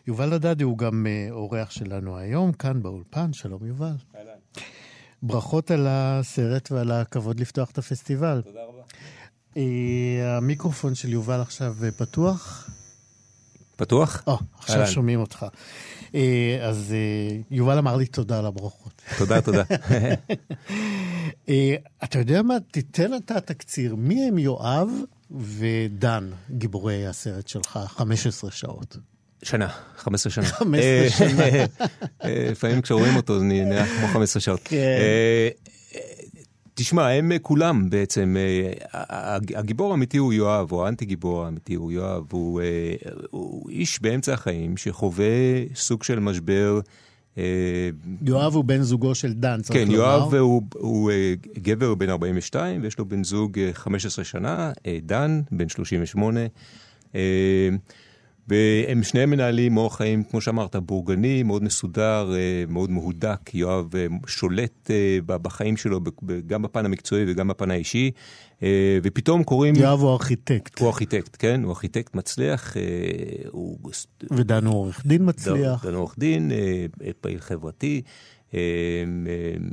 יובל 0.06 0.32
הדדי 0.32 0.64
הוא 0.64 0.78
גם 0.78 1.06
אה, 1.06 1.26
אורח 1.30 1.70
שלנו 1.70 2.16
היום, 2.16 2.52
כאן 2.52 2.82
באולפן. 2.82 3.32
שלום 3.32 3.66
יובל. 3.66 3.96
אהלן. 4.16 4.33
ברכות 5.26 5.70
על 5.70 5.86
הסרט 5.90 6.72
ועל 6.72 6.90
הכבוד 6.90 7.40
לפתוח 7.40 7.70
את 7.70 7.78
הפסטיבל. 7.78 8.42
תודה 8.44 8.60
רבה. 8.68 8.82
אה, 9.56 10.36
המיקרופון 10.36 10.94
של 10.94 11.12
יובל 11.12 11.40
עכשיו 11.40 11.74
אה, 11.84 11.90
פתוח? 11.90 12.70
פתוח? 13.76 14.22
או, 14.26 14.38
עכשיו 14.58 14.76
אהלן. 14.76 14.90
שומעים 14.90 15.20
אותך. 15.20 15.46
אה, 16.14 16.58
אז 16.62 16.94
יובל 17.50 17.78
אמר 17.78 17.96
לי 17.96 18.06
תודה 18.06 18.38
על 18.38 18.46
הברכות. 18.46 19.02
תודה, 19.18 19.40
תודה. 19.40 19.62
אתה 22.04 22.18
יודע 22.18 22.42
מה? 22.42 22.54
תיתן 22.70 23.14
אתה 23.14 23.40
תקציר. 23.40 23.94
מי 23.94 24.28
הם 24.28 24.38
יואב 24.38 24.88
ודן, 25.30 26.30
גיבורי 26.50 27.06
הסרט 27.06 27.48
שלך, 27.48 27.78
15 27.86 28.50
שעות? 28.50 28.96
שנה, 29.44 29.68
15 29.96 30.32
שנה. 30.32 30.46
15 30.46 31.28
שנה. 31.28 31.44
אה, 32.24 32.48
לפעמים 32.50 32.82
כשרואים 32.82 33.16
אותו 33.16 33.38
זה 33.38 33.44
נראה 33.44 33.86
כמו 33.86 34.06
15 34.06 34.40
שעות. 34.40 34.60
כן. 34.64 34.76
אה, 34.76 35.48
תשמע, 36.74 37.08
הם 37.08 37.32
כולם 37.42 37.90
בעצם, 37.90 38.36
אה, 38.92 39.36
הגיבור 39.54 39.90
האמיתי 39.90 40.16
הוא 40.16 40.32
יואב, 40.32 40.72
או 40.72 40.86
האנטי 40.86 41.04
גיבור 41.04 41.44
האמיתי 41.44 41.74
הוא 41.74 41.92
יואב, 41.92 42.22
הוא, 42.30 42.60
הוא 43.30 43.70
איש 43.70 44.02
באמצע 44.02 44.32
החיים 44.32 44.76
שחווה 44.76 45.26
סוג 45.74 46.02
של 46.02 46.18
משבר. 46.20 46.80
יואב 48.22 48.54
הוא 48.54 48.64
בן 48.64 48.82
זוגו 48.82 49.14
של 49.14 49.32
דן, 49.32 49.60
צריך 49.62 49.78
כן, 49.78 49.88
לומר. 49.88 49.96
כן, 49.96 50.00
יואב 50.00 50.34
הוא, 50.34 50.62
הוא 50.74 51.10
גבר 51.58 51.94
בן 51.94 52.10
42, 52.10 52.82
ויש 52.82 52.98
לו 52.98 53.04
בן 53.08 53.24
זוג 53.24 53.58
15 53.72 54.24
שנה, 54.24 54.72
דן, 55.02 55.40
בן 55.52 55.68
38. 55.68 56.40
והם 58.48 59.02
שניהם 59.02 59.30
מנהלים 59.30 59.76
אורח 59.76 59.96
חיים, 59.96 60.24
כמו 60.24 60.40
שאמרת, 60.40 60.76
בורגני, 60.76 61.42
מאוד 61.42 61.62
מסודר, 61.62 62.32
אה, 62.34 62.64
מאוד 62.68 62.90
מהודק. 62.90 63.54
יואב 63.54 63.96
אה, 63.96 64.06
שולט 64.26 64.90
אה, 64.90 65.18
בחיים 65.38 65.76
שלו, 65.76 66.00
גם 66.46 66.62
בפן 66.62 66.84
המקצועי 66.84 67.24
וגם 67.28 67.48
בפן 67.48 67.70
האישי. 67.70 68.10
ופתאום 69.02 69.44
קוראים... 69.44 69.74
יואב 69.76 70.00
הוא 70.00 70.10
ארכיטקט. 70.10 70.78
הוא 70.78 70.88
ארכיטקט, 70.88 71.36
כן, 71.38 71.62
הוא 71.62 71.70
ארכיטקט 71.70 72.14
מצליח. 72.14 72.76
הוא... 73.50 73.78
ודן 74.30 74.66
הוא 74.66 74.74
עורך 74.74 75.06
דין 75.06 75.28
מצליח. 75.28 75.86
דן 75.86 75.92
הוא 75.92 76.00
עורך 76.00 76.14
דין, 76.18 76.50
פעיל 77.20 77.40
חברתי. 77.40 78.02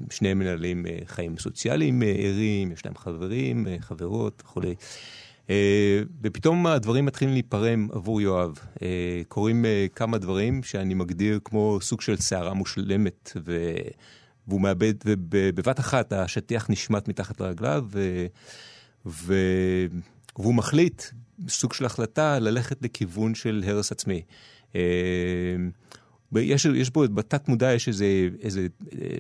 שניהם 0.10 0.40
מנהלים 0.40 0.86
חיים 1.06 1.38
סוציאליים 1.38 2.02
ערים, 2.18 2.72
יש 2.72 2.86
להם 2.86 2.96
חברים, 2.98 3.68
חברות 3.80 4.44
וכולי. 4.46 4.76
אה, 5.50 6.02
ופתאום 6.24 6.68
הדברים 6.68 7.06
מתחילים 7.06 7.34
להיפרם 7.34 7.88
עבור 7.92 8.22
יואב. 8.22 8.60
אה, 8.82 9.22
קורים 9.28 9.66
אה, 9.66 9.86
כמה 9.96 10.18
דברים 10.18 10.64
שאני 10.64 10.94
מגדיר 10.94 11.40
כמו 11.44 11.80
סוג 11.82 12.02
של 12.02 12.18
סערה 12.18 12.54
מושלמת, 12.54 13.32
ו... 13.46 13.74
והוא 14.48 14.62
מאבד, 14.62 14.94
ובבת 15.06 15.80
אחת 15.80 16.14
השטיח 16.14 16.70
נשמט 16.70 17.08
מתחת 17.08 17.42
לרגליו, 17.42 17.86
ו... 17.92 18.26
ו... 19.06 19.36
והוא 20.38 20.54
מחליט, 20.54 21.04
סוג 21.48 21.74
של 21.74 21.86
החלטה, 21.86 22.40
ללכת 22.40 22.78
לכיוון 22.82 23.36
של 23.36 23.64
הרס 23.68 23.92
עצמי. 23.92 24.22
יש, 26.36 26.66
יש 26.66 26.90
בו, 26.90 27.04
בתת 27.14 27.48
מודע 27.48 27.74
יש 27.74 27.88
איזה, 27.88 28.06
איזה 28.42 28.68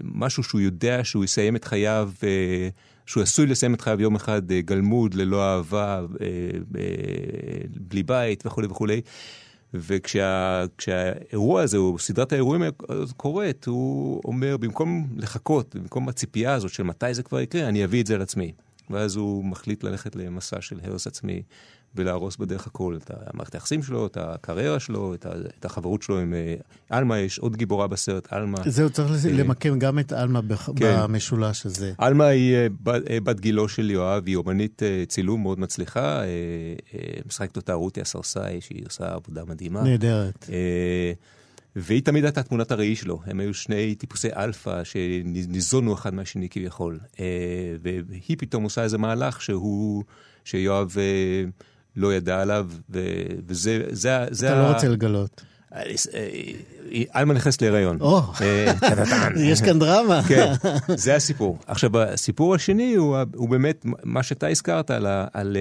משהו 0.03 0.43
שהוא 0.43 0.61
יודע 0.61 1.03
שהוא 1.03 1.23
יסיים 1.23 1.55
את 1.55 1.65
חייו 1.65 2.11
שהוא 3.11 3.23
עשוי 3.23 3.47
לסיים 3.47 3.73
את 3.73 3.81
חייו 3.81 4.01
יום 4.01 4.15
אחד 4.15 4.51
אה, 4.51 4.61
גלמוד, 4.61 5.13
ללא 5.13 5.43
אהבה, 5.43 5.99
אה, 6.21 6.27
אה, 6.79 6.83
בלי 7.75 8.03
בית 8.03 8.45
וכולי 8.45 8.67
וכולי. 8.67 9.01
וכשהאירוע 9.73 11.61
הזה, 11.61 11.77
או 11.77 11.99
סדרת 11.99 12.31
האירועים 12.31 12.63
קורית, 13.17 13.65
הוא 13.65 14.21
אומר, 14.25 14.57
במקום 14.57 15.07
לחכות, 15.17 15.75
במקום 15.75 16.09
הציפייה 16.09 16.53
הזאת 16.53 16.71
של 16.71 16.83
מתי 16.83 17.13
זה 17.13 17.23
כבר 17.23 17.41
יקרה, 17.41 17.67
אני 17.67 17.85
אביא 17.85 18.01
את 18.01 18.07
זה 18.07 18.15
על 18.15 18.21
עצמי. 18.21 18.51
ואז 18.89 19.15
הוא 19.15 19.45
מחליט 19.45 19.83
ללכת 19.83 20.15
למסע 20.15 20.61
של 20.61 20.79
הרס 20.83 21.07
עצמי 21.07 21.41
ולהרוס 21.95 22.37
בדרך 22.37 22.67
הכל, 22.67 22.97
את 23.03 23.11
המערכת 23.25 23.53
היחסים 23.53 23.83
שלו, 23.83 24.05
את 24.05 24.17
הקריירה 24.17 24.79
שלו, 24.79 25.13
את, 25.13 25.25
ה, 25.25 25.29
את 25.59 25.65
החברות 25.65 26.01
שלו 26.01 26.19
עם 26.19 26.33
uh, 26.33 26.63
עלמה, 26.89 27.19
יש 27.19 27.39
עוד 27.39 27.55
גיבורה 27.55 27.87
בסרט, 27.87 28.27
עלמה. 28.33 28.57
זהו, 28.65 28.89
צריך 28.89 29.25
uh, 29.25 29.27
למקם 29.27 29.79
גם 29.79 29.99
את 29.99 30.11
עלמה 30.11 30.41
בח... 30.41 30.69
כן. 30.75 30.97
במשולש 31.01 31.65
הזה. 31.65 31.93
עלמה 31.97 32.25
היא 32.25 32.55
uh, 32.55 32.69
בת, 32.83 33.01
בת 33.23 33.39
גילו 33.39 33.69
של 33.69 33.89
יואב, 33.89 34.23
היא 34.27 34.35
אומנית 34.35 34.81
צילום 35.07 35.41
מאוד 35.41 35.59
מצליחה, 35.59 36.21
משחקת 37.27 37.57
אותה 37.57 37.73
רותי 37.73 38.01
הסרסאי, 38.01 38.61
שהיא 38.61 38.85
עושה 38.85 39.13
עבודה 39.13 39.45
מדהימה. 39.45 39.83
נהדרת. 39.83 40.49
והיא 41.75 42.01
תמיד 42.03 42.23
הייתה 42.23 42.43
תמונת 42.43 42.71
הראי 42.71 42.95
שלו, 42.95 43.19
הם 43.25 43.39
היו 43.39 43.53
שני 43.53 43.95
טיפוסי 43.95 44.27
אלפא 44.35 44.83
שניזונו 44.83 45.93
אחד 45.93 46.13
מהשני 46.13 46.49
כביכול. 46.49 46.99
והיא 47.81 48.37
פתאום 48.37 48.63
עושה 48.63 48.83
איזה 48.83 48.97
מהלך 48.97 49.41
שהוא, 49.41 50.03
שיואב 50.45 50.95
לא 51.95 52.13
ידע 52.13 52.41
עליו, 52.41 52.67
וזה... 52.89 53.83
זה, 53.89 54.25
זה 54.31 54.47
אתה 54.47 54.55
לא 54.55 54.65
ה... 54.65 54.69
לא 54.69 54.73
רוצה 54.73 54.87
לגלות. 54.87 55.41
אלמה 57.15 57.33
נכנסת 57.33 57.61
להיריון. 57.61 58.01
או, 58.01 58.21
יש 59.37 59.61
כאן 59.61 59.79
דרמה. 59.79 60.21
כן, 60.27 60.53
זה 60.95 61.15
הסיפור. 61.15 61.57
עכשיו, 61.67 61.99
הסיפור 61.99 62.55
השני 62.55 62.95
הוא, 62.95 63.17
הוא 63.35 63.49
באמת 63.49 63.85
מה 64.03 64.23
שאתה 64.23 64.47
הזכרת 64.47 64.91
על... 65.33 65.57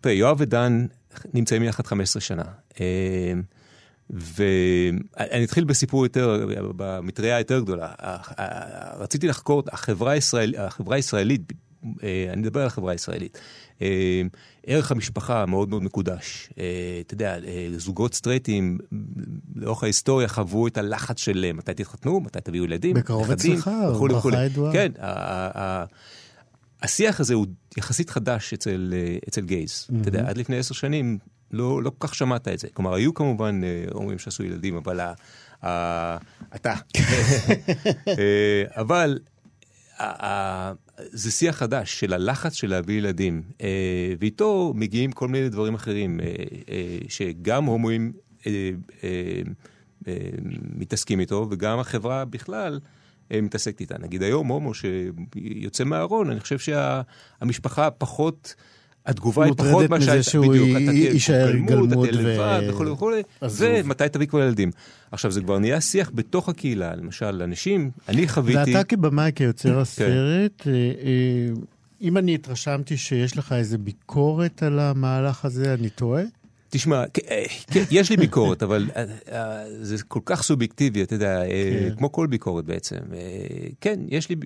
תראה, 0.00 0.14
יואב 0.14 0.36
ודן 0.40 0.86
נמצאים 1.34 1.62
יחד 1.62 1.86
15 1.86 2.20
שנה. 2.20 2.42
ואני 4.10 5.44
אתחיל 5.44 5.64
בסיפור 5.64 6.04
יותר, 6.04 6.46
במטריה 6.76 7.36
היותר 7.36 7.60
גדולה. 7.60 7.88
רציתי 8.98 9.28
לחקור, 9.28 9.62
החברה, 9.72 10.12
הישראל, 10.12 10.54
החברה 10.58 10.96
הישראלית, 10.96 11.52
אני 12.02 12.36
מדבר 12.36 12.60
על 12.60 12.66
החברה 12.66 12.92
הישראלית, 12.92 13.38
ערך 14.66 14.92
המשפחה 14.92 15.46
מאוד 15.46 15.68
מאוד 15.68 15.82
מקודש. 15.82 16.50
אתה 17.00 17.14
יודע, 17.14 17.36
זוגות 17.76 18.14
סטרייטים 18.14 18.78
לאורך 19.56 19.82
ההיסטוריה 19.82 20.28
חוו 20.28 20.66
את 20.66 20.78
הלחץ 20.78 21.18
של 21.18 21.50
מתי 21.54 21.74
תתחתנו, 21.74 22.20
מתי 22.20 22.38
תביאו 22.40 22.64
ילדים, 22.64 22.96
בקרוב 22.96 23.30
אצלך, 23.30 23.70
ברכה 23.98 24.44
ידועה. 24.44 24.72
כן, 24.72 24.92
השיח 26.82 27.20
הזה 27.20 27.34
הוא 27.34 27.46
יחסית 27.76 28.10
חדש 28.10 28.52
אצל, 28.52 28.94
אצל 29.28 29.40
גייז. 29.40 29.86
Mm-hmm. 29.90 30.00
אתה 30.00 30.08
יודע, 30.08 30.28
עד 30.28 30.36
לפני 30.36 30.58
עשר 30.58 30.74
שנים 30.74 31.18
לא, 31.50 31.82
לא 31.82 31.90
כל 31.98 32.08
כך 32.08 32.14
שמעת 32.14 32.48
את 32.48 32.58
זה. 32.58 32.68
כלומר, 32.74 32.94
היו 32.94 33.14
כמובן 33.14 33.60
הורים 33.92 34.18
שעשו 34.18 34.42
ילדים, 34.42 34.76
אבל 34.76 35.00
ה, 35.00 35.12
ה, 35.62 36.16
אתה. 36.54 36.74
אבל 38.82 39.18
זה 40.98 41.30
שיח 41.30 41.56
חדש 41.56 42.00
של 42.00 42.12
הלחץ 42.12 42.52
של 42.52 42.70
להביא 42.70 42.98
ילדים, 42.98 43.42
ואיתו 44.20 44.72
מגיעים 44.76 45.12
כל 45.12 45.28
מיני 45.28 45.48
דברים 45.48 45.74
אחרים, 45.74 46.20
שגם 47.08 47.64
הומואים 47.64 48.12
מתעסקים 50.74 51.20
איתו, 51.20 51.46
וגם 51.50 51.78
החברה 51.78 52.24
בכלל. 52.24 52.80
מתעסקת 53.30 53.80
איתה. 53.80 53.98
נגיד 53.98 54.22
היום 54.22 54.48
הומו 54.48 54.72
שיוצא 54.74 55.84
מהארון, 55.84 56.30
אני 56.30 56.40
חושב 56.40 56.58
שהמשפחה 56.58 57.90
פחות... 57.90 58.54
התגובה 59.06 59.44
היא 59.44 59.52
פחות 59.56 59.90
מה 59.90 60.00
שהייתה, 60.00 60.38
בדיוק, 60.38 60.68
אתה 60.70 60.92
יישאר 60.92 61.52
גלמוד 61.56 62.10
תהיה 62.10 62.60
וכולי 62.68 62.90
וכולי, 62.90 63.22
ומתי 63.42 64.08
תביא 64.12 64.26
כבר 64.26 64.40
ילדים. 64.40 64.70
עכשיו 65.12 65.30
זה 65.30 65.40
כבר 65.40 65.58
נהיה 65.58 65.80
שיח 65.80 66.10
בתוך 66.14 66.48
הקהילה, 66.48 66.94
למשל 66.96 67.42
אנשים, 67.42 67.90
אני 68.08 68.28
חוויתי... 68.28 68.74
ואתה 68.76 68.84
כבמאי, 68.84 69.32
כיוצר 69.34 69.80
הסרט, 69.80 70.66
אם 72.02 72.16
אני 72.16 72.34
התרשמתי 72.34 72.96
שיש 72.96 73.36
לך 73.36 73.52
איזה 73.52 73.78
ביקורת 73.78 74.62
על 74.62 74.78
המהלך 74.78 75.44
הזה, 75.44 75.74
אני 75.74 75.90
טועה? 75.90 76.22
תשמע, 76.70 77.04
כן, 77.70 77.84
יש 77.90 78.10
לי 78.10 78.16
ביקורת, 78.16 78.62
אבל 78.62 78.90
זה 79.82 80.02
כל 80.08 80.20
כך 80.24 80.42
סובייקטיבי, 80.42 81.02
אתה 81.02 81.14
יודע, 81.14 81.42
כמו 81.98 82.12
כל 82.12 82.26
ביקורת 82.26 82.64
בעצם. 82.64 82.96
כן, 83.80 84.00
יש 84.08 84.28
לי, 84.28 84.36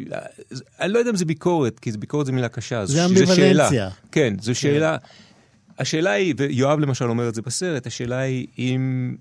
אני 0.80 0.92
לא 0.92 0.98
יודע 0.98 1.10
אם 1.10 1.16
זה 1.16 1.24
ביקורת, 1.24 1.80
כי 1.80 1.92
ביקורת 1.92 2.26
זו 2.26 2.32
מילה 2.32 2.48
קשה. 2.48 2.86
זה 2.86 3.04
אמביוולנציה. 3.04 3.90
כן, 4.12 4.34
זו 4.40 4.54
שאלה. 4.54 4.96
השאלה 5.78 6.10
היא, 6.10 6.34
ויואב 6.36 6.78
למשל 6.78 7.04
אומר 7.04 7.28
את 7.28 7.34
זה 7.34 7.42
בסרט, 7.42 7.86
השאלה 7.86 8.18
היא 8.18 8.46
אם 8.58 9.16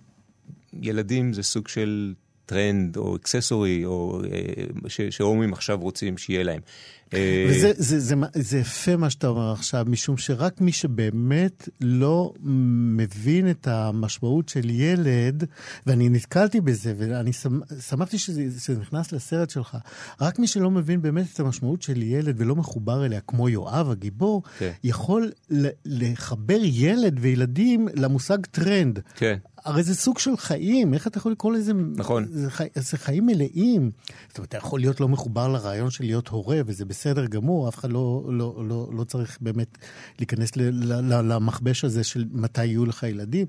ילדים 0.81 1.33
זה 1.33 1.43
סוג 1.43 1.67
של 1.67 2.13
טרנד 2.45 2.97
או 2.97 3.15
accessory, 3.15 3.85
או 3.85 4.21
שהומואים 5.09 5.53
עכשיו 5.53 5.79
רוצים 5.79 6.17
שיהיה 6.17 6.43
להם. 6.43 6.61
וזה 7.49 7.71
זה, 7.77 7.99
זה, 7.99 8.15
זה 8.33 8.59
יפה 8.59 8.95
מה 8.95 9.09
שאתה 9.09 9.27
אומר 9.27 9.51
עכשיו, 9.51 9.85
משום 9.87 10.17
שרק 10.17 10.61
מי 10.61 10.71
שבאמת 10.71 11.69
לא 11.81 12.33
מבין 12.43 13.49
את 13.49 13.67
המשמעות 13.67 14.49
של 14.49 14.69
ילד, 14.69 15.43
ואני 15.87 16.09
נתקלתי 16.09 16.61
בזה, 16.61 16.93
ואני 16.97 17.31
שמחתי 17.89 18.17
שזה, 18.17 18.43
שזה 18.59 18.79
נכנס 18.79 19.11
לסרט 19.11 19.49
שלך, 19.49 19.77
רק 20.21 20.39
מי 20.39 20.47
שלא 20.47 20.71
מבין 20.71 21.01
באמת 21.01 21.25
את 21.33 21.39
המשמעות 21.39 21.81
של 21.81 22.01
ילד 22.01 22.35
ולא 22.37 22.55
מחובר 22.55 23.05
אליה, 23.05 23.19
כמו 23.19 23.49
יואב 23.49 23.89
הגיבור, 23.91 24.43
כן. 24.57 24.71
יכול 24.83 25.31
לחבר 25.85 26.59
ילד 26.61 27.17
וילדים 27.21 27.87
למושג 27.95 28.37
טרנד. 28.45 28.99
כן. 29.15 29.37
הרי 29.65 29.83
זה 29.83 29.95
סוג 29.95 30.19
של 30.19 30.37
חיים, 30.37 30.93
איך 30.93 31.07
אתה 31.07 31.17
יכול 31.17 31.31
לקרוא 31.31 31.53
לזה? 31.53 31.73
נכון. 31.73 32.25
זה, 32.31 32.51
חי, 32.51 32.67
זה 32.75 32.97
חיים 32.97 33.25
מלאים. 33.25 33.91
זאת 34.27 34.37
אומרת, 34.37 34.49
אתה 34.49 34.57
יכול 34.57 34.79
להיות 34.79 34.99
לא 34.99 35.09
מחובר 35.09 35.47
לרעיון 35.47 35.91
של 35.91 36.03
להיות 36.03 36.27
הורה, 36.27 36.61
וזה 36.65 36.85
בסדר 36.85 37.25
גמור, 37.25 37.69
אף 37.69 37.77
אחד 37.77 37.91
לא, 37.91 38.23
לא, 38.29 38.63
לא, 38.67 38.89
לא 38.93 39.03
צריך 39.03 39.37
באמת 39.41 39.77
להיכנס 40.19 40.55
ל, 40.55 40.61
ל, 40.61 40.93
ל, 40.93 41.33
למכבש 41.33 41.83
הזה 41.83 42.03
של 42.03 42.25
מתי 42.31 42.65
יהיו 42.65 42.85
לך 42.85 43.03
ילדים, 43.03 43.47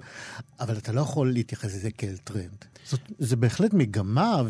אבל 0.61 0.79
אתה 0.79 0.93
לא 0.93 1.01
יכול 1.01 1.33
להתייחס 1.33 1.75
לזה 1.75 1.91
כאל 1.91 2.17
טרנד. 2.25 2.65
זאת, 2.87 3.01
זה 3.19 3.37
בהחלט 3.37 3.73
מגמה, 3.73 4.43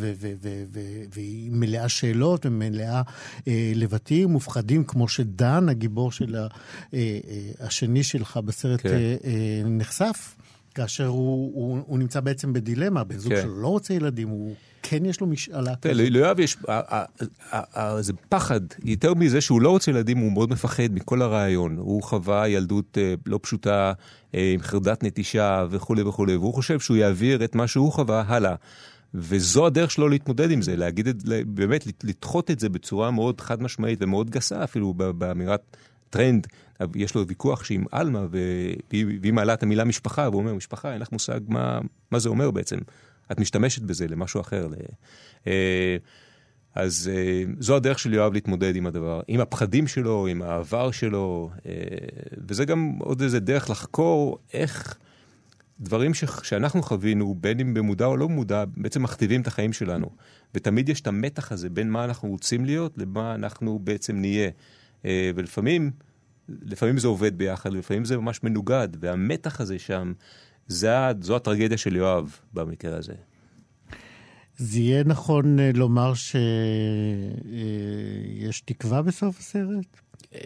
והיא 1.13 1.51
מלאה 1.53 1.89
שאלות 1.89 2.47
ומלאה 2.47 3.03
אה, 3.49 3.73
לבטים 3.75 4.29
מופחדים, 4.29 4.85
כמו 4.85 5.09
שדן, 5.09 5.69
הגיבור 5.69 6.13
של 6.13 6.37
ה, 6.37 6.41
אה, 6.41 6.49
אה, 6.95 7.67
השני 7.67 8.03
שלך 8.03 8.37
בסרט, 8.37 8.81
כן. 8.81 8.89
אה, 8.89 9.17
אה, 9.25 9.63
נחשף. 9.65 10.35
כאשר 10.75 11.07
הוא, 11.07 11.53
הוא, 11.55 11.79
הוא 11.87 11.99
נמצא 11.99 12.21
בעצם 12.21 12.53
בדילמה, 12.53 13.05
בן 13.05 13.19
זוג 13.19 13.35
כן. 13.35 13.43
שלו 13.43 13.63
לא 13.63 13.69
רוצה 13.69 13.95
ילדים, 13.95 14.29
הוא 14.29 14.55
כן 14.83 15.05
יש 15.05 15.21
לו 15.21 15.27
משאלה 15.27 15.77
כזאת. 15.77 15.97
ליואב 15.97 16.41
יש 16.41 16.57
איזה 17.77 18.13
פחד, 18.29 18.61
יותר 18.85 19.15
מזה 19.15 19.41
שהוא 19.41 19.61
לא 19.61 19.71
רוצה 19.71 19.91
ילדים, 19.91 20.19
הוא 20.19 20.33
מאוד 20.33 20.51
מפחד 20.51 20.89
מכל 20.91 21.23
הרעיון. 21.23 21.77
הוא 21.79 22.03
חווה 22.03 22.49
ילדות 22.49 22.99
אה, 22.99 23.15
לא 23.27 23.41
פשוטה, 23.43 23.93
אה, 24.35 24.53
עם 24.55 24.61
חרדת 24.61 25.05
נטישה 25.05 25.67
וכולי 25.71 26.03
וכולי, 26.03 26.37
והוא 26.37 26.55
חושב 26.55 26.81
שהוא 26.81 26.97
יעביר 26.97 27.45
את 27.45 27.55
מה 27.55 27.67
שהוא 27.67 27.93
חווה 27.93 28.25
הלאה. 28.27 28.55
וזו 29.15 29.67
הדרך 29.67 29.91
שלו 29.91 30.09
להתמודד 30.09 30.51
עם 30.51 30.63
זה, 30.63 30.77
להגיד 30.77 31.09
את, 31.09 31.17
באמת, 31.47 31.87
לדחות 32.05 32.51
את 32.51 32.61
זה 32.61 32.69
בצורה 32.69 33.11
מאוד 33.11 33.41
חד 33.41 33.63
משמעית 33.63 33.99
ומאוד 34.03 34.31
גסה 34.31 34.65
אפילו 34.65 34.95
באמירת 34.95 35.77
טרנד. 36.11 36.47
יש 36.95 37.15
לו 37.15 37.27
ויכוח 37.27 37.65
שהיא 37.65 37.79
עם 37.79 37.85
עלמה, 37.93 38.27
והיא 38.91 39.33
מעלה 39.33 39.55
את 39.55 39.63
המילה 39.63 39.85
משפחה, 39.85 40.29
והוא 40.29 40.41
אומר, 40.41 40.55
משפחה, 40.55 40.93
אין 40.93 41.01
לך 41.01 41.13
מושג 41.13 41.41
מה, 41.49 41.81
מה 42.11 42.19
זה 42.19 42.29
אומר 42.29 42.51
בעצם. 42.51 42.79
את 43.33 43.41
משתמשת 43.41 43.83
בזה 43.83 44.09
למשהו 44.09 44.41
אחר. 44.41 44.69
אה, 45.47 45.97
אז 46.75 47.11
אה, 47.15 47.45
זו 47.59 47.77
הדרך 47.77 47.99
של 47.99 48.15
יואב 48.15 48.33
להתמודד 48.33 48.77
עם 48.77 48.87
הדבר, 48.87 49.21
עם 49.29 49.41
הפחדים 49.41 49.87
שלו, 49.87 50.27
עם 50.27 50.43
העבר 50.43 50.91
שלו, 50.91 51.51
אה, 51.67 51.73
וזה 52.49 52.65
גם 52.65 52.99
עוד 53.01 53.23
איזה 53.23 53.41
דרך 53.41 53.71
לחקור 53.71 54.39
איך 54.53 54.99
דברים 55.81 56.15
ש... 56.15 56.25
שאנחנו 56.43 56.83
חווינו, 56.83 57.35
בין 57.41 57.61
אם 57.61 57.75
במודע 57.75 58.07
או 58.07 58.17
לא 58.17 58.27
במודע, 58.27 58.65
בעצם 58.77 59.03
מכתיבים 59.03 59.41
את 59.41 59.47
החיים 59.47 59.73
שלנו. 59.73 60.11
ותמיד 60.55 60.89
יש 60.89 61.01
את 61.01 61.07
המתח 61.07 61.53
הזה 61.53 61.71
בין 61.71 61.91
מה 61.91 62.05
אנחנו 62.05 62.29
רוצים 62.29 62.65
להיות 62.65 62.93
למה 62.97 63.35
אנחנו 63.35 63.79
בעצם 63.79 64.17
נהיה. 64.17 64.51
ולפעמים, 65.35 65.91
לפעמים 66.49 66.99
זה 66.99 67.09
עובד 67.09 67.39
ביחד, 67.39 67.73
לפעמים 67.73 68.05
זה 68.05 68.17
ממש 68.17 68.43
מנוגד, 68.43 68.89
והמתח 69.01 69.61
הזה 69.61 69.79
שם, 69.79 70.13
זה, 70.67 70.91
זו 71.21 71.37
הטרגדיה 71.37 71.79
של 71.79 71.97
יואב 71.97 72.39
במקרה 72.53 72.97
הזה. 72.97 73.15
זה 74.57 74.79
יהיה 74.79 75.05
נכון 75.05 75.61
אה, 75.61 75.71
לומר 75.75 76.15
שיש 76.15 76.41
אה, 78.61 78.65
תקווה 78.65 79.03
בסוף 79.03 79.39
הסרט? 79.39 79.97
אה, 80.35 80.39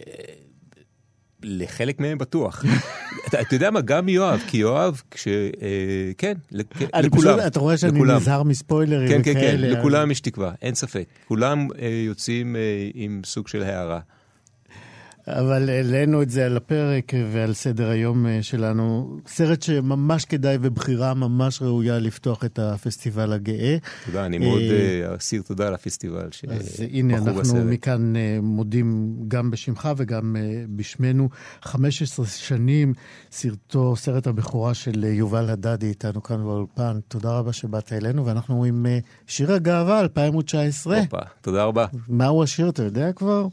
לחלק 1.43 2.01
מהם 2.01 2.19
בטוח. 2.19 2.65
אתה, 3.29 3.41
אתה 3.41 3.55
יודע 3.55 3.71
מה, 3.71 3.81
גם 3.81 4.09
יואב, 4.09 4.43
כי 4.47 4.57
יואב, 4.57 5.03
כש... 5.11 5.29
אה, 5.29 6.11
כן, 6.19 6.35
לכולם. 6.53 7.11
פשוט, 7.11 7.47
אתה 7.47 7.61
רואה 7.61 7.77
שאני 7.77 7.99
לכולם. 7.99 8.17
נזהר 8.17 8.43
מספוילרים 8.43 9.09
כן, 9.09 9.23
כן, 9.23 9.35
כן, 9.35 9.57
לכולם 9.61 10.11
יש 10.11 10.21
תקווה, 10.21 10.53
אין 10.63 10.75
ספק. 10.75 11.09
כולם 11.29 11.69
אה, 11.79 11.89
יוצאים 12.07 12.57
אה, 12.57 12.61
עם 12.95 13.21
סוג 13.25 13.49
של 13.49 13.63
הערה. 13.63 14.01
אבל 15.29 15.71
העלינו 15.71 16.23
את 16.23 16.31
זה 16.31 16.47
על 16.47 16.57
הפרק 16.57 17.13
ועל 17.33 17.55
סדר 17.55 17.89
היום 17.89 18.27
אה, 18.27 18.43
שלנו. 18.43 19.17
סרט 19.27 19.63
שממש 19.63 20.25
כדאי 20.25 20.59
ובחירה 20.61 21.15
ממש 21.15 21.63
ראויה 21.63 21.99
לפתוח 21.99 22.45
את 22.45 22.59
הפסטיבל 22.59 23.33
הגאה. 23.33 23.77
תודה, 24.07 24.27
אני 24.27 24.39
מאוד 24.39 24.61
אה, 24.61 25.17
אסיר 25.17 25.43
תודה 25.43 25.67
על 25.67 25.75
הפסטיבל 25.75 26.29
אז 26.49 26.85
הנה, 26.91 27.17
אנחנו 27.17 27.35
בסרט. 27.35 27.63
מכאן 27.67 28.17
אה, 28.17 28.39
מודים 28.43 29.17
גם 29.29 29.51
בשמך 29.51 29.89
וגם 29.97 30.37
בשמנו. 30.77 31.29
15 31.63 32.27
שנים, 32.27 32.95
סרטו, 33.31 33.97
סרט 33.97 34.27
הבכורה 34.27 34.75
של 34.75 35.05
יובל 35.05 35.51
הדדי 35.51 35.87
איתנו 35.87 36.23
כאן 36.23 36.43
באולפן. 36.43 36.99
תודה 37.09 37.31
רבה 37.31 37.53
שבאת 37.53 37.93
אלינו, 37.93 38.27
ואנחנו 38.27 38.65
עם 38.65 38.87
שיר 39.27 39.53
הגאווה 39.53 40.01
2019. 40.01 40.99
הופה, 40.99 41.19
תודה 41.41 41.65
רבה. 41.65 41.87
מהו 42.09 42.43
השיר, 42.43 42.69
אתה 42.69 42.83
יודע 42.83 43.13
כבר? 43.13 43.47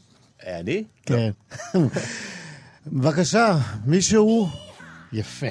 אני? 0.46 0.84
כן. 1.06 1.30
בבקשה, 2.86 3.56
מישהו 3.86 4.48
יפה. 5.12 5.46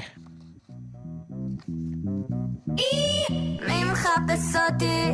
מי 3.67 3.83
מחפש 3.91 4.55
אותי? 4.55 5.11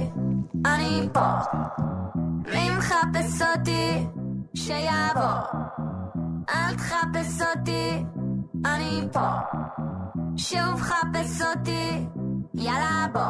אני 0.66 1.08
פה. 1.14 1.30
מי 2.52 2.70
מחפש 2.78 3.42
אותי? 3.42 4.06
שיבוא. 4.54 5.62
אל 6.50 6.76
תחפש 6.76 7.42
אותי, 7.42 8.04
אני 8.66 9.02
פה. 9.12 9.28
שוב 10.38 10.82
חפש 10.82 11.42
אותי, 11.42 12.06
יאללה 12.54 13.08
בוא. 13.14 13.22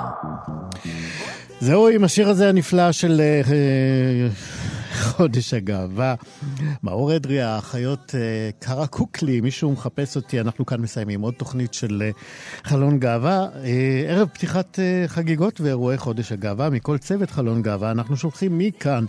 זהו 1.59 1.87
עם 1.87 2.03
השיר 2.03 2.29
הזה 2.29 2.49
הנפלא 2.49 2.91
של 2.91 3.21
חודש 5.01 5.53
הגאווה. 5.53 6.15
מאור 6.83 7.15
אדרי, 7.15 7.41
האחיות 7.41 8.15
אה, 8.15 8.49
קרא 8.59 8.85
קוקלי, 8.85 9.41
מישהו 9.41 9.71
מחפש 9.71 10.15
אותי, 10.15 10.41
אנחנו 10.41 10.65
כאן 10.65 10.81
מסיימים 10.81 11.21
עוד 11.21 11.33
תוכנית 11.33 11.73
של 11.73 12.03
אה, 12.05 12.09
חלון 12.63 12.99
גאווה. 12.99 13.47
אה, 13.63 14.05
ערב 14.07 14.27
פתיחת 14.33 14.79
חגיגות 15.07 15.61
ואירועי 15.61 15.97
חודש 15.97 16.31
הגאווה, 16.31 16.69
מכל 16.69 16.97
צוות 16.97 17.31
חלון 17.31 17.61
גאווה, 17.61 17.91
אנחנו 17.91 18.17
שולחים 18.17 18.57
מכאן 18.57 19.05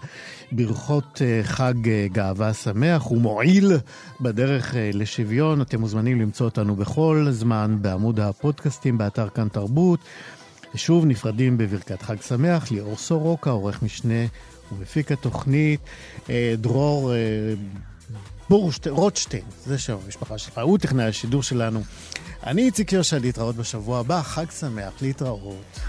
ברכות 0.53 1.23
חג 1.43 1.75
גאווה 2.13 2.55
שמח 2.55 3.11
ומועיל 3.11 3.73
בדרך 4.21 4.75
לשוויון. 4.79 5.61
אתם 5.61 5.81
מוזמנים 5.81 6.21
למצוא 6.21 6.47
אותנו 6.47 6.77
בכל 6.77 7.27
זמן 7.31 7.79
בעמוד 7.81 8.21
הפודקאסטים 8.21 8.99
באתר 8.99 9.29
כאן 9.29 9.49
תרבות. 9.49 10.01
ושוב 10.75 11.07
נפרדים 11.07 11.59
בברכת 11.59 12.03
חג 12.03 12.21
שמח, 12.21 12.71
ליאור 12.71 12.97
סורוקה, 12.97 13.51
עורך 13.51 13.83
משנה 13.83 14.25
ומפיק 14.79 15.13
התוכנית, 15.13 15.81
אה, 16.31 16.55
דרור 16.59 17.13
אה, 17.13 17.17
בורשט... 18.49 18.87
רוטשטיין, 18.87 19.45
זה 19.67 19.79
שם 19.79 19.97
המשפחה 20.05 20.39
שלך, 20.39 20.59
הוא 20.59 20.79
טכנאי 20.79 21.05
השידור 21.05 21.43
שלנו. 21.43 21.83
אני 22.47 22.63
איציק 22.63 22.93
יושע, 22.93 23.19
להתראות 23.19 23.57
בשבוע 23.57 24.01
הבא, 24.01 24.23
חג 24.23 24.51
שמח, 24.51 24.93
להתראות. 25.03 25.81